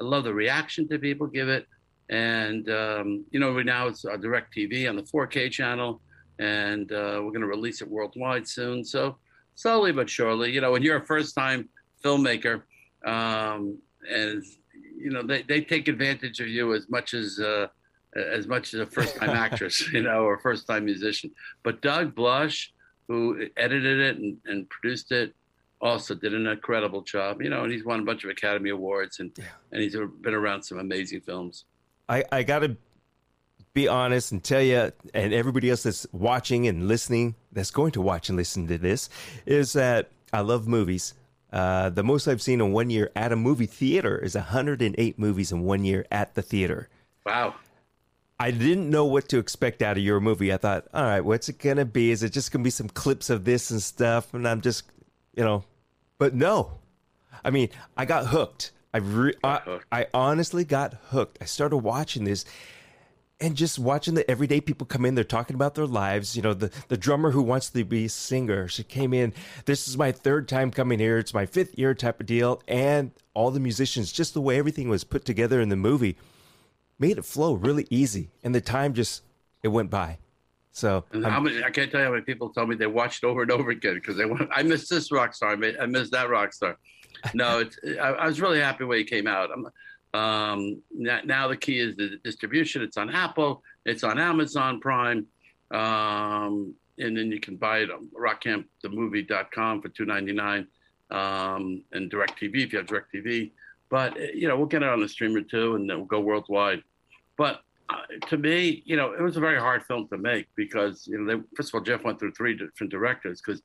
I 0.00 0.04
love 0.04 0.24
the 0.24 0.34
reaction 0.34 0.88
to 0.88 0.98
people 0.98 1.26
give 1.26 1.48
it. 1.48 1.66
And 2.10 2.68
um, 2.68 3.24
you 3.30 3.40
know, 3.40 3.54
right 3.54 3.64
now 3.64 3.86
it's 3.86 4.04
on 4.04 4.20
TV 4.20 4.88
on 4.88 4.96
the 4.96 5.02
4K 5.02 5.50
channel, 5.50 6.00
and 6.38 6.90
uh, 6.92 7.20
we're 7.22 7.30
going 7.30 7.40
to 7.40 7.46
release 7.46 7.80
it 7.80 7.88
worldwide 7.88 8.46
soon. 8.46 8.84
So 8.84 9.16
slowly 9.54 9.92
but 9.92 10.10
surely, 10.10 10.50
you 10.50 10.60
know, 10.60 10.72
when 10.72 10.82
you're 10.82 10.98
a 10.98 11.06
first-time 11.06 11.68
filmmaker, 12.04 12.62
um, 13.06 13.78
and 14.10 14.44
you 14.96 15.10
know, 15.10 15.22
they, 15.22 15.42
they 15.42 15.62
take 15.62 15.88
advantage 15.88 16.40
of 16.40 16.48
you 16.48 16.74
as 16.74 16.88
much 16.88 17.14
as 17.14 17.38
uh, 17.38 17.68
as 18.14 18.46
much 18.46 18.74
as 18.74 18.80
a 18.80 18.86
first 18.86 19.16
time 19.16 19.30
actress, 19.30 19.88
you 19.92 20.02
know, 20.02 20.24
or 20.24 20.38
first 20.38 20.66
time 20.66 20.84
musician. 20.84 21.30
But 21.62 21.80
Doug 21.80 22.14
Blush, 22.14 22.72
who 23.08 23.48
edited 23.56 24.00
it 24.00 24.16
and, 24.18 24.36
and, 24.44 24.68
produced 24.68 25.12
it, 25.12 25.34
also 25.80 26.14
did 26.14 26.34
an 26.34 26.46
incredible 26.46 27.02
job. 27.02 27.42
You 27.42 27.50
know, 27.50 27.64
and 27.64 27.72
he's 27.72 27.84
won 27.84 28.00
a 28.00 28.04
bunch 28.04 28.24
of 28.24 28.30
Academy 28.30 28.70
Awards 28.70 29.20
and 29.20 29.32
yeah. 29.36 29.44
and 29.72 29.82
he's 29.82 29.96
been 30.20 30.34
around 30.34 30.62
some 30.62 30.78
amazing 30.78 31.20
films. 31.20 31.64
I, 32.08 32.24
I 32.30 32.42
got 32.42 32.60
to 32.60 32.76
be 33.74 33.88
honest 33.88 34.32
and 34.32 34.42
tell 34.42 34.60
you, 34.60 34.92
and 35.14 35.32
everybody 35.32 35.70
else 35.70 35.84
that's 35.84 36.06
watching 36.12 36.66
and 36.66 36.88
listening, 36.88 37.34
that's 37.52 37.70
going 37.70 37.92
to 37.92 38.02
watch 38.02 38.28
and 38.28 38.36
listen 38.36 38.66
to 38.68 38.76
this, 38.76 39.08
is 39.46 39.72
that 39.72 40.10
I 40.32 40.40
love 40.40 40.68
movies. 40.68 41.14
Uh, 41.52 41.90
the 41.90 42.02
most 42.02 42.28
I've 42.28 42.42
seen 42.42 42.60
in 42.60 42.72
one 42.72 42.90
year 42.90 43.10
at 43.14 43.32
a 43.32 43.36
movie 43.36 43.66
theater 43.66 44.18
is 44.18 44.34
108 44.34 45.18
movies 45.18 45.52
in 45.52 45.62
one 45.62 45.84
year 45.84 46.06
at 46.10 46.34
the 46.34 46.42
theater. 46.42 46.88
Wow. 47.26 47.54
I 48.42 48.50
didn't 48.50 48.90
know 48.90 49.04
what 49.04 49.28
to 49.28 49.38
expect 49.38 49.82
out 49.82 49.96
of 49.96 50.02
your 50.02 50.18
movie. 50.18 50.52
I 50.52 50.56
thought, 50.56 50.88
all 50.92 51.04
right, 51.04 51.20
what's 51.20 51.48
it 51.48 51.60
gonna 51.60 51.84
be? 51.84 52.10
Is 52.10 52.24
it 52.24 52.32
just 52.32 52.50
gonna 52.50 52.64
be 52.64 52.70
some 52.70 52.88
clips 52.88 53.30
of 53.30 53.44
this 53.44 53.70
and 53.70 53.80
stuff? 53.80 54.34
And 54.34 54.48
I'm 54.48 54.60
just, 54.60 54.82
you 55.36 55.44
know, 55.44 55.62
but 56.18 56.34
no. 56.34 56.80
I 57.44 57.50
mean, 57.50 57.68
I 57.96 58.04
got 58.04 58.26
hooked. 58.26 58.72
I 58.92 58.98
re- 58.98 59.36
I, 59.44 59.78
I 59.92 60.06
honestly 60.12 60.64
got 60.64 60.94
hooked. 61.10 61.38
I 61.40 61.44
started 61.44 61.76
watching 61.76 62.24
this, 62.24 62.44
and 63.40 63.54
just 63.54 63.78
watching 63.78 64.14
the 64.14 64.28
everyday 64.28 64.60
people 64.60 64.88
come 64.88 65.04
in. 65.04 65.14
They're 65.14 65.22
talking 65.22 65.54
about 65.54 65.76
their 65.76 65.86
lives. 65.86 66.34
You 66.34 66.42
know, 66.42 66.52
the 66.52 66.72
the 66.88 66.96
drummer 66.96 67.30
who 67.30 67.42
wants 67.42 67.70
to 67.70 67.84
be 67.84 68.06
a 68.06 68.08
singer. 68.08 68.66
She 68.66 68.82
came 68.82 69.14
in. 69.14 69.34
This 69.66 69.86
is 69.86 69.96
my 69.96 70.10
third 70.10 70.48
time 70.48 70.72
coming 70.72 70.98
here. 70.98 71.18
It's 71.18 71.32
my 71.32 71.46
fifth 71.46 71.78
year 71.78 71.94
type 71.94 72.18
of 72.18 72.26
deal, 72.26 72.60
and 72.66 73.12
all 73.34 73.52
the 73.52 73.60
musicians. 73.60 74.10
Just 74.10 74.34
the 74.34 74.40
way 74.40 74.58
everything 74.58 74.88
was 74.88 75.04
put 75.04 75.24
together 75.24 75.60
in 75.60 75.68
the 75.68 75.76
movie 75.76 76.16
made 77.02 77.18
it 77.18 77.24
flow 77.24 77.54
really 77.54 77.86
easy, 77.90 78.30
and 78.44 78.54
the 78.54 78.60
time 78.60 78.94
just 78.94 79.22
it 79.64 79.68
went 79.68 79.90
by. 79.90 80.18
So 80.70 81.04
how 81.12 81.40
many, 81.40 81.62
I 81.62 81.70
can't 81.70 81.90
tell 81.90 82.00
you 82.00 82.06
how 82.06 82.12
many 82.12 82.22
people 82.22 82.48
tell 82.48 82.66
me 82.66 82.76
they 82.76 82.86
watched 82.86 83.24
over 83.24 83.42
and 83.42 83.50
over 83.50 83.70
again 83.70 83.94
because 83.94 84.16
they 84.16 84.24
want. 84.24 84.48
I 84.54 84.62
missed 84.62 84.88
this 84.88 85.10
rock 85.10 85.34
star. 85.34 85.50
I 85.50 85.86
missed 85.86 86.12
that 86.12 86.30
rock 86.30 86.52
star. 86.52 86.78
No, 87.34 87.58
it's, 87.64 87.76
I, 88.00 88.08
I, 88.12 88.26
was 88.26 88.40
really 88.40 88.60
happy 88.60 88.84
when 88.84 88.98
he 88.98 89.04
came 89.04 89.26
out. 89.26 89.50
Um, 90.14 90.80
now, 90.92 91.20
now, 91.24 91.48
the 91.48 91.56
key 91.56 91.80
is 91.80 91.96
the 91.96 92.18
distribution. 92.22 92.82
It's 92.82 92.96
on 92.96 93.10
Apple. 93.10 93.62
It's 93.84 94.04
on 94.04 94.18
Amazon 94.18 94.80
Prime. 94.80 95.26
Um, 95.72 96.74
and 96.98 97.16
then 97.16 97.32
you 97.32 97.40
can 97.40 97.56
buy 97.56 97.78
it 97.78 97.90
on 97.90 98.08
rockcampthemovie.com 98.18 99.82
for 99.82 99.88
two 99.88 100.04
ninety 100.04 100.32
nine, 100.32 100.68
um, 101.10 101.82
and 101.92 102.10
DirecTV 102.10 102.64
if 102.64 102.72
you 102.72 102.78
have 102.78 102.86
DirecTV. 102.86 103.50
But 103.90 104.34
you 104.34 104.48
know, 104.48 104.56
we'll 104.56 104.66
get 104.66 104.82
it 104.82 104.88
on 104.88 105.00
the 105.00 105.08
streamer 105.08 105.42
too, 105.42 105.74
and 105.74 105.90
then 105.90 105.98
we'll 105.98 106.06
go 106.06 106.20
worldwide. 106.20 106.82
But 107.42 107.60
uh, 107.88 107.96
to 108.28 108.38
me, 108.38 108.84
you 108.86 108.96
know, 108.96 109.14
it 109.14 109.20
was 109.20 109.36
a 109.36 109.40
very 109.40 109.58
hard 109.58 109.82
film 109.82 110.06
to 110.12 110.16
make 110.16 110.46
because 110.54 111.08
you 111.08 111.18
know, 111.18 111.26
they, 111.26 111.42
first 111.56 111.70
of 111.70 111.74
all, 111.74 111.80
Jeff 111.80 112.04
went 112.04 112.20
through 112.20 112.34
three 112.34 112.56
different 112.56 112.92
directors 112.92 113.42
because 113.44 113.60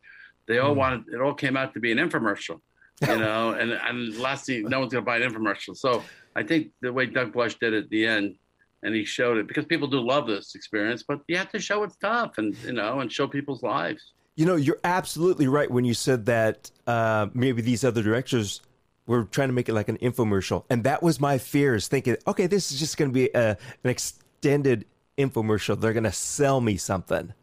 they 0.48 0.58
all 0.58 0.74
mm. 0.74 0.78
wanted 0.78 1.04
it 1.13 1.22
all 1.22 1.36
came 1.36 1.56
out 1.56 1.76
to 1.76 1.80
be 1.80 1.92
an 1.92 2.00
infomercial, 2.00 2.60
you 3.08 3.18
know, 3.26 3.52
and 3.52 3.72
and 3.74 4.18
lastly, 4.18 4.63
no 4.63 4.80
one's 4.80 4.94
gonna 4.94 5.06
buy 5.06 5.18
an 5.18 5.32
infomercial. 5.32 5.78
So 5.78 6.04
I 6.36 6.42
think 6.42 6.72
the 6.82 6.92
way 6.92 7.06
Doug 7.06 7.34
Blush 7.34 7.54
did 7.60 7.74
it 7.74 7.84
at 7.84 7.90
the 7.92 8.08
end, 8.08 8.38
and 8.82 8.96
he 8.96 9.06
showed 9.06 9.38
it 9.38 9.48
because 9.48 9.66
people 9.66 9.88
do 9.88 10.00
love 10.00 10.26
this 10.26 10.56
experience, 10.56 11.04
but 11.08 11.20
you 11.28 11.38
have 11.38 11.52
to 11.52 11.60
show 11.60 11.84
it's 11.84 11.98
tough 11.98 12.40
and 12.40 12.56
you 12.66 12.74
know 12.74 13.02
and 13.02 13.12
show 13.12 13.28
people's 13.28 13.62
lives. 13.62 14.13
You 14.36 14.48
know, 14.48 14.56
you're 14.56 14.80
absolutely 14.84 15.48
right 15.48 15.70
when 15.70 15.86
you 15.86 15.94
said 15.94 16.26
that 16.26 16.72
uh, 16.88 17.28
maybe 17.36 17.62
these 17.62 17.84
other 17.84 18.02
directors 18.02 18.62
were 19.08 19.24
trying 19.24 19.50
to 19.50 19.54
make 19.54 19.70
it 19.70 19.74
like 19.74 19.89
an 19.89 19.98
infomercial, 19.98 20.65
and 20.70 20.84
that 20.84 21.02
was 21.02 21.20
my 21.20 21.38
fears, 21.38 21.88
thinking, 21.88 22.17
okay, 22.28 22.46
this 22.46 22.72
is 22.72 22.80
just 22.80 22.98
going 22.98 23.10
to 23.10 23.13
be 23.13 23.30
a, 23.34 23.58
an 23.84 23.89
extended 23.89 24.86
infomercial. 25.17 25.80
They're 25.80 25.93
going 25.93 26.04
to 26.04 26.12
sell 26.12 26.62
me 26.62 26.78
something, 26.78 27.34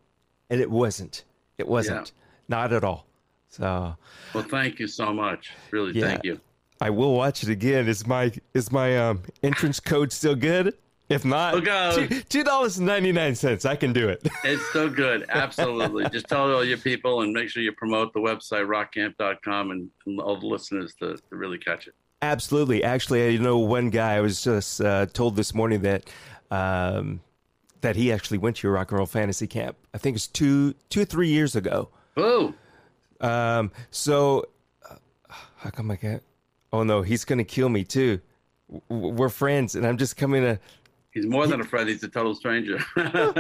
and 0.50 0.60
it 0.60 0.70
wasn't. 0.70 1.24
It 1.58 1.66
wasn't. 1.66 2.08
Yeah. 2.08 2.56
Not 2.56 2.72
at 2.72 2.84
all. 2.84 3.06
So, 3.48 3.96
well, 4.34 4.44
thank 4.44 4.78
you 4.78 4.86
so 4.86 5.12
much. 5.12 5.52
Really, 5.70 5.92
yeah, 5.92 6.06
thank 6.06 6.24
you. 6.24 6.40
I 6.80 6.90
will 6.90 7.14
watch 7.14 7.42
it 7.42 7.48
again. 7.48 7.88
Is 7.88 8.06
my 8.06 8.32
is 8.52 8.70
my 8.70 8.98
um, 8.98 9.22
entrance 9.42 9.80
code 9.80 10.12
still 10.12 10.34
good? 10.34 10.74
If 11.08 11.24
not, 11.24 11.64
two 12.28 12.44
dollars 12.44 12.78
and 12.78 12.86
ninety 12.86 13.12
nine 13.12 13.34
cents. 13.34 13.64
I 13.64 13.76
can 13.76 13.92
do 13.92 14.08
it. 14.08 14.26
It's 14.44 14.64
so 14.72 14.88
good. 14.88 15.26
Absolutely. 15.28 16.08
Just 16.10 16.28
tell 16.28 16.50
all 16.50 16.64
your 16.64 16.78
people 16.78 17.22
and 17.22 17.32
make 17.32 17.48
sure 17.50 17.62
you 17.62 17.72
promote 17.72 18.12
the 18.12 18.20
website 18.20 18.66
rockcamp.com 18.66 19.70
and, 19.70 19.90
and 20.06 20.20
all 20.20 20.38
the 20.38 20.46
listeners 20.46 20.94
to, 21.00 21.16
to 21.16 21.36
really 21.36 21.58
catch 21.58 21.86
it. 21.86 21.94
Absolutely. 22.22 22.82
Actually, 22.82 23.30
you 23.32 23.38
know, 23.38 23.58
one 23.58 23.90
guy 23.90 24.14
I 24.14 24.20
was 24.20 24.42
just 24.42 24.80
uh, 24.80 25.06
told 25.06 25.36
this 25.36 25.54
morning 25.54 25.82
that 25.82 26.10
um, 26.50 27.20
that 27.82 27.96
he 27.96 28.10
actually 28.10 28.38
went 28.38 28.56
to 28.56 28.66
your 28.66 28.74
rock 28.74 28.90
and 28.90 28.98
roll 28.98 29.06
fantasy 29.06 29.46
camp. 29.46 29.76
I 29.92 29.98
think 29.98 30.16
it's 30.16 30.26
two 30.26 30.74
two 30.88 31.04
three 31.04 31.28
years 31.28 31.54
ago. 31.54 31.90
Oh. 32.16 32.54
Um. 33.20 33.72
So, 33.90 34.46
uh, 34.88 34.96
how 35.56 35.70
come 35.70 35.90
I 35.90 35.96
can't? 35.96 36.22
Oh 36.72 36.82
no, 36.82 37.02
he's 37.02 37.24
gonna 37.24 37.44
kill 37.44 37.68
me 37.68 37.84
too. 37.84 38.20
We're 38.88 39.28
friends, 39.28 39.74
and 39.74 39.86
I'm 39.86 39.98
just 39.98 40.16
coming 40.16 40.42
to 40.42 40.58
He's 41.14 41.26
more 41.26 41.46
than 41.46 41.60
a 41.60 41.64
friend. 41.64 41.88
He's 41.88 42.02
a 42.02 42.08
total 42.08 42.34
stranger. 42.34 42.78
oh 42.96 43.32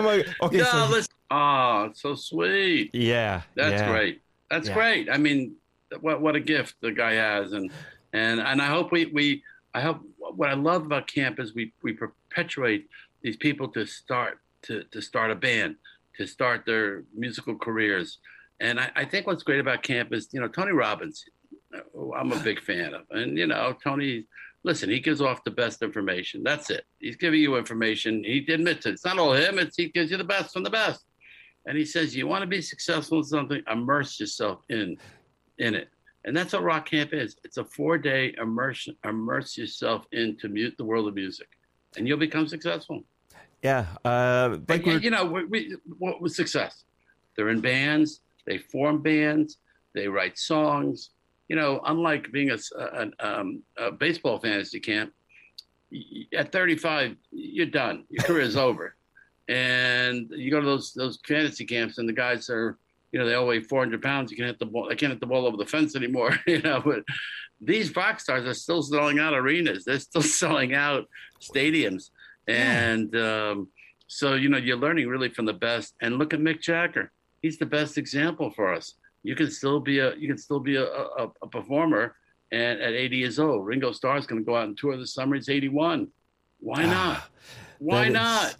my. 0.00 0.24
Okay. 0.42 0.58
No, 0.58 0.64
so... 0.64 0.86
listen. 0.90 1.12
Oh, 1.30 1.90
so 1.92 2.14
sweet. 2.14 2.94
Yeah. 2.94 3.42
That's 3.56 3.80
yeah. 3.82 3.90
great. 3.90 4.22
That's 4.48 4.68
yeah. 4.68 4.74
great. 4.74 5.10
I 5.10 5.18
mean, 5.18 5.56
what 6.00 6.20
what 6.20 6.36
a 6.36 6.40
gift 6.40 6.76
the 6.80 6.92
guy 6.92 7.14
has, 7.14 7.52
and 7.52 7.70
and 8.12 8.40
and 8.40 8.62
I 8.62 8.66
hope 8.66 8.92
we 8.92 9.06
we 9.06 9.42
I 9.74 9.80
hope 9.80 10.00
what 10.18 10.48
I 10.48 10.54
love 10.54 10.86
about 10.86 11.08
camp 11.08 11.40
is 11.40 11.54
we 11.54 11.72
we 11.82 11.92
perpetuate 11.92 12.88
these 13.22 13.36
people 13.36 13.68
to 13.68 13.86
start 13.86 14.38
to 14.62 14.84
to 14.84 15.02
start 15.02 15.32
a 15.32 15.34
band, 15.34 15.76
to 16.16 16.26
start 16.26 16.64
their 16.64 17.02
musical 17.12 17.56
careers, 17.56 18.18
and 18.60 18.78
I, 18.78 18.90
I 18.94 19.04
think 19.04 19.26
what's 19.26 19.42
great 19.42 19.60
about 19.60 19.82
camp 19.82 20.12
is 20.12 20.28
you 20.32 20.40
know 20.40 20.48
Tony 20.48 20.72
Robbins. 20.72 21.24
Uh, 21.74 22.12
I'm 22.12 22.32
a 22.32 22.38
big 22.38 22.60
fan 22.60 22.94
of, 22.94 23.02
and 23.10 23.36
you 23.36 23.48
know 23.48 23.76
Tony 23.82 24.26
listen, 24.66 24.90
he 24.90 24.98
gives 24.98 25.20
off 25.20 25.44
the 25.44 25.50
best 25.50 25.80
information. 25.80 26.42
That's 26.42 26.70
it. 26.70 26.84
He's 26.98 27.16
giving 27.16 27.40
you 27.40 27.56
information. 27.56 28.24
He 28.24 28.44
admits 28.52 28.84
it. 28.84 28.94
It's 28.94 29.04
not 29.04 29.16
all 29.16 29.32
him. 29.32 29.60
It's 29.60 29.76
he 29.76 29.88
gives 29.88 30.10
you 30.10 30.16
the 30.16 30.24
best 30.24 30.52
from 30.52 30.64
the 30.64 30.70
best. 30.70 31.04
And 31.66 31.78
he 31.78 31.84
says, 31.84 32.16
you 32.16 32.26
want 32.26 32.42
to 32.42 32.48
be 32.48 32.60
successful 32.60 33.18
in 33.18 33.24
something, 33.24 33.62
immerse 33.70 34.18
yourself 34.18 34.62
in, 34.68 34.98
in 35.58 35.74
it. 35.76 35.88
And 36.24 36.36
that's 36.36 36.52
what 36.52 36.64
Rock 36.64 36.90
Camp 36.90 37.14
is. 37.14 37.36
It's 37.44 37.58
a 37.58 37.64
four-day 37.64 38.34
immersion. 38.42 38.96
Immerse 39.04 39.56
yourself 39.56 40.04
into 40.10 40.48
mute 40.48 40.74
the 40.76 40.84
world 40.84 41.06
of 41.06 41.14
music, 41.14 41.46
and 41.96 42.06
you'll 42.06 42.18
become 42.18 42.48
successful. 42.48 43.04
Yeah, 43.62 43.86
uh, 44.04 44.58
like 44.68 44.84
you 44.84 45.10
know, 45.10 45.24
we, 45.24 45.44
we, 45.44 45.76
what 45.98 46.20
was 46.20 46.34
success? 46.34 46.82
They're 47.36 47.50
in 47.50 47.60
bands. 47.60 48.22
They 48.44 48.58
form 48.58 49.02
bands. 49.02 49.58
They 49.94 50.08
write 50.08 50.36
songs 50.36 51.10
you 51.48 51.56
know, 51.56 51.80
unlike 51.84 52.32
being 52.32 52.50
a, 52.50 52.58
a, 52.78 53.10
um, 53.20 53.62
a 53.78 53.92
baseball 53.92 54.38
fantasy 54.38 54.80
camp, 54.80 55.12
at 56.34 56.52
35, 56.52 57.16
you're 57.30 57.66
done. 57.66 58.04
Your 58.10 58.24
career 58.24 58.40
is 58.40 58.56
over. 58.56 58.96
And 59.48 60.28
you 60.30 60.50
go 60.50 60.60
to 60.60 60.66
those 60.66 60.92
those 60.92 61.20
fantasy 61.24 61.64
camps, 61.64 61.98
and 61.98 62.08
the 62.08 62.12
guys 62.12 62.50
are, 62.50 62.78
you 63.12 63.20
know, 63.20 63.26
they 63.26 63.34
all 63.34 63.46
weigh 63.46 63.60
400 63.60 64.02
pounds. 64.02 64.30
You 64.30 64.36
can 64.36 64.46
hit 64.46 64.58
the 64.58 64.66
ball. 64.66 64.88
They 64.88 64.96
can't 64.96 65.12
hit 65.12 65.20
the 65.20 65.26
ball 65.26 65.46
over 65.46 65.56
the 65.56 65.66
fence 65.66 65.94
anymore. 65.94 66.36
You 66.46 66.60
know, 66.62 66.82
but 66.84 67.04
these 67.60 67.94
rock 67.94 68.18
stars 68.18 68.44
are 68.44 68.54
still 68.54 68.82
selling 68.82 69.20
out 69.20 69.34
arenas. 69.34 69.84
They're 69.84 70.00
still 70.00 70.22
selling 70.42 70.74
out 70.74 71.08
stadiums, 71.40 72.10
and 72.48 73.14
um, 73.14 73.68
so 74.08 74.34
you 74.34 74.48
know, 74.48 74.58
you're 74.58 74.76
learning 74.76 75.06
really 75.06 75.28
from 75.28 75.46
the 75.46 75.52
best. 75.52 75.94
And 76.02 76.18
look 76.18 76.34
at 76.34 76.40
Mick 76.40 76.60
Jagger. 76.60 77.12
He's 77.40 77.58
the 77.58 77.66
best 77.66 77.98
example 77.98 78.50
for 78.50 78.74
us 78.74 78.94
you 79.26 79.34
can 79.34 79.50
still 79.50 79.80
be 79.80 79.98
a 79.98 80.14
you 80.14 80.28
can 80.28 80.38
still 80.38 80.60
be 80.60 80.76
a, 80.76 80.84
a, 80.84 81.28
a 81.42 81.48
performer 81.48 82.14
and 82.52 82.80
at 82.80 82.92
80 82.92 83.16
years 83.16 83.38
old. 83.40 83.66
Ringo 83.66 83.90
Starr 83.90 84.18
is 84.18 84.26
going 84.26 84.40
to 84.40 84.46
go 84.46 84.54
out 84.54 84.68
and 84.68 84.78
tour 84.78 84.96
this 84.96 85.14
summer. 85.14 85.34
He's 85.34 85.48
81. 85.48 86.06
Why 86.60 86.84
ah, 86.84 86.86
not? 86.86 87.22
Why 87.80 88.08
not? 88.08 88.54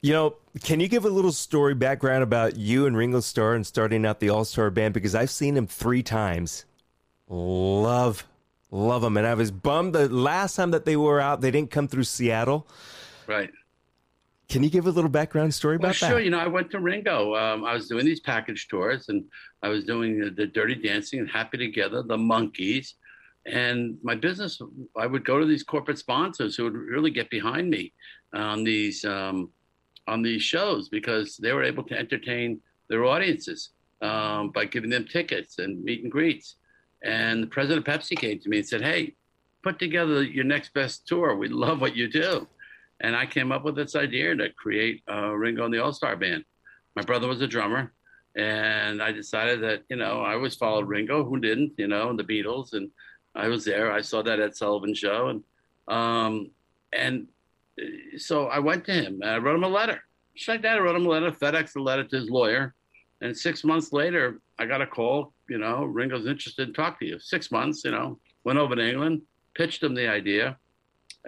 You 0.00 0.14
know, 0.14 0.36
can 0.62 0.80
you 0.80 0.88
give 0.88 1.04
a 1.04 1.10
little 1.10 1.32
story 1.32 1.74
background 1.74 2.22
about 2.22 2.56
you 2.56 2.86
and 2.86 2.96
Ringo 2.96 3.20
Starr 3.20 3.54
and 3.54 3.66
starting 3.66 4.06
out 4.06 4.20
the 4.20 4.30
All 4.30 4.46
Star 4.46 4.70
Band? 4.70 4.94
Because 4.94 5.14
I've 5.14 5.30
seen 5.30 5.54
him 5.54 5.66
three 5.66 6.02
times. 6.02 6.64
Love, 7.28 8.26
love 8.70 9.04
him, 9.04 9.18
and 9.18 9.26
I 9.26 9.34
was 9.34 9.50
bummed 9.50 9.94
the 9.94 10.08
last 10.08 10.56
time 10.56 10.70
that 10.70 10.86
they 10.86 10.96
were 10.96 11.20
out, 11.20 11.42
they 11.42 11.50
didn't 11.50 11.70
come 11.70 11.88
through 11.88 12.04
Seattle. 12.04 12.66
Right. 13.26 13.50
Can 14.48 14.64
you 14.64 14.70
give 14.70 14.86
a 14.86 14.90
little 14.90 15.10
background 15.10 15.52
story 15.52 15.76
about 15.76 15.88
well, 15.88 15.92
sure. 15.92 16.08
that? 16.08 16.12
Sure. 16.14 16.20
You 16.20 16.30
know, 16.30 16.38
I 16.38 16.46
went 16.46 16.70
to 16.70 16.80
Ringo. 16.80 17.34
Um, 17.34 17.64
I 17.64 17.74
was 17.74 17.86
doing 17.86 18.06
these 18.06 18.20
package 18.20 18.68
tours, 18.68 19.10
and 19.10 19.24
I 19.62 19.68
was 19.68 19.84
doing 19.84 20.18
the, 20.18 20.30
the 20.30 20.46
Dirty 20.46 20.74
Dancing 20.74 21.20
and 21.20 21.28
Happy 21.28 21.58
Together, 21.58 22.02
the 22.02 22.16
Monkees, 22.16 22.94
and 23.44 23.98
my 24.02 24.14
business. 24.14 24.58
I 24.96 25.06
would 25.06 25.24
go 25.24 25.38
to 25.38 25.44
these 25.44 25.62
corporate 25.62 25.98
sponsors 25.98 26.56
who 26.56 26.64
would 26.64 26.74
really 26.74 27.10
get 27.10 27.28
behind 27.28 27.68
me 27.68 27.92
on 28.32 28.64
these 28.64 29.04
um, 29.04 29.50
on 30.06 30.22
these 30.22 30.42
shows 30.42 30.88
because 30.88 31.36
they 31.36 31.52
were 31.52 31.64
able 31.64 31.82
to 31.82 31.98
entertain 31.98 32.58
their 32.88 33.04
audiences 33.04 33.70
um, 34.00 34.50
by 34.50 34.64
giving 34.64 34.88
them 34.88 35.04
tickets 35.04 35.58
and 35.58 35.84
meet 35.84 36.02
and 36.02 36.10
greets. 36.10 36.56
And 37.04 37.42
the 37.42 37.48
president 37.48 37.86
of 37.86 37.94
Pepsi 37.94 38.16
came 38.16 38.38
to 38.38 38.48
me 38.48 38.58
and 38.58 38.66
said, 38.66 38.80
"Hey, 38.80 39.14
put 39.62 39.78
together 39.78 40.22
your 40.22 40.44
next 40.44 40.72
best 40.72 41.06
tour. 41.06 41.36
We 41.36 41.48
love 41.48 41.82
what 41.82 41.94
you 41.94 42.08
do." 42.08 42.48
And 43.00 43.14
I 43.14 43.26
came 43.26 43.52
up 43.52 43.64
with 43.64 43.76
this 43.76 43.94
idea 43.94 44.34
to 44.34 44.50
create 44.50 45.02
uh, 45.10 45.30
Ringo 45.32 45.64
and 45.64 45.72
the 45.72 45.82
All 45.82 45.92
Star 45.92 46.16
Band. 46.16 46.44
My 46.96 47.02
brother 47.02 47.28
was 47.28 47.40
a 47.40 47.46
drummer, 47.46 47.92
and 48.34 49.00
I 49.00 49.12
decided 49.12 49.62
that 49.62 49.84
you 49.88 49.96
know 49.96 50.20
I 50.20 50.34
always 50.34 50.56
followed 50.56 50.88
Ringo. 50.88 51.24
Who 51.24 51.38
didn't? 51.38 51.74
You 51.76 51.86
know, 51.86 52.10
and 52.10 52.18
the 52.18 52.24
Beatles, 52.24 52.72
and 52.72 52.90
I 53.34 53.48
was 53.48 53.64
there. 53.64 53.92
I 53.92 54.00
saw 54.00 54.22
that 54.22 54.40
Ed 54.40 54.56
Sullivan 54.56 54.94
show, 54.94 55.28
and 55.28 55.44
um, 55.86 56.50
and 56.92 57.28
uh, 57.80 58.18
so 58.18 58.46
I 58.46 58.58
went 58.58 58.84
to 58.86 58.92
him. 58.92 59.20
and 59.22 59.30
I 59.30 59.38
wrote 59.38 59.54
him 59.54 59.64
a 59.64 59.68
letter. 59.68 60.02
Just 60.34 60.48
like 60.48 60.62
that, 60.62 60.78
I 60.78 60.80
wrote 60.80 60.96
him 60.96 61.06
a 61.06 61.08
letter, 61.08 61.30
FedEx 61.30 61.76
a 61.76 61.80
letter 61.80 62.04
to 62.04 62.16
his 62.16 62.30
lawyer, 62.30 62.74
and 63.20 63.36
six 63.36 63.62
months 63.62 63.92
later, 63.92 64.40
I 64.58 64.66
got 64.66 64.82
a 64.82 64.86
call. 64.86 65.32
You 65.48 65.58
know, 65.58 65.84
Ringo's 65.84 66.26
interested 66.26 66.68
in 66.68 66.74
talking 66.74 67.06
to 67.06 67.14
you. 67.14 67.20
Six 67.20 67.50
months, 67.52 67.84
you 67.84 67.92
know, 67.92 68.18
went 68.44 68.58
over 68.58 68.74
to 68.74 68.88
England, 68.88 69.22
pitched 69.54 69.82
him 69.82 69.94
the 69.94 70.08
idea 70.08 70.56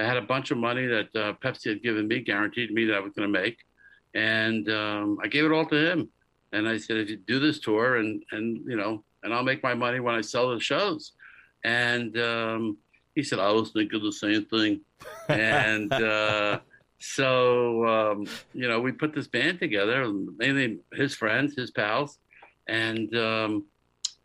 I 0.00 0.04
had 0.04 0.16
a 0.16 0.22
bunch 0.22 0.50
of 0.50 0.58
money 0.58 0.86
that 0.86 1.14
uh, 1.14 1.34
Pepsi 1.34 1.68
had 1.68 1.82
given 1.82 2.08
me, 2.08 2.20
guaranteed 2.20 2.72
me 2.72 2.86
that 2.86 2.96
I 2.96 3.00
was 3.00 3.12
going 3.12 3.32
to 3.32 3.40
make, 3.40 3.58
and 4.14 4.68
um, 4.70 5.18
I 5.22 5.28
gave 5.28 5.44
it 5.44 5.52
all 5.52 5.66
to 5.66 5.90
him. 5.90 6.08
And 6.52 6.68
I 6.68 6.78
said, 6.78 6.96
if 6.96 7.10
you 7.10 7.16
do 7.16 7.38
this 7.38 7.60
tour, 7.60 7.96
and 7.96 8.22
and 8.32 8.64
you 8.66 8.76
know, 8.76 9.04
and 9.22 9.32
I'll 9.32 9.44
make 9.44 9.62
my 9.62 9.74
money 9.74 10.00
when 10.00 10.14
I 10.14 10.20
sell 10.20 10.50
the 10.50 10.60
shows. 10.60 11.12
And 11.62 12.16
um, 12.18 12.78
he 13.14 13.22
said, 13.22 13.38
I 13.38 13.52
was 13.52 13.70
thinking 13.70 14.02
the 14.02 14.12
same 14.12 14.46
thing. 14.46 14.80
and 15.28 15.92
uh, 15.92 16.60
so 16.98 17.86
um, 17.86 18.26
you 18.52 18.68
know, 18.68 18.80
we 18.80 18.92
put 18.92 19.14
this 19.14 19.28
band 19.28 19.60
together, 19.60 20.10
mainly 20.38 20.78
his 20.94 21.14
friends, 21.14 21.54
his 21.54 21.70
pals, 21.70 22.18
and 22.66 23.14
um, 23.16 23.64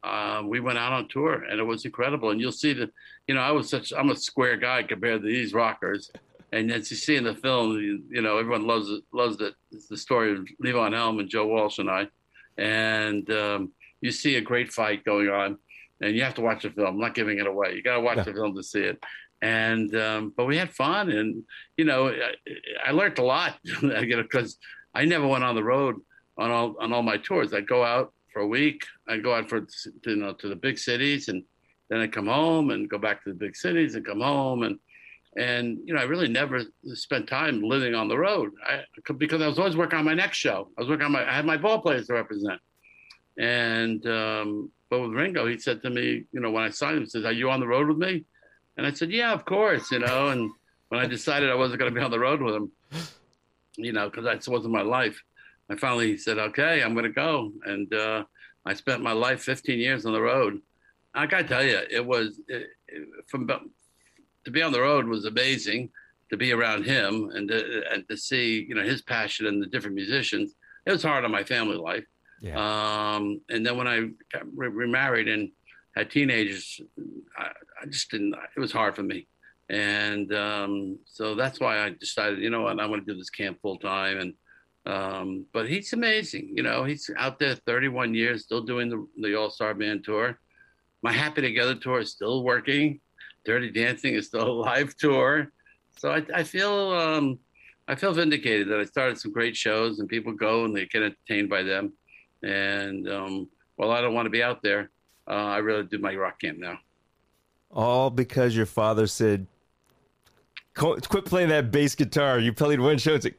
uh, 0.05 0.43
we 0.45 0.59
went 0.59 0.77
out 0.77 0.93
on 0.93 1.07
tour 1.07 1.43
and 1.43 1.59
it 1.59 1.63
was 1.63 1.83
incredible. 1.83 2.29
And 2.29 2.39
you'll 2.39 2.51
see 2.51 2.73
that, 2.73 2.91
you 3.27 3.35
know, 3.35 3.41
I 3.41 3.51
was 3.51 3.69
such, 3.69 3.91
I'm 3.93 4.09
a 4.09 4.15
square 4.15 4.57
guy 4.57 4.83
compared 4.83 5.21
to 5.21 5.27
these 5.27 5.53
rockers. 5.53 6.11
And 6.51 6.71
as 6.71 6.89
you 6.91 6.97
see 6.97 7.15
in 7.15 7.23
the 7.23 7.35
film, 7.35 7.73
you, 7.73 8.03
you 8.09 8.21
know, 8.21 8.37
everyone 8.37 8.67
loves 8.67 8.89
it, 8.89 9.03
loves 9.11 9.41
it. 9.41 9.55
It's 9.71 9.87
the 9.87 9.97
story 9.97 10.33
of 10.33 10.47
Levon 10.63 10.93
Helm 10.93 11.19
and 11.19 11.29
Joe 11.29 11.47
Walsh 11.47 11.79
and 11.79 11.89
I. 11.89 12.07
And 12.57 13.29
um, 13.31 13.71
you 14.01 14.11
see 14.11 14.35
a 14.35 14.41
great 14.41 14.71
fight 14.71 15.03
going 15.03 15.29
on 15.29 15.57
and 16.01 16.15
you 16.15 16.23
have 16.23 16.35
to 16.35 16.41
watch 16.41 16.63
the 16.63 16.69
film. 16.69 16.87
I'm 16.87 16.99
not 16.99 17.15
giving 17.15 17.39
it 17.39 17.47
away. 17.47 17.73
You 17.75 17.81
got 17.81 17.95
to 17.95 18.01
watch 18.01 18.17
yeah. 18.17 18.23
the 18.23 18.33
film 18.33 18.55
to 18.55 18.63
see 18.63 18.81
it. 18.81 19.03
And, 19.41 19.95
um, 19.95 20.33
but 20.35 20.45
we 20.45 20.57
had 20.57 20.71
fun 20.71 21.09
and, 21.09 21.43
you 21.77 21.85
know, 21.85 22.09
I, 22.09 22.33
I 22.87 22.91
learned 22.91 23.19
a 23.19 23.23
lot, 23.23 23.57
you 23.63 23.89
know, 23.89 24.23
because 24.23 24.57
I 24.93 25.05
never 25.05 25.27
went 25.27 25.43
on 25.43 25.55
the 25.55 25.63
road 25.63 25.95
on 26.37 26.51
all, 26.51 26.75
on 26.79 26.93
all 26.93 27.03
my 27.03 27.17
tours. 27.17 27.53
I'd 27.53 27.67
go 27.67 27.83
out 27.83 28.13
for 28.35 28.41
a 28.41 28.47
week. 28.47 28.85
I'd 29.07 29.23
go 29.23 29.33
out 29.33 29.49
for 29.49 29.65
you 30.05 30.15
know 30.17 30.33
to 30.33 30.49
the 30.49 30.57
big 30.57 30.77
cities, 30.77 31.29
and 31.29 31.41
then 31.89 31.99
I 31.99 32.07
come 32.07 32.27
home 32.27 32.71
and 32.71 32.89
go 32.89 32.97
back 32.97 33.23
to 33.23 33.29
the 33.29 33.35
big 33.35 33.55
cities 33.55 33.95
and 33.95 34.05
come 34.05 34.21
home 34.21 34.63
and 34.63 34.79
and 35.37 35.79
you 35.83 35.93
know 35.93 35.99
I 35.99 36.05
really 36.05 36.29
never 36.29 36.61
spent 36.93 37.27
time 37.27 37.61
living 37.61 37.93
on 37.93 38.07
the 38.07 38.17
road. 38.17 38.51
I 38.65 38.83
because 39.17 39.41
I 39.41 39.47
was 39.47 39.59
always 39.59 39.75
working 39.75 39.99
on 39.99 40.05
my 40.05 40.13
next 40.13 40.37
show. 40.37 40.69
I 40.77 40.81
was 40.81 40.89
working 40.89 41.05
on 41.05 41.11
my 41.11 41.29
I 41.29 41.33
had 41.33 41.45
my 41.45 41.57
ball 41.57 41.81
players 41.81 42.07
to 42.07 42.13
represent, 42.13 42.61
and 43.37 44.05
um, 44.07 44.71
but 44.89 45.01
with 45.01 45.11
Ringo, 45.11 45.45
he 45.45 45.57
said 45.59 45.81
to 45.81 45.89
me, 45.89 46.23
you 46.31 46.39
know, 46.39 46.51
when 46.51 46.63
I 46.63 46.69
signed 46.69 46.97
him, 46.97 47.03
he 47.03 47.09
says, 47.09 47.25
"Are 47.25 47.33
you 47.33 47.49
on 47.49 47.59
the 47.59 47.67
road 47.67 47.87
with 47.89 47.97
me?" 47.97 48.23
And 48.77 48.85
I 48.85 48.91
said, 48.91 49.11
yeah, 49.11 49.31
of 49.31 49.45
course, 49.45 49.91
you 49.91 49.99
know. 49.99 50.29
And 50.29 50.51
when 50.89 50.99
I 50.99 51.05
decided 51.05 51.49
I 51.49 51.55
wasn't 51.55 51.79
going 51.79 51.93
to 51.93 51.99
be 51.99 52.03
on 52.03 52.11
the 52.11 52.19
road 52.19 52.41
with 52.41 52.55
him, 52.55 52.71
you 53.77 53.93
know, 53.93 54.09
because 54.09 54.25
that 54.25 54.47
wasn't 54.51 54.73
my 54.73 54.81
life, 54.81 55.21
I 55.69 55.75
finally 55.75 56.17
said, 56.17 56.37
okay, 56.37 56.83
I'm 56.83 56.93
going 56.93 57.05
to 57.05 57.11
go. 57.11 57.51
And 57.65 57.93
uh, 57.93 58.23
I 58.65 58.73
spent 58.73 59.01
my 59.01 59.13
life 59.13 59.41
15 59.41 59.79
years 59.79 60.05
on 60.05 60.13
the 60.13 60.21
road. 60.21 60.61
I 61.15 61.25
got 61.25 61.37
to 61.39 61.47
tell 61.47 61.63
you, 61.63 61.79
it 61.89 62.05
was 62.05 62.41
it, 62.47 62.67
it, 62.87 63.07
from 63.27 63.47
to 63.47 64.51
be 64.51 64.61
on 64.61 64.71
the 64.71 64.81
road 64.81 65.07
was 65.07 65.25
amazing. 65.25 65.89
To 66.31 66.37
be 66.37 66.51
around 66.51 66.85
him 66.85 67.29
and 67.35 67.47
to, 67.49 67.83
and 67.93 68.03
to 68.09 68.17
see, 68.17 68.65
you 68.67 68.73
know, 68.73 68.81
his 68.81 69.03
passion 69.03 69.45
and 69.45 69.61
the 69.61 69.67
different 69.67 69.95
musicians. 69.95 70.55
It 70.87 70.91
was 70.91 71.03
hard 71.03 71.23
on 71.23 71.31
my 71.31 71.43
family 71.43 71.77
life. 71.77 72.03
Yeah. 72.41 72.57
Um, 73.15 73.41
and 73.49 73.65
then 73.65 73.77
when 73.77 73.87
I 73.87 74.09
got 74.33 74.43
remarried 74.55 75.27
and 75.27 75.51
had 75.95 76.09
teenagers, 76.11 76.81
I, 77.37 77.51
I, 77.81 77.85
just 77.85 78.11
didn't. 78.11 78.35
It 78.55 78.59
was 78.59 78.71
hard 78.71 78.95
for 78.95 79.03
me, 79.03 79.27
and 79.69 80.33
um, 80.33 80.99
so 81.05 81.35
that's 81.35 81.59
why 81.59 81.79
I 81.79 81.91
decided, 81.91 82.39
you 82.39 82.49
know 82.49 82.61
what, 82.61 82.79
I 82.79 82.85
want 82.85 83.05
to 83.05 83.13
do 83.13 83.17
this 83.17 83.29
camp 83.29 83.59
full 83.61 83.77
time. 83.77 84.19
And 84.19 84.33
um, 84.85 85.45
but 85.53 85.69
he's 85.69 85.93
amazing. 85.93 86.51
You 86.55 86.63
know, 86.63 86.83
he's 86.83 87.09
out 87.17 87.39
there 87.39 87.55
31 87.55 88.13
years, 88.13 88.43
still 88.43 88.61
doing 88.61 88.89
the, 88.89 89.07
the 89.21 89.35
All 89.35 89.49
Star 89.49 89.73
Band 89.73 90.03
tour. 90.03 90.39
My 91.05 91.11
Happy 91.11 91.39
Together 91.39 91.75
tour 91.75 91.99
is 91.99 92.09
still 92.09 92.41
working. 92.41 92.99
Dirty 93.45 93.69
Dancing 93.69 94.15
is 94.15 94.25
still 94.25 94.47
a 94.47 94.57
live 94.69 94.97
tour. 94.97 95.51
So 95.99 96.09
I, 96.09 96.25
I 96.33 96.41
feel 96.41 96.73
um, 96.93 97.37
I 97.87 97.93
feel 97.93 98.11
vindicated 98.11 98.69
that 98.69 98.79
I 98.79 98.85
started 98.85 99.19
some 99.19 99.31
great 99.31 99.55
shows 99.55 99.99
and 99.99 100.09
people 100.09 100.33
go 100.33 100.65
and 100.65 100.75
they 100.75 100.87
get 100.87 101.03
entertained 101.03 101.47
by 101.47 101.61
them. 101.61 101.93
And 102.41 103.07
um, 103.07 103.47
while 103.75 103.91
I 103.91 104.01
don't 104.01 104.15
want 104.15 104.25
to 104.25 104.31
be 104.31 104.41
out 104.41 104.63
there, 104.63 104.89
uh, 105.27 105.33
I 105.33 105.57
really 105.59 105.83
do 105.83 105.99
my 105.99 106.15
rock 106.15 106.41
camp 106.41 106.57
now. 106.57 106.79
All 107.69 108.09
because 108.09 108.55
your 108.55 108.65
father 108.65 109.05
said, 109.05 109.45
"Quit 110.73 111.25
playing 111.25 111.49
that 111.49 111.69
bass 111.69 111.93
guitar." 111.93 112.39
You 112.39 112.51
played 112.51 112.79
one 112.79 112.97
show. 112.97 113.13
It's 113.13 113.25
like, 113.25 113.37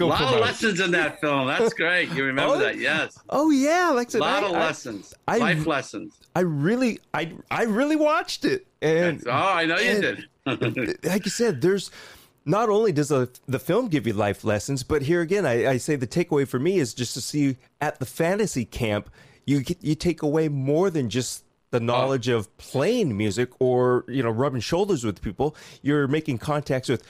Go 0.00 0.06
a 0.06 0.08
lot 0.08 0.16
promote. 0.16 0.34
of 0.36 0.40
lessons 0.40 0.80
in 0.80 0.90
that 0.92 1.20
film. 1.20 1.46
That's 1.46 1.74
great. 1.74 2.08
You 2.12 2.24
remember 2.24 2.54
oh, 2.54 2.58
that? 2.58 2.78
Yes. 2.78 3.18
Oh 3.28 3.50
yeah, 3.50 3.90
like 3.90 4.14
a 4.14 4.16
lot 4.16 4.42
I, 4.42 4.46
of 4.46 4.52
lessons, 4.52 5.12
I, 5.28 5.36
life 5.36 5.66
lessons. 5.66 6.18
I 6.34 6.40
really, 6.40 7.00
I, 7.12 7.34
I 7.50 7.64
really 7.64 7.96
watched 7.96 8.46
it, 8.46 8.66
and 8.80 9.22
oh, 9.26 9.30
I 9.30 9.66
know 9.66 9.76
you 9.76 10.00
did. 10.00 10.24
like 11.04 11.26
you 11.26 11.30
said, 11.30 11.60
there's 11.60 11.90
not 12.46 12.70
only 12.70 12.92
does 12.92 13.10
the 13.10 13.28
the 13.46 13.58
film 13.58 13.88
give 13.88 14.06
you 14.06 14.14
life 14.14 14.42
lessons, 14.42 14.82
but 14.82 15.02
here 15.02 15.20
again, 15.20 15.44
I, 15.44 15.72
I 15.72 15.76
say 15.76 15.96
the 15.96 16.06
takeaway 16.06 16.48
for 16.48 16.58
me 16.58 16.78
is 16.78 16.94
just 16.94 17.12
to 17.12 17.20
see 17.20 17.58
at 17.82 17.98
the 17.98 18.06
fantasy 18.06 18.64
camp, 18.64 19.10
you 19.44 19.60
get, 19.60 19.84
you 19.84 19.94
take 19.94 20.22
away 20.22 20.48
more 20.48 20.88
than 20.88 21.10
just 21.10 21.44
the 21.72 21.78
oh. 21.78 21.84
knowledge 21.84 22.30
oh. 22.30 22.38
of 22.38 22.56
playing 22.56 23.14
music 23.14 23.50
or 23.58 24.06
you 24.08 24.22
know 24.22 24.30
rubbing 24.30 24.62
shoulders 24.62 25.04
with 25.04 25.20
people. 25.20 25.54
You're 25.82 26.08
making 26.08 26.38
contacts 26.38 26.88
with 26.88 27.04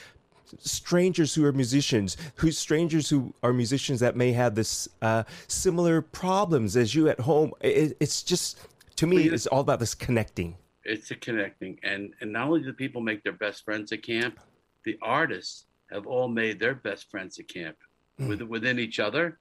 strangers 0.59 1.35
who 1.35 1.45
are 1.45 1.53
musicians, 1.53 2.17
who 2.37 2.51
strangers 2.51 3.09
who 3.09 3.33
are 3.43 3.53
musicians 3.53 4.01
that 4.01 4.17
may 4.17 4.33
have 4.33 4.55
this 4.55 4.89
uh, 5.03 5.25
similar 5.49 6.03
problems 6.03 6.77
as 6.77 6.95
you 6.95 7.09
at 7.09 7.21
home. 7.21 7.53
It, 7.61 7.97
it's 8.01 8.23
just 8.23 8.59
to 8.97 9.07
me, 9.07 9.29
it's 9.29 9.47
all 9.47 9.61
about 9.61 9.81
this 9.81 9.95
connecting. 9.95 10.57
It's 10.85 11.11
a 11.11 11.17
connecting, 11.17 11.79
and 11.83 12.15
and 12.21 12.33
not 12.33 12.49
only 12.49 12.63
do 12.63 12.73
people 12.73 13.01
make 13.01 13.23
their 13.23 13.33
best 13.33 13.65
friends 13.65 13.93
at 13.93 14.03
camp, 14.03 14.41
the 14.85 14.99
artists 15.03 15.67
have 15.91 16.07
all 16.07 16.29
made 16.29 16.61
their 16.61 16.75
best 16.75 17.11
friends 17.11 17.39
at 17.39 17.49
camp 17.49 17.77
mm. 18.21 18.29
with, 18.29 18.43
within 18.43 18.79
each 18.79 19.01
other. 19.01 19.39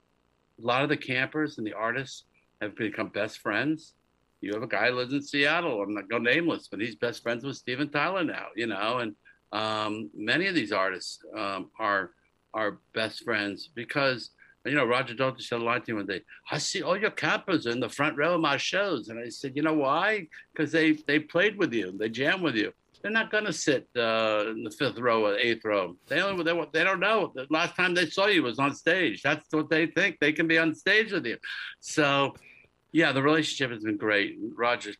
A 0.62 0.66
lot 0.66 0.82
of 0.82 0.88
the 0.88 0.96
campers 0.96 1.58
and 1.58 1.66
the 1.66 1.72
artists 1.72 2.24
have 2.60 2.76
become 2.76 3.08
best 3.08 3.38
friends. 3.38 3.94
You 4.40 4.52
have 4.54 4.62
a 4.62 4.66
guy 4.66 4.88
who 4.88 4.96
lives 4.96 5.12
in 5.12 5.22
Seattle. 5.22 5.82
I'm 5.82 5.94
not 5.94 6.08
going 6.08 6.22
nameless, 6.22 6.68
but 6.68 6.80
he's 6.80 6.96
best 6.96 7.22
friends 7.22 7.44
with 7.44 7.56
Steven 7.56 7.90
Tyler 7.90 8.24
now. 8.24 8.46
You 8.56 8.66
know, 8.66 8.98
and 8.98 9.14
um, 9.52 10.10
many 10.14 10.46
of 10.46 10.54
these 10.54 10.72
artists 10.72 11.18
um, 11.36 11.70
are 11.78 12.10
are 12.52 12.78
best 12.94 13.22
friends 13.24 13.70
because 13.74 14.30
you 14.64 14.74
know 14.74 14.84
Roger 14.84 15.14
Daltrey 15.14 15.42
said 15.42 15.60
a 15.60 15.64
line 15.64 15.82
to 15.82 15.92
me 15.92 15.96
one 15.98 16.06
day. 16.06 16.22
I 16.50 16.58
see 16.58 16.82
all 16.82 16.96
your 16.96 17.10
campers 17.10 17.66
in 17.66 17.80
the 17.80 17.88
front 17.88 18.16
row 18.16 18.34
of 18.34 18.40
my 18.40 18.56
shows, 18.56 19.08
and 19.08 19.18
I 19.18 19.28
said, 19.28 19.52
you 19.56 19.62
know 19.62 19.74
why? 19.74 20.28
Because 20.52 20.72
they 20.72 20.92
they 20.92 21.18
played 21.18 21.56
with 21.56 21.72
you, 21.72 21.92
they 21.96 22.08
jam 22.08 22.42
with 22.42 22.56
you. 22.56 22.72
They're 23.02 23.10
not 23.10 23.30
going 23.30 23.44
to 23.44 23.52
sit 23.52 23.88
uh, 23.96 24.44
in 24.50 24.62
the 24.62 24.70
fifth 24.70 24.98
row 24.98 25.24
or 25.24 25.36
eighth 25.38 25.64
row. 25.64 25.96
They 26.06 26.20
only 26.20 26.44
they, 26.44 26.66
they 26.72 26.84
don't 26.84 27.00
know. 27.00 27.32
The 27.34 27.46
last 27.48 27.74
time 27.74 27.94
they 27.94 28.06
saw 28.06 28.26
you 28.26 28.42
was 28.42 28.58
on 28.58 28.74
stage. 28.74 29.22
That's 29.22 29.42
what 29.52 29.70
they 29.70 29.86
think. 29.86 30.18
They 30.20 30.32
can 30.32 30.46
be 30.46 30.58
on 30.58 30.74
stage 30.74 31.10
with 31.10 31.24
you. 31.24 31.38
So, 31.80 32.34
yeah, 32.92 33.12
the 33.12 33.22
relationship 33.22 33.70
has 33.70 33.82
been 33.82 33.96
great. 33.96 34.38
Roger 34.54 34.92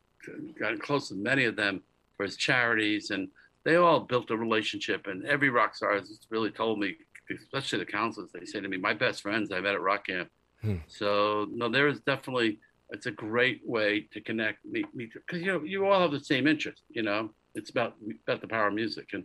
got 0.59 0.81
close 0.81 1.11
with 1.11 1.19
many 1.19 1.45
of 1.45 1.57
them 1.57 1.83
for 2.17 2.25
his 2.25 2.39
charities 2.39 3.11
and 3.11 3.29
they 3.65 3.77
all 3.77 4.01
built 4.01 4.31
a 4.31 4.37
relationship, 4.37 5.07
and 5.07 5.25
every 5.27 5.51
rock 5.51 5.75
star 5.75 5.95
has 5.95 6.27
really 6.31 6.51
told 6.51 6.79
me, 6.79 6.97
especially 7.31 7.79
the 7.79 7.87
counselors, 7.87 8.31
they 8.33 8.45
say 8.45 8.61
to 8.61 8.69
me, 8.69 8.77
"My 8.77 8.95
best 8.95 9.23
friends 9.23 9.53
I 9.53 9.61
met 9.61 9.75
at 9.75 9.81
rock 9.81 10.07
camp." 10.07 10.31
Hmm. 10.63 10.77
So 10.87 11.47
no, 11.51 11.69
there 11.69 11.89
is 11.89 12.01
definitely 12.01 12.59
it's 12.91 13.07
a 13.07 13.11
great 13.11 13.61
way 13.65 14.09
to 14.13 14.21
connect, 14.21 14.65
meet, 14.65 14.93
me 14.95 15.11
because 15.13 15.41
you 15.41 15.47
know 15.47 15.63
you 15.63 15.87
all 15.87 16.01
have 16.01 16.11
the 16.11 16.21
same 16.21 16.47
interest. 16.47 16.83
You 16.89 17.03
know, 17.03 17.31
it's 17.55 17.71
about 17.71 17.95
about 18.27 18.41
the 18.41 18.49
power 18.49 18.69
of 18.69 18.75
music, 18.75 19.11
and 19.13 19.25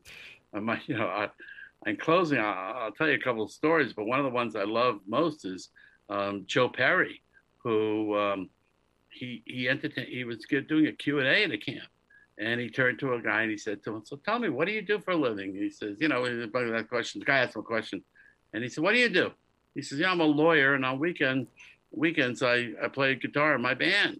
um, 0.53 0.79
you 0.87 0.97
know, 0.97 1.07
I, 1.07 1.29
in 1.89 1.97
closing, 1.97 2.39
I'll, 2.39 2.77
I'll, 2.77 2.91
tell 2.91 3.07
you 3.07 3.15
a 3.15 3.19
couple 3.19 3.43
of 3.43 3.51
stories, 3.51 3.93
but 3.93 4.05
one 4.05 4.19
of 4.19 4.25
the 4.25 4.31
ones 4.31 4.55
I 4.55 4.63
love 4.63 4.99
most 5.07 5.45
is 5.45 5.69
um, 6.09 6.43
Joe 6.45 6.69
Perry, 6.69 7.21
who 7.57 8.17
um, 8.17 8.49
he 9.09 9.43
he 9.45 9.69
entertained, 9.69 10.09
he 10.09 10.23
was 10.23 10.45
doing 10.67 10.87
a 10.87 10.91
Q 10.91 11.19
and 11.19 11.27
A 11.27 11.43
at 11.43 11.51
a 11.51 11.57
camp 11.57 11.89
and 12.37 12.59
he 12.59 12.69
turned 12.69 12.99
to 12.99 13.13
a 13.13 13.21
guy 13.21 13.43
and 13.43 13.51
he 13.51 13.57
said 13.57 13.83
to 13.83 13.95
him, 13.95 14.03
So 14.05 14.17
tell 14.17 14.39
me, 14.39 14.49
what 14.49 14.67
do 14.67 14.73
you 14.73 14.81
do 14.81 14.99
for 14.99 15.11
a 15.11 15.15
living? 15.15 15.55
He 15.55 15.69
says, 15.69 15.97
You 15.99 16.09
know, 16.09 16.23
that 16.23 16.85
question. 16.89 17.19
The 17.19 17.25
guy 17.25 17.39
asked 17.39 17.55
him 17.55 17.61
a 17.61 17.63
question. 17.63 18.03
And 18.53 18.63
he 18.63 18.69
said, 18.69 18.83
What 18.83 18.93
do 18.93 18.99
you 18.99 19.09
do? 19.09 19.31
He 19.73 19.81
says, 19.81 19.99
Yeah, 19.99 20.11
I'm 20.11 20.19
a 20.19 20.25
lawyer. 20.25 20.73
And 20.73 20.85
on 20.85 20.99
weekend 20.99 21.47
weekends, 21.91 22.43
I, 22.43 22.71
I 22.83 22.89
play 22.89 23.15
guitar 23.15 23.55
in 23.55 23.61
my 23.61 23.73
band. 23.73 24.19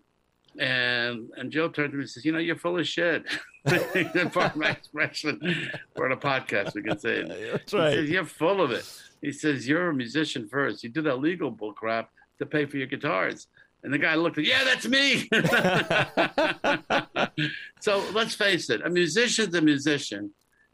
And 0.58 1.30
and 1.36 1.52
Joe 1.52 1.68
turned 1.68 1.92
to 1.92 1.98
me 1.98 2.04
and 2.04 2.10
says, 2.10 2.24
You 2.24 2.32
know, 2.32 2.40
you're 2.40 2.56
full 2.56 2.80
of 2.80 2.88
shit. 2.88 3.26
Part 4.32 4.56
my 4.56 4.70
expression 4.70 5.70
for 5.96 6.08
the 6.08 6.16
podcast, 6.16 6.76
we 6.76 6.84
can 6.84 7.00
say 7.00 7.18
it. 7.18 7.52
That's 7.52 7.74
right. 7.74 7.92
He 7.92 7.98
says, 7.98 8.10
You're 8.10 8.26
full 8.26 8.62
of 8.62 8.72
it. 8.72 8.90
He 9.22 9.34
says, 9.34 9.68
You're 9.68 9.90
a 9.90 9.94
musician 9.94 10.48
first. 10.48 10.84
You 10.84 10.90
do 10.90 11.02
that 11.02 11.20
legal 11.20 11.52
bull 11.52 11.74
crap 11.74 12.10
to 12.40 12.46
pay 12.46 12.66
for 12.66 12.78
your 12.78 12.88
guitars. 12.88 13.48
And 13.86 13.94
the 13.94 14.00
guy 14.00 14.16
looked 14.16 14.40
at, 14.40 14.46
yeah, 14.46 14.64
that's 14.64 14.88
me. 14.88 15.30
so 17.82 18.04
let's 18.14 18.34
face 18.34 18.72
it, 18.72 18.84
a 18.84 18.90
musician's 18.90 19.54
a 19.54 19.62
musician, 19.62 20.32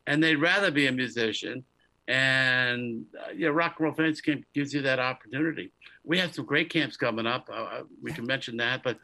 and 0.08 0.24
they'd 0.24 0.38
rather 0.38 0.72
be 0.72 0.88
a 0.88 0.94
musician. 0.94 1.66
And 2.08 3.06
uh, 3.20 3.32
yeah, 3.36 3.50
Rock 3.50 3.76
and 3.78 3.84
Roll 3.84 3.94
Fans 3.94 4.22
Camp 4.22 4.46
gives 4.54 4.74
you 4.74 4.82
that 4.84 5.00
opportunity. 5.00 5.74
We 6.06 6.20
have 6.20 6.34
some 6.34 6.46
great 6.46 6.70
camps 6.70 6.96
coming 6.96 7.28
up. 7.28 7.50
Uh, 7.52 7.64
uh 7.64 7.84
we 8.02 8.14
can 8.14 8.26
mention 8.26 8.56
that, 8.58 8.82
but 8.82 8.98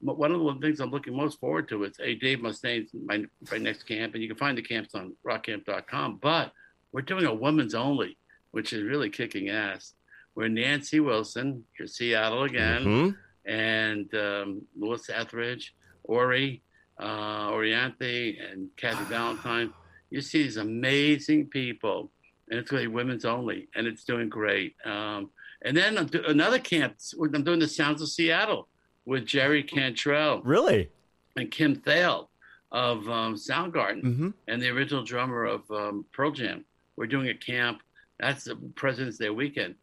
one 0.00 0.32
of 0.32 0.38
the 0.38 0.54
things 0.60 0.80
I'm 0.80 0.90
looking 0.90 1.16
most 1.16 1.40
forward 1.40 1.66
to 1.70 1.84
is 1.84 1.98
a 1.98 2.14
Dave 2.16 2.42
Mustaine's 2.42 2.90
my, 3.06 3.24
my 3.50 3.56
next 3.56 3.84
camp, 3.84 4.12
and 4.12 4.22
you 4.22 4.28
can 4.28 4.36
find 4.36 4.58
the 4.58 4.62
camps 4.62 4.94
on 4.94 5.14
rockcamp.com. 5.26 6.18
But 6.20 6.52
we're 6.92 7.00
doing 7.00 7.24
a 7.24 7.32
women's 7.32 7.74
only, 7.74 8.18
which 8.50 8.74
is 8.74 8.82
really 8.82 9.08
kicking 9.08 9.48
ass. 9.48 9.94
We're 10.34 10.48
Nancy 10.48 11.00
Wilson, 11.00 11.64
you're 11.78 11.88
Seattle 11.88 12.42
again. 12.42 12.84
Mm-hmm 12.84 13.20
and 13.46 14.12
um, 14.14 14.62
Melissa 14.76 15.18
Etheridge, 15.18 15.74
Ori, 16.04 16.62
uh, 16.98 17.50
Orianthi, 17.50 18.36
and 18.52 18.68
Kathy 18.76 19.04
Valentine. 19.08 19.72
You 20.10 20.20
see 20.20 20.42
these 20.42 20.56
amazing 20.56 21.46
people, 21.48 22.10
and 22.50 22.58
it's 22.58 22.72
really 22.72 22.86
women's 22.86 23.24
only, 23.24 23.68
and 23.74 23.86
it's 23.86 24.04
doing 24.04 24.28
great. 24.28 24.74
Um, 24.84 25.30
and 25.62 25.76
then 25.76 26.06
do- 26.06 26.24
another 26.26 26.58
camp, 26.58 26.96
I'm 27.20 27.44
doing 27.44 27.58
the 27.58 27.68
Sounds 27.68 28.02
of 28.02 28.08
Seattle 28.08 28.68
with 29.04 29.26
Jerry 29.26 29.62
Cantrell. 29.62 30.42
Really? 30.42 30.90
And 31.36 31.50
Kim 31.50 31.76
Thayil 31.76 32.28
of 32.72 33.08
um, 33.08 33.34
Soundgarden 33.34 34.02
mm-hmm. 34.02 34.28
and 34.48 34.62
the 34.62 34.68
original 34.68 35.04
drummer 35.04 35.44
of 35.44 35.70
um, 35.70 36.04
Pearl 36.12 36.30
Jam. 36.30 36.64
We're 36.96 37.06
doing 37.06 37.28
a 37.28 37.34
camp. 37.34 37.82
That's 38.18 38.44
the 38.44 38.56
President's 38.74 39.18
Day 39.18 39.30
weekend 39.30 39.76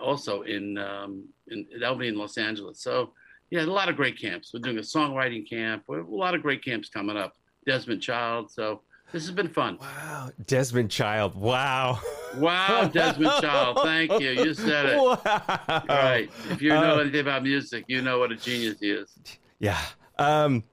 also 0.00 0.42
in, 0.42 0.78
um, 0.78 1.24
in 1.50 1.66
that'll 1.80 1.96
be 1.96 2.08
in 2.08 2.16
Los 2.16 2.38
Angeles. 2.38 2.80
So 2.80 3.12
yeah, 3.50 3.62
a 3.62 3.66
lot 3.66 3.88
of 3.88 3.96
great 3.96 4.20
camps. 4.20 4.52
We're 4.52 4.60
doing 4.60 4.78
a 4.78 4.82
songwriting 4.82 5.48
camp. 5.48 5.84
We 5.88 5.96
have 5.96 6.08
a 6.08 6.14
lot 6.14 6.34
of 6.34 6.42
great 6.42 6.64
camps 6.64 6.88
coming 6.88 7.16
up. 7.16 7.34
Desmond 7.66 8.02
Child. 8.02 8.50
So 8.50 8.82
this 9.12 9.26
has 9.26 9.34
been 9.34 9.48
fun. 9.48 9.78
Wow, 9.80 10.30
Desmond 10.46 10.90
Child. 10.90 11.34
Wow. 11.34 12.00
Wow, 12.36 12.90
Desmond 12.92 13.32
Child. 13.40 13.78
Thank 13.82 14.20
you. 14.20 14.30
You 14.30 14.54
said 14.54 14.86
it. 14.86 14.96
Wow. 14.98 15.82
Right. 15.88 16.30
If 16.50 16.60
you 16.60 16.70
know 16.70 16.96
uh, 16.96 17.00
anything 17.00 17.20
about 17.20 17.42
music, 17.42 17.84
you 17.88 18.02
know 18.02 18.18
what 18.18 18.32
a 18.32 18.36
genius 18.36 18.80
he 18.80 18.90
is. 18.90 19.16
Yeah. 19.58 19.80
Um, 20.18 20.64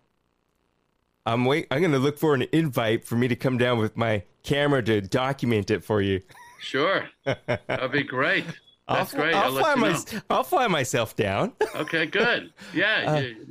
I'm 1.26 1.46
wait. 1.46 1.68
I'm 1.72 1.80
going 1.80 1.92
to 1.94 2.00
look 2.00 2.18
for 2.18 2.34
an 2.34 2.46
invite 2.52 3.06
for 3.06 3.16
me 3.16 3.28
to 3.30 3.36
come 3.36 3.58
down 3.58 3.78
with 3.78 3.96
my 3.96 4.24
camera 4.44 4.84
to 4.84 5.02
document 5.02 5.72
it 5.72 5.84
for 5.84 6.02
you. 6.02 6.22
Sure. 6.60 7.08
That'd 7.26 7.92
be 7.92 8.04
great. 8.04 8.46
That's 8.88 9.14
I'll, 9.14 9.20
great. 9.22 9.34
I'll, 9.36 9.58
I'll 9.58 9.64
fly, 9.64 9.76
my, 9.76 10.22
I'll 10.30 10.44
fly 10.44 10.68
myself 10.68 11.16
down. 11.16 11.54
Okay, 11.76 12.06
good. 12.06 12.52
Yeah. 12.74 13.32
Uh, 13.38 13.44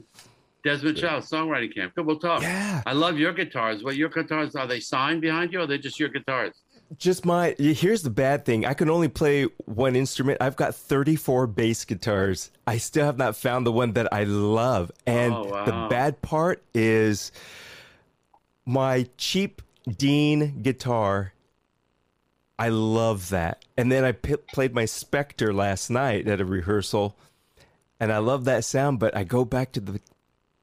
Desmond 0.65 0.97
Sure. 0.97 1.11
Chow, 1.11 1.19
songwriting 1.21 1.75
camp. 1.75 1.95
Good, 1.95 2.07
we'll 2.07 2.19
talk. 2.19 2.41
Yeah. 2.41 2.81
I 2.87 2.95
love 2.95 3.19
your 3.19 3.35
guitars. 3.35 3.85
What 3.85 3.97
your 3.97 4.09
guitars 4.09 4.57
are 4.57 4.67
they 4.67 4.81
signed 4.81 5.21
behind 5.21 5.53
you, 5.53 5.59
or 5.59 5.65
are 5.65 5.67
they 5.67 5.77
just 5.77 6.01
your 6.01 6.09
guitars? 6.09 6.55
Just 6.97 7.27
my 7.27 7.55
here's 7.59 8.01
the 8.03 8.09
bad 8.09 8.47
thing. 8.47 8.65
I 8.65 8.73
can 8.73 8.89
only 8.89 9.09
play 9.09 9.45
one 9.67 9.95
instrument. 9.95 10.39
I've 10.41 10.57
got 10.57 10.75
34 10.75 11.49
bass 11.49 11.85
guitars. 11.85 12.51
I 12.67 12.79
still 12.79 13.05
have 13.05 13.19
not 13.19 13.37
found 13.37 13.67
the 13.67 13.73
one 13.73 13.93
that 13.93 14.09
I 14.11 14.25
love. 14.25 14.91
And 15.07 15.35
Oh, 15.35 15.45
wow. 15.45 15.65
the 15.67 15.89
bad 15.91 16.23
part 16.23 16.63
is 16.73 17.31
my 18.65 19.07
cheap 19.19 19.61
Dean 19.99 20.63
guitar. 20.63 21.34
I 22.59 22.69
love 22.69 23.31
that. 23.31 23.65
And 23.77 23.91
then 23.91 24.05
I 24.05 24.13
p- 24.13 24.37
played 24.53 24.75
my 24.75 24.85
Spector 24.85 25.53
last 25.55 25.91
night 25.91 26.29
at 26.29 26.41
a 26.41 26.45
rehearsal, 26.45 27.17
and 27.99 28.13
I 28.13 28.19
love 28.19 28.45
that 28.45 28.65
sound. 28.65 29.01
But 29.01 29.17
I 29.17 29.25
go 29.25 29.45
back 29.45 29.73
to 29.73 29.81
the 29.81 30.01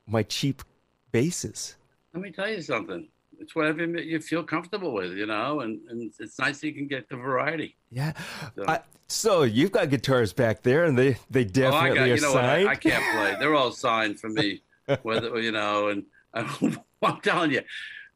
my 0.07 0.23
cheap 0.23 0.63
basses. 1.11 1.75
Let 2.13 2.23
me 2.23 2.31
tell 2.31 2.49
you 2.49 2.61
something. 2.61 3.07
It's 3.39 3.55
whatever 3.55 3.83
you 3.85 4.19
feel 4.19 4.43
comfortable 4.43 4.93
with, 4.93 5.13
you 5.13 5.25
know, 5.25 5.61
and, 5.61 5.79
and 5.89 6.13
it's 6.19 6.37
nice 6.37 6.59
that 6.59 6.67
you 6.67 6.73
can 6.73 6.87
get 6.87 7.09
the 7.09 7.15
variety. 7.15 7.75
Yeah. 7.89 8.13
So- 8.55 8.65
I, 8.67 8.79
so 9.07 9.43
you've 9.43 9.71
got 9.73 9.89
guitars 9.89 10.31
back 10.31 10.61
there, 10.63 10.85
and 10.85 10.97
they 10.97 11.17
they 11.29 11.41
Oh, 11.41 11.45
definitely 11.45 11.89
got, 11.97 12.03
are 12.03 12.07
you 12.15 12.21
know 12.21 12.31
what? 12.33 12.41
signed. 12.43 12.69
I, 12.69 12.71
I 12.71 12.75
can't 12.75 13.03
play. 13.15 13.35
They're 13.39 13.55
all 13.55 13.71
signed 13.73 14.19
for 14.21 14.29
me, 14.29 14.61
whether 15.03 15.37
you 15.41 15.51
know. 15.51 15.89
And 15.89 16.05
I'm 16.33 17.19
telling 17.21 17.51
you, 17.51 17.61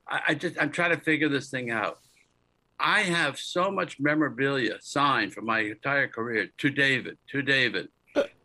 I, 0.08 0.22
I 0.30 0.34
just 0.36 0.56
I'm 0.62 0.72
trying 0.72 0.92
to 0.92 1.02
figure 1.04 1.28
this 1.28 1.50
thing 1.50 1.70
out. 1.72 2.00
I 2.80 3.02
have 3.04 3.38
so 3.40 3.72
much 3.72 4.00
memorabilia 4.00 4.78
signed 4.82 5.34
for 5.34 5.42
my 5.42 5.60
entire 5.62 6.08
career 6.08 6.50
to 6.58 6.70
David, 6.70 7.18
to 7.32 7.42
David, 7.42 7.88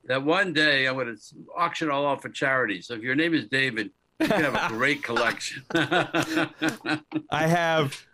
that 0.06 0.22
one 0.22 0.52
day 0.52 0.86
I'm 0.86 0.94
going 0.94 1.14
to 1.14 1.20
auction 1.56 1.90
all 1.90 2.06
off 2.06 2.22
for 2.22 2.28
charity. 2.28 2.80
So 2.80 2.94
if 2.94 3.02
your 3.02 3.14
name 3.14 3.34
is 3.34 3.46
David, 3.48 3.90
you 4.20 4.28
can 4.28 4.44
have 4.44 4.54
a 4.54 4.68
great 4.74 5.02
collection. 5.02 5.64
I 5.74 7.46
have 7.46 8.06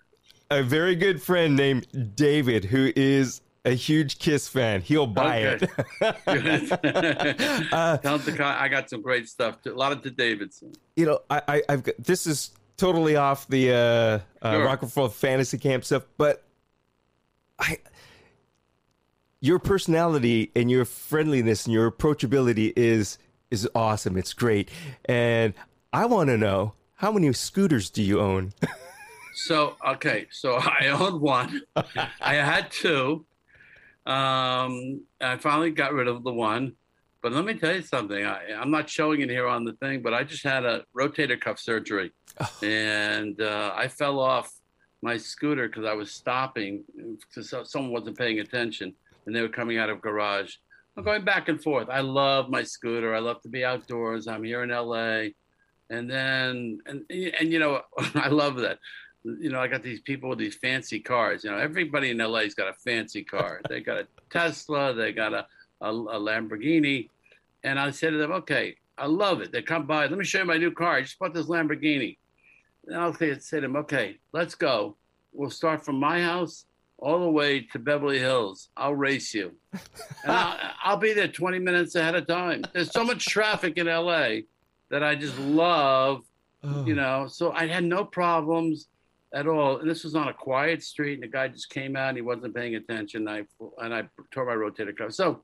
a 0.51 0.63
very 0.63 0.95
good 0.97 1.23
friend 1.23 1.57
named 1.57 2.15
David 2.17 2.65
who 2.65 2.93
is 2.97 3.43
a 3.65 3.73
huge 3.73 4.19
Kiss 4.21 4.47
fan. 4.49 4.81
He'll 4.81 5.09
buy 5.09 5.45
Okay. 5.45 5.69
it. 6.01 6.73
uh, 7.73 7.97
Tell 7.99 8.19
him 8.19 8.37
to. 8.37 8.45
I 8.45 8.69
got 8.69 8.89
some 8.89 9.03
great 9.03 9.29
stuff. 9.29 9.61
To, 9.63 9.73
a 9.73 9.77
lot 9.77 9.91
of 9.93 10.03
to 10.03 10.11
Davidson. 10.11 10.73
you 10.95 11.05
know, 11.07 11.21
I, 11.29 11.43
I, 11.49 11.63
I've 11.69 11.83
got 11.83 11.97
this 11.99 12.27
is 12.29 12.53
totally 12.77 13.17
off 13.17 13.47
the 13.49 13.73
uh, 13.73 13.77
uh, 14.43 14.53
Sure. 14.53 14.65
Rock 14.65 14.83
and 14.83 14.97
Roll 14.97 15.09
Fantasy 15.09 15.59
Camp 15.59 15.85
stuff, 15.85 16.05
but 16.19 16.45
I, 17.59 17.79
your 19.41 19.59
personality 19.59 20.51
and 20.55 20.71
your 20.71 20.85
friendliness 20.85 21.67
and 21.67 21.73
your 21.75 21.91
approachability 21.91 22.73
is 22.77 23.19
is 23.51 23.69
awesome. 23.75 24.17
It's 24.17 24.33
great, 24.33 24.71
and 25.05 25.55
I 25.93 26.07
want 26.07 26.29
to 26.31 26.37
know 26.37 26.75
how 26.95 27.13
many 27.13 27.33
scooters 27.33 27.91
do 27.91 28.03
you 28.03 28.21
own? 28.21 28.53
So 29.35 29.77
okay, 29.87 30.27
so 30.31 30.55
I 30.57 30.89
owned 30.99 31.21
one. 31.21 31.63
I 32.21 32.35
had 32.35 32.71
two. 32.71 33.25
Um, 34.07 35.03
I 35.21 35.37
finally 35.39 35.71
got 35.71 35.93
rid 35.93 36.09
of 36.09 36.23
the 36.25 36.33
one. 36.33 36.75
But 37.27 37.33
let 37.33 37.45
me 37.45 37.55
tell 37.55 37.75
you 37.75 37.83
something. 37.83 38.25
I, 38.25 38.53
I'm 38.57 38.71
not 38.71 38.89
showing 38.89 39.21
it 39.21 39.29
here 39.29 39.49
on 39.49 39.65
the 39.65 39.73
thing, 39.73 40.01
but 40.01 40.15
I 40.15 40.23
just 40.23 40.45
had 40.45 40.65
a 40.65 40.85
rotator 40.97 41.41
cuff 41.41 41.59
surgery, 41.59 42.13
Oh. 42.41 42.49
and 42.65 43.41
uh, 43.43 43.73
I 43.75 43.89
fell 43.89 44.21
off 44.21 44.49
my 45.03 45.17
scooter 45.17 45.67
because 45.67 45.85
I 45.85 45.93
was 45.95 46.13
stopping 46.13 46.85
because 47.19 47.53
someone 47.69 47.91
wasn't 47.91 48.17
paying 48.17 48.39
attention, 48.39 48.95
and 49.27 49.35
they 49.35 49.41
were 49.43 49.49
coming 49.49 49.77
out 49.77 49.91
of 49.91 50.01
garage. 50.01 50.55
I'm 50.97 51.03
going 51.03 51.25
back 51.25 51.49
and 51.49 51.61
forth. 51.61 51.89
I 51.91 51.99
love 51.99 52.49
my 52.49 52.63
scooter. 52.63 53.13
I 53.13 53.19
love 53.19 53.43
to 53.43 53.49
be 53.49 53.65
outdoors. 53.65 54.29
I'm 54.29 54.45
here 54.45 54.63
in 54.63 54.71
LA, 54.71 55.31
and 55.91 56.09
then 56.09 56.79
and 56.87 57.03
and 57.11 57.51
you 57.53 57.59
know 57.59 57.81
I 58.15 58.29
love 58.29 58.55
that. 58.59 58.79
You 59.25 59.51
know, 59.51 59.59
I 59.59 59.67
got 59.67 59.83
these 59.83 60.01
people 60.01 60.29
with 60.29 60.39
these 60.39 60.55
fancy 60.55 61.01
cars. 61.01 61.43
You 61.43 61.51
know, 61.51 61.59
everybody 61.59 62.11
in 62.11 62.19
LA's 62.19 62.55
got 62.55 62.69
a 62.69 62.75
fancy 62.75 63.25
car. 63.25 63.63
they 63.69 63.81
got 63.81 63.99
a 63.99 64.07
Tesla. 64.31 64.95
They 64.95 65.11
got 65.11 65.35
a, 65.35 65.45
a, 65.81 65.91
a 65.91 66.21
Lamborghini. 66.21 67.09
And 67.67 67.79
I 67.79 67.91
said 67.91 68.11
to 68.11 68.17
them, 68.17 68.33
okay, 68.33 68.77
I 68.97 69.07
love 69.07 69.41
it. 69.41 69.53
They 69.53 69.63
come 69.63 69.87
by. 69.87 70.07
Let 70.07 70.19
me 70.19 70.25
show 70.25 70.39
you 70.39 70.45
my 70.45 70.57
new 70.57 70.71
car. 70.71 70.95
I 70.97 71.03
just 71.03 71.19
bought 71.19 71.35
this 71.35 71.47
Lamborghini. 71.47 72.17
And 72.87 72.97
I'll 72.97 73.13
say, 73.13 73.39
say 73.39 73.59
to 73.59 73.63
them, 73.63 73.77
okay, 73.77 74.19
let's 74.33 74.55
go. 74.55 74.97
We'll 75.33 75.51
start 75.51 75.85
from 75.85 76.01
my 76.01 76.23
house 76.23 76.65
all 76.99 77.21
the 77.21 77.31
way 77.31 77.61
to 77.73 77.79
Beverly 77.79 78.19
Hills. 78.19 78.71
I'll 78.77 78.95
race 78.95 79.35
you. 79.35 79.53
And 79.73 80.33
I'll, 80.33 80.59
I'll 80.85 80.97
be 80.97 81.13
there 81.13 81.29
20 81.29 81.59
minutes 81.59 81.95
ahead 81.95 82.15
of 82.15 82.27
time. 82.27 82.63
There's 82.73 82.93
so 82.93 83.05
much 83.05 83.27
traffic 83.27 83.77
in 83.77 83.87
LA 83.87 84.39
that 84.89 85.03
I 85.03 85.15
just 85.15 85.39
love 85.39 86.23
you 86.63 86.95
oh. 86.95 86.97
know 86.97 87.27
so 87.29 87.53
i 87.53 87.67
had 87.67 87.85
no 87.85 88.05
problems 88.05 88.89
at 89.35 89.47
all 89.47 89.79
and 89.79 89.89
this 89.89 90.05
was 90.05 90.15
on 90.15 90.29
a 90.29 90.35
quiet 90.35 90.83
street 90.83 91.15
and 91.15 91.23
the 91.23 91.29
guy 91.29 91.49
just 91.49 91.71
came 91.71 91.97
out 91.97 92.09
and 92.09 92.19
he 92.19 92.23
wasn't 92.23 92.55
paying 92.55 92.75
attention 92.75 93.29
and 93.29 93.47
i 93.49 93.85
and 93.85 93.95
i 93.95 94.03
tore 94.31 94.47
my 94.47 94.55
rotator 94.55 94.97
cuff 94.97 95.13
so 95.13 95.43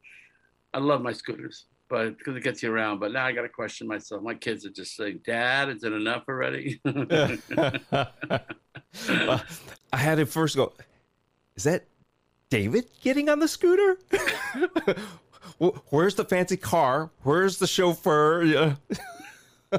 i 0.75 0.79
love 0.79 1.03
my 1.03 1.12
scooters 1.12 1.66
but 1.93 2.16
because 2.16 2.34
it 2.34 2.43
gets 2.43 2.62
you 2.62 2.72
around 2.72 2.99
but 2.99 3.12
now 3.12 3.26
i 3.26 3.32
got 3.32 3.43
to 3.43 3.51
question 3.51 3.86
myself 3.86 4.22
my 4.22 4.32
kids 4.32 4.64
are 4.64 4.70
just 4.70 4.97
saying 4.97 5.20
dad 5.26 5.68
is 5.68 5.84
it 5.84 5.93
enough 5.93 6.24
already 6.26 6.80
Uh, 9.09 9.38
I 9.90 9.97
had 9.97 10.16
to 10.16 10.26
first 10.26 10.55
go. 10.55 10.74
Is 11.57 11.64
that 11.64 11.84
David 12.51 12.84
getting 13.01 13.30
on 13.30 13.38
the 13.38 13.49
scooter? 13.49 13.97
Where's 15.88 16.14
the 16.14 16.26
fancy 16.26 16.59
car? 16.59 17.11
Where's 17.22 17.59
the 17.59 17.66
chauffeur? 17.66 18.43
Yeah. 19.72 19.78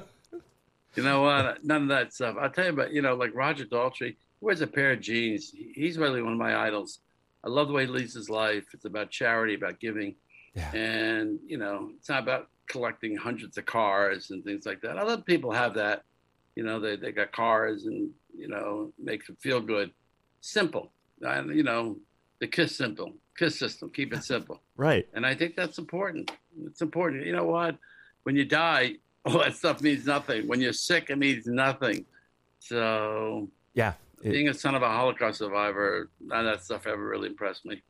you 0.96 1.04
know 1.04 1.22
what 1.22 1.64
none 1.64 1.84
of 1.84 1.88
that 1.90 2.14
stuff 2.14 2.36
i'll 2.40 2.50
tell 2.50 2.66
you 2.66 2.72
about 2.72 2.92
you 2.92 3.02
know 3.02 3.16
like 3.16 3.32
roger 3.34 3.66
daltrey 3.66 4.16
wears 4.42 4.62
a 4.62 4.68
pair 4.68 4.92
of 4.92 5.02
jeans 5.02 5.52
he's 5.74 5.98
really 5.98 6.22
one 6.22 6.34
of 6.34 6.40
my 6.40 6.56
idols 6.68 7.00
i 7.44 7.50
love 7.50 7.68
the 7.68 7.74
way 7.74 7.86
he 7.86 7.92
leads 7.92 8.14
his 8.14 8.30
life 8.30 8.66
it's 8.74 8.86
about 8.86 9.10
charity 9.10 9.56
about 9.56 9.80
giving 9.80 10.16
Yeah. 10.56 10.72
and 10.76 11.40
you 11.48 11.58
know 11.58 11.90
it's 11.98 12.10
not 12.10 12.22
about 12.22 12.48
collecting 12.68 13.16
hundreds 13.16 13.58
of 13.58 13.66
cars 13.66 14.30
and 14.32 14.44
things 14.44 14.66
like 14.66 14.82
that. 14.82 14.98
Other 14.98 15.18
people 15.22 15.52
have 15.52 15.74
that 15.76 16.04
you 16.56 16.64
know 16.64 16.80
they, 16.80 16.96
they 16.96 17.12
got 17.12 17.32
cars 17.32 17.86
and 17.86 18.10
you 18.38 18.48
know 18.48 18.92
makes 19.02 19.28
them 19.28 19.36
feel 19.40 19.60
good. 19.62 19.92
Simple. 20.42 20.92
And 21.22 21.56
you 21.56 21.64
know 21.64 21.98
the 22.40 22.48
kiss 22.48 22.78
simple 22.78 23.14
kiss 23.38 23.58
system 23.58 23.90
keep 23.90 24.14
it 24.14 24.24
simple. 24.34 24.62
Right. 24.78 25.08
and 25.14 25.26
i 25.26 25.34
think 25.34 25.56
that's 25.56 25.78
important. 25.80 26.32
It's 26.68 26.82
important. 26.82 27.26
You 27.26 27.32
know 27.36 27.46
what? 27.46 27.78
When 28.24 28.36
you 28.36 28.46
die 28.46 28.96
all 29.26 29.40
that 29.40 29.56
stuff 29.56 29.82
means 29.82 30.06
nothing. 30.06 30.48
When 30.48 30.60
you're 30.62 30.74
sick 30.74 31.10
it 31.10 31.18
means 31.18 31.48
nothing. 31.48 32.06
So 32.60 33.50
Yeah. 33.74 33.94
It- 34.22 34.32
being 34.32 34.48
a 34.50 34.54
son 34.54 34.76
of 34.76 34.82
a 34.84 34.88
holocaust 34.90 35.40
survivor 35.40 36.10
none 36.22 36.46
of 36.46 36.54
that 36.58 36.64
stuff 36.64 36.86
ever 36.88 37.04
really 37.04 37.28
impressed 37.30 37.66
me. 37.66 37.82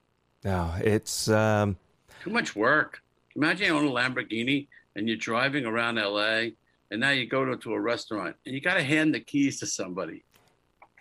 No, 0.44 0.74
it's 0.82 1.28
um, 1.30 1.78
too 2.24 2.30
much 2.30 2.56
work. 2.56 3.02
Imagine 3.36 3.68
you 3.68 3.78
own 3.78 3.88
a 3.88 3.92
Lamborghini 3.92 4.68
and 4.96 5.08
you're 5.08 5.18
driving 5.18 5.66
around 5.66 5.96
LA 5.96 6.52
and 6.92 7.00
now 7.00 7.10
you 7.10 7.28
go 7.28 7.44
to, 7.44 7.58
to 7.58 7.74
a 7.74 7.80
restaurant 7.80 8.36
and 8.46 8.56
you 8.56 8.62
got 8.62 8.76
to 8.76 8.84
hand 8.84 9.14
the 9.14 9.20
keys 9.20 9.60
to 9.60 9.66
somebody. 9.66 10.24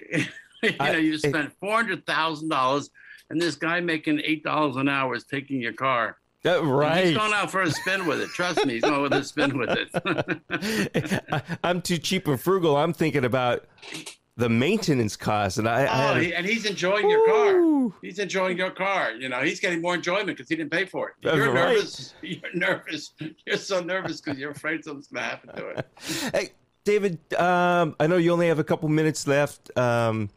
you 0.13 0.73
know, 0.79 0.93
you 0.93 1.17
spent 1.19 1.53
$400,000 1.61 2.91
and 3.31 3.41
this 3.41 3.55
guy 3.55 3.81
making 3.81 4.19
$8 4.19 4.77
an 4.79 4.89
hour 4.89 5.15
is 5.15 5.25
taking 5.25 5.61
your 5.61 5.73
car. 5.73 6.19
And 6.45 6.77
right. 6.77 7.07
He's 7.07 7.17
going 7.17 7.33
out 7.33 7.53
for 7.53 7.63
a 7.63 7.71
spin 7.71 8.05
with 8.07 8.21
it. 8.21 8.29
Trust 8.31 8.67
me, 8.67 8.75
he's 8.75 8.83
going 8.83 9.03
with 9.03 9.13
a 9.13 9.23
spin 9.23 9.57
with 9.57 9.71
it. 9.71 11.59
I'm 11.65 11.81
too 11.81 11.99
cheap 11.99 12.27
and 12.27 12.41
frugal. 12.41 12.77
I'm 12.77 12.93
thinking 12.93 13.25
about 13.25 13.67
the 14.37 14.49
maintenance 14.49 15.17
costs, 15.17 15.59
and 15.59 15.69
I. 15.69 15.85
I 15.85 16.17
oh, 16.17 16.21
he, 16.21 16.35
and 16.35 16.47
he's 16.47 16.65
enjoying 16.65 17.09
your 17.11 17.27
car. 17.27 17.93
He's 18.01 18.19
enjoying 18.19 18.57
your 18.57 18.71
car. 18.71 19.13
You 19.13 19.29
know, 19.29 19.41
he's 19.41 19.61
getting 19.61 19.83
more 19.83 19.95
enjoyment 19.95 20.29
because 20.29 20.49
he 20.49 20.57
didn't 20.57 20.71
pay 20.71 20.87
for 20.87 21.11
it. 21.11 21.15
That's 21.23 21.37
You're 21.37 21.53
right. 21.53 21.75
nervous. 21.75 22.15
You're 22.23 22.55
nervous. 22.55 23.13
You're 23.47 23.57
so 23.57 23.81
nervous 23.81 24.21
because 24.21 24.39
you're 24.39 24.53
afraid 24.53 24.85
something's 24.85 25.09
going 25.09 25.23
to 25.23 25.29
happen 25.29 25.57
to 25.57 25.69
it. 25.69 25.87
Hey, 26.35 26.51
David, 26.85 27.19
um, 27.35 27.95
I 28.01 28.07
know 28.07 28.17
you 28.17 28.33
only 28.33 28.49
have 28.49 28.59
a 28.59 28.65
couple 28.65 28.89
minutes 28.89 29.27
left. 29.27 29.77
Um, 29.77 30.31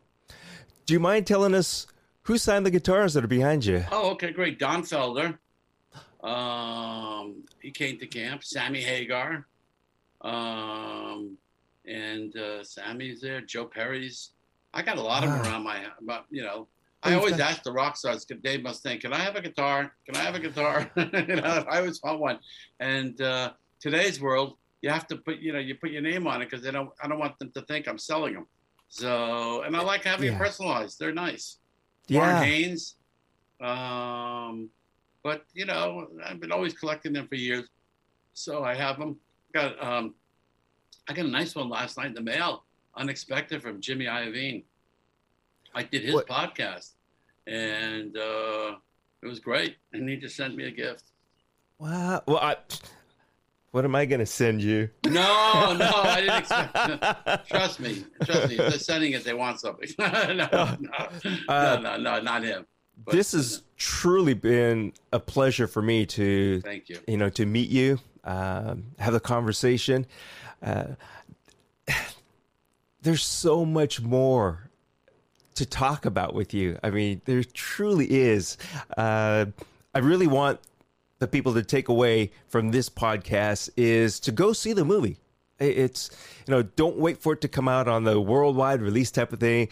do 0.85 0.93
you 0.93 0.99
mind 0.99 1.25
telling 1.25 1.55
us 1.55 1.87
who 2.23 2.37
signed 2.37 2.65
the 2.65 2.71
guitars 2.71 3.13
that 3.13 3.23
are 3.23 3.27
behind 3.27 3.65
you? 3.65 3.85
Oh, 3.91 4.11
okay, 4.11 4.31
great. 4.31 4.59
Don 4.59 4.83
Felder. 4.83 5.37
Um, 6.23 7.43
he 7.61 7.71
came 7.71 7.97
to 7.99 8.07
camp. 8.07 8.43
Sammy 8.43 8.81
Hagar. 8.81 9.45
Um, 10.21 11.37
and 11.87 12.35
uh, 12.37 12.63
Sammy's 12.63 13.21
there. 13.21 13.41
Joe 13.41 13.65
Perry's. 13.65 14.31
I 14.73 14.81
got 14.81 14.97
a 14.97 15.01
lot 15.01 15.23
of 15.23 15.29
them 15.29 15.41
around 15.41 15.63
my, 15.63 15.85
my 16.01 16.21
you 16.29 16.43
know. 16.43 16.67
I 17.03 17.13
always 17.13 17.39
ask 17.39 17.61
the 17.61 17.71
rock 17.71 17.97
stars, 17.97 18.25
could 18.25 18.41
Dave 18.41 18.61
Mustaine, 18.61 18.99
can 18.99 19.13
I 19.13 19.19
have 19.19 19.35
a 19.35 19.41
guitar? 19.41 19.91
Can 20.07 20.15
I 20.15 20.23
have 20.23 20.33
a 20.33 20.39
guitar? 20.39 20.89
you 20.97 21.35
know, 21.35 21.63
I 21.69 21.77
always 21.77 22.01
want 22.01 22.19
one. 22.19 22.39
And 22.79 23.21
uh, 23.21 23.51
today's 23.79 24.19
world, 24.19 24.57
you 24.81 24.89
have 24.89 25.05
to 25.07 25.17
put, 25.17 25.37
you 25.37 25.53
know, 25.53 25.59
you 25.59 25.75
put 25.75 25.91
your 25.91 26.01
name 26.01 26.25
on 26.25 26.41
it 26.41 26.49
because 26.49 26.63
they 26.63 26.71
don't. 26.71 26.89
I 27.01 27.07
don't 27.07 27.19
want 27.19 27.37
them 27.37 27.51
to 27.51 27.61
think 27.61 27.87
I'm 27.87 27.99
selling 27.99 28.33
them. 28.33 28.47
So, 28.87 29.61
and 29.61 29.75
I 29.77 29.81
like 29.81 30.03
having 30.03 30.27
Yeah. 30.29 30.35
it 30.35 30.39
personalized. 30.39 30.97
They're 30.99 31.13
nice. 31.13 31.57
Yeah. 32.07 32.19
Warren 32.21 32.43
Haynes. 32.43 32.95
Um, 33.61 34.69
but 35.23 35.43
you 35.53 35.65
know, 35.65 36.07
I've 36.25 36.39
been 36.39 36.51
always 36.51 36.73
collecting 36.73 37.13
them 37.13 37.27
for 37.27 37.35
years, 37.35 37.67
so 38.33 38.63
I 38.63 38.75
have 38.75 38.99
them. 38.99 39.17
Got 39.53 39.81
um, 39.83 40.13
I 41.07 41.13
got 41.13 41.25
a 41.25 41.29
nice 41.29 41.55
one 41.55 41.69
last 41.69 41.97
night 41.97 42.07
in 42.07 42.13
the 42.13 42.21
mail, 42.21 42.63
unexpected 42.95 43.61
from 43.61 43.79
Jimmy 43.79 44.05
Iovine. 44.05 44.63
I 45.73 45.83
did 45.83 46.03
his 46.03 46.15
what? 46.15 46.27
podcast, 46.27 46.91
and 47.45 48.17
uh, 48.17 48.75
it 49.21 49.27
was 49.27 49.39
great. 49.39 49.75
And 49.93 50.09
he 50.09 50.17
just 50.17 50.35
sent 50.35 50.55
me 50.55 50.65
a 50.65 50.71
gift. 50.71 51.03
Wow. 51.77 52.23
Well, 52.25 52.37
I, 52.37 52.55
what 53.71 53.83
am 53.83 53.93
I 53.93 54.05
going 54.05 54.19
to 54.19 54.25
send 54.25 54.61
you? 54.61 54.89
No, 55.05 55.75
no, 55.77 55.91
I 55.93 56.21
didn't 56.21 56.37
expect. 56.37 57.47
trust 57.49 57.79
me, 57.81 58.05
trust 58.23 58.49
me. 58.49 58.55
They're 58.55 58.71
sending 58.71 59.11
it. 59.11 59.25
They 59.25 59.33
want 59.33 59.59
something. 59.59 59.89
no, 59.99 60.33
no, 60.33 60.45
uh, 60.51 60.77
no, 61.49 61.79
no, 61.81 61.97
no, 61.97 62.21
not 62.21 62.43
him. 62.43 62.65
But, 63.03 63.13
this 63.13 63.33
has 63.33 63.63
truly 63.75 64.33
been 64.33 64.93
a 65.11 65.19
pleasure 65.19 65.67
for 65.67 65.81
me 65.81 66.05
to. 66.05 66.61
Thank 66.61 66.87
you. 66.87 66.99
You 67.05 67.17
know, 67.17 67.29
to 67.31 67.45
meet 67.45 67.69
you, 67.69 67.99
um, 68.23 68.85
have 68.97 69.13
a 69.13 69.19
conversation. 69.19 70.05
Uh, 70.65 70.95
there's 73.01 73.23
so 73.23 73.63
much 73.63 74.01
more 74.01 74.69
to 75.53 75.65
talk 75.65 76.05
about 76.05 76.33
with 76.33 76.53
you. 76.53 76.77
I 76.83 76.89
mean, 76.89 77.21
there 77.25 77.43
truly 77.43 78.11
is. 78.11 78.57
Uh, 78.97 79.45
I 79.93 79.99
really 79.99 80.27
want 80.27 80.59
the 81.19 81.27
people 81.27 81.53
to 81.53 81.63
take 81.63 81.87
away 81.87 82.31
from 82.49 82.71
this 82.71 82.89
podcast 82.89 83.69
is 83.77 84.19
to 84.21 84.31
go 84.31 84.51
see 84.53 84.73
the 84.73 84.83
movie. 84.83 85.17
It's 85.59 86.09
you 86.45 86.51
know, 86.51 86.63
don't 86.63 86.97
wait 86.97 87.19
for 87.19 87.33
it 87.33 87.41
to 87.41 87.47
come 87.47 87.69
out 87.69 87.87
on 87.87 88.03
the 88.03 88.19
worldwide 88.19 88.81
release 88.81 89.09
type 89.11 89.31
of 89.31 89.39
thing. 89.39 89.69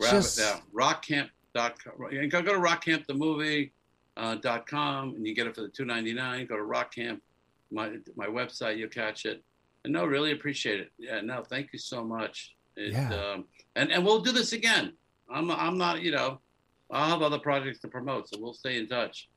Grab 0.00 0.12
Just, 0.12 0.38
it 0.38 0.42
down. 0.42 0.60
Rockcamp.com. 0.74 2.28
Go, 2.28 2.42
go 2.42 2.52
to 2.52 2.58
rockcampthemovie.com 2.58 3.70
uh, 4.16 5.14
and 5.14 5.26
you 5.26 5.34
get 5.34 5.46
it 5.46 5.54
for 5.54 5.62
the 5.62 5.68
two 5.68 5.84
ninety 5.84 6.12
nine. 6.12 6.46
Go 6.46 6.56
to 6.56 6.64
Rockcamp, 6.64 7.20
my 7.70 7.92
my 8.16 8.26
website. 8.26 8.76
You'll 8.76 8.88
catch 8.88 9.24
it. 9.24 9.44
No, 9.88 10.04
really 10.04 10.32
appreciate 10.32 10.80
it. 10.80 10.92
Yeah, 10.98 11.20
no, 11.20 11.42
thank 11.42 11.72
you 11.72 11.78
so 11.78 12.04
much. 12.04 12.54
It, 12.76 12.92
yeah. 12.92 13.12
Um, 13.14 13.44
and 13.76 13.90
and 13.90 14.04
we'll 14.04 14.20
do 14.20 14.32
this 14.32 14.52
again. 14.52 14.92
I'm 15.30 15.50
I'm 15.50 15.78
not 15.78 16.02
you 16.02 16.12
know 16.12 16.40
I'll 16.90 17.10
have 17.10 17.22
other 17.22 17.38
projects 17.38 17.80
to 17.80 17.88
promote, 17.88 18.28
so 18.28 18.38
we'll 18.40 18.54
stay 18.54 18.78
in 18.78 18.88
touch. 18.88 19.28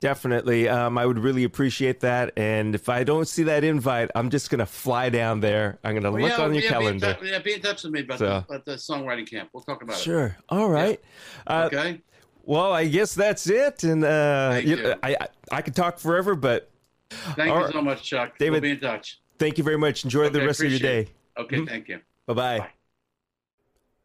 Definitely. 0.00 0.68
Um, 0.68 0.96
I 0.96 1.04
would 1.04 1.18
really 1.18 1.42
appreciate 1.42 2.00
that. 2.00 2.32
And 2.36 2.74
if 2.76 2.88
I 2.88 3.02
don't 3.02 3.26
see 3.26 3.42
that 3.44 3.64
invite, 3.64 4.10
I'm 4.14 4.30
just 4.30 4.48
going 4.48 4.60
to 4.60 4.66
fly 4.66 5.10
down 5.10 5.40
there. 5.40 5.80
I'm 5.82 5.92
going 5.92 6.04
to 6.04 6.12
well, 6.12 6.22
look 6.22 6.38
yeah, 6.38 6.44
on 6.44 6.54
your 6.54 6.62
yeah, 6.62 6.70
calendar. 6.70 7.18
Be 7.20 7.28
yeah, 7.30 7.38
be 7.40 7.54
in 7.54 7.60
touch 7.60 7.82
with 7.82 7.92
me 7.92 8.00
about, 8.02 8.20
so. 8.20 8.26
the, 8.26 8.36
about 8.36 8.64
the 8.64 8.72
songwriting 8.74 9.28
camp. 9.28 9.50
We'll 9.52 9.64
talk 9.64 9.82
about 9.82 9.96
sure. 9.96 10.26
it. 10.26 10.28
Sure. 10.28 10.36
All 10.50 10.70
right. 10.70 11.00
Yeah. 11.48 11.56
Uh, 11.56 11.66
okay. 11.66 12.00
Well, 12.44 12.72
I 12.72 12.86
guess 12.86 13.12
that's 13.12 13.48
it. 13.48 13.82
And 13.82 14.04
uh, 14.04 14.60
you, 14.62 14.94
I, 15.02 15.16
I, 15.20 15.28
I 15.50 15.62
could 15.62 15.74
talk 15.74 15.98
forever, 15.98 16.36
but. 16.36 16.70
Thank 17.10 17.52
you 17.52 17.72
so 17.72 17.82
much, 17.82 18.04
Chuck. 18.04 18.38
David, 18.38 18.52
we'll 18.52 18.60
be 18.60 18.70
in 18.70 18.80
touch. 18.80 19.20
Thank 19.38 19.58
you 19.58 19.64
very 19.64 19.78
much. 19.78 20.04
Enjoy 20.04 20.24
okay, 20.24 20.38
the 20.38 20.46
rest 20.46 20.62
of 20.62 20.70
your 20.70 20.80
day. 20.80 21.00
It. 21.00 21.10
Okay. 21.38 21.56
Mm-hmm. 21.56 21.66
Thank 21.66 21.88
you. 21.88 22.00
Bye-bye. 22.26 22.58
Bye. 22.58 22.70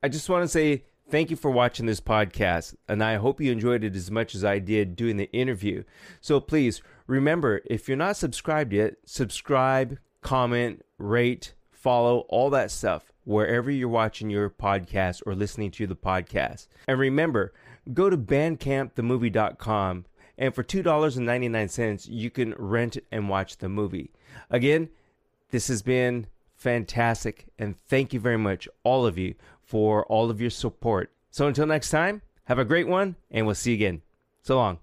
I 0.01 0.09
just 0.09 0.29
want 0.29 0.43
to 0.43 0.47
say 0.47 0.83
Thank 1.09 1.29
you 1.29 1.35
for 1.35 1.51
watching 1.51 1.85
this 1.85 1.99
podcast, 1.99 2.75
and 2.87 3.03
I 3.03 3.15
hope 3.15 3.41
you 3.41 3.51
enjoyed 3.51 3.83
it 3.83 3.95
as 3.95 4.09
much 4.09 4.33
as 4.33 4.43
I 4.43 4.59
did 4.59 4.95
doing 4.95 5.17
the 5.17 5.31
interview. 5.31 5.83
So 6.21 6.39
please 6.39 6.81
remember 7.07 7.61
if 7.65 7.87
you're 7.87 7.97
not 7.97 8.17
subscribed 8.17 8.73
yet, 8.73 8.95
subscribe, 9.05 9.99
comment, 10.21 10.83
rate, 10.97 11.53
follow, 11.69 12.19
all 12.29 12.49
that 12.51 12.71
stuff 12.71 13.11
wherever 13.25 13.69
you're 13.69 13.89
watching 13.89 14.29
your 14.29 14.49
podcast 14.49 15.21
or 15.25 15.35
listening 15.35 15.71
to 15.71 15.85
the 15.85 15.95
podcast. 15.95 16.67
And 16.87 16.99
remember, 16.99 17.53
go 17.93 18.09
to 18.09 18.17
bandcampthemovie.com 18.17 20.05
and 20.37 20.55
for 20.55 20.63
$2.99 20.63 22.07
you 22.09 22.29
can 22.29 22.55
rent 22.57 22.97
and 23.11 23.29
watch 23.29 23.57
the 23.57 23.69
movie. 23.69 24.11
Again, 24.49 24.89
this 25.53 25.67
has 25.67 25.83
been 25.83 26.25
fantastic 26.55 27.45
and 27.59 27.77
thank 27.77 28.11
you 28.11 28.19
very 28.19 28.39
much 28.39 28.67
all 28.83 29.05
of 29.05 29.19
you 29.19 29.35
for 29.61 30.03
all 30.07 30.31
of 30.31 30.41
your 30.41 30.49
support. 30.49 31.11
So 31.29 31.47
until 31.47 31.67
next 31.67 31.91
time, 31.91 32.23
have 32.45 32.57
a 32.57 32.65
great 32.65 32.87
one, 32.87 33.17
and 33.29 33.45
we'll 33.45 33.53
see 33.53 33.69
you 33.71 33.75
again. 33.75 34.01
So 34.41 34.55
long. 34.55 34.79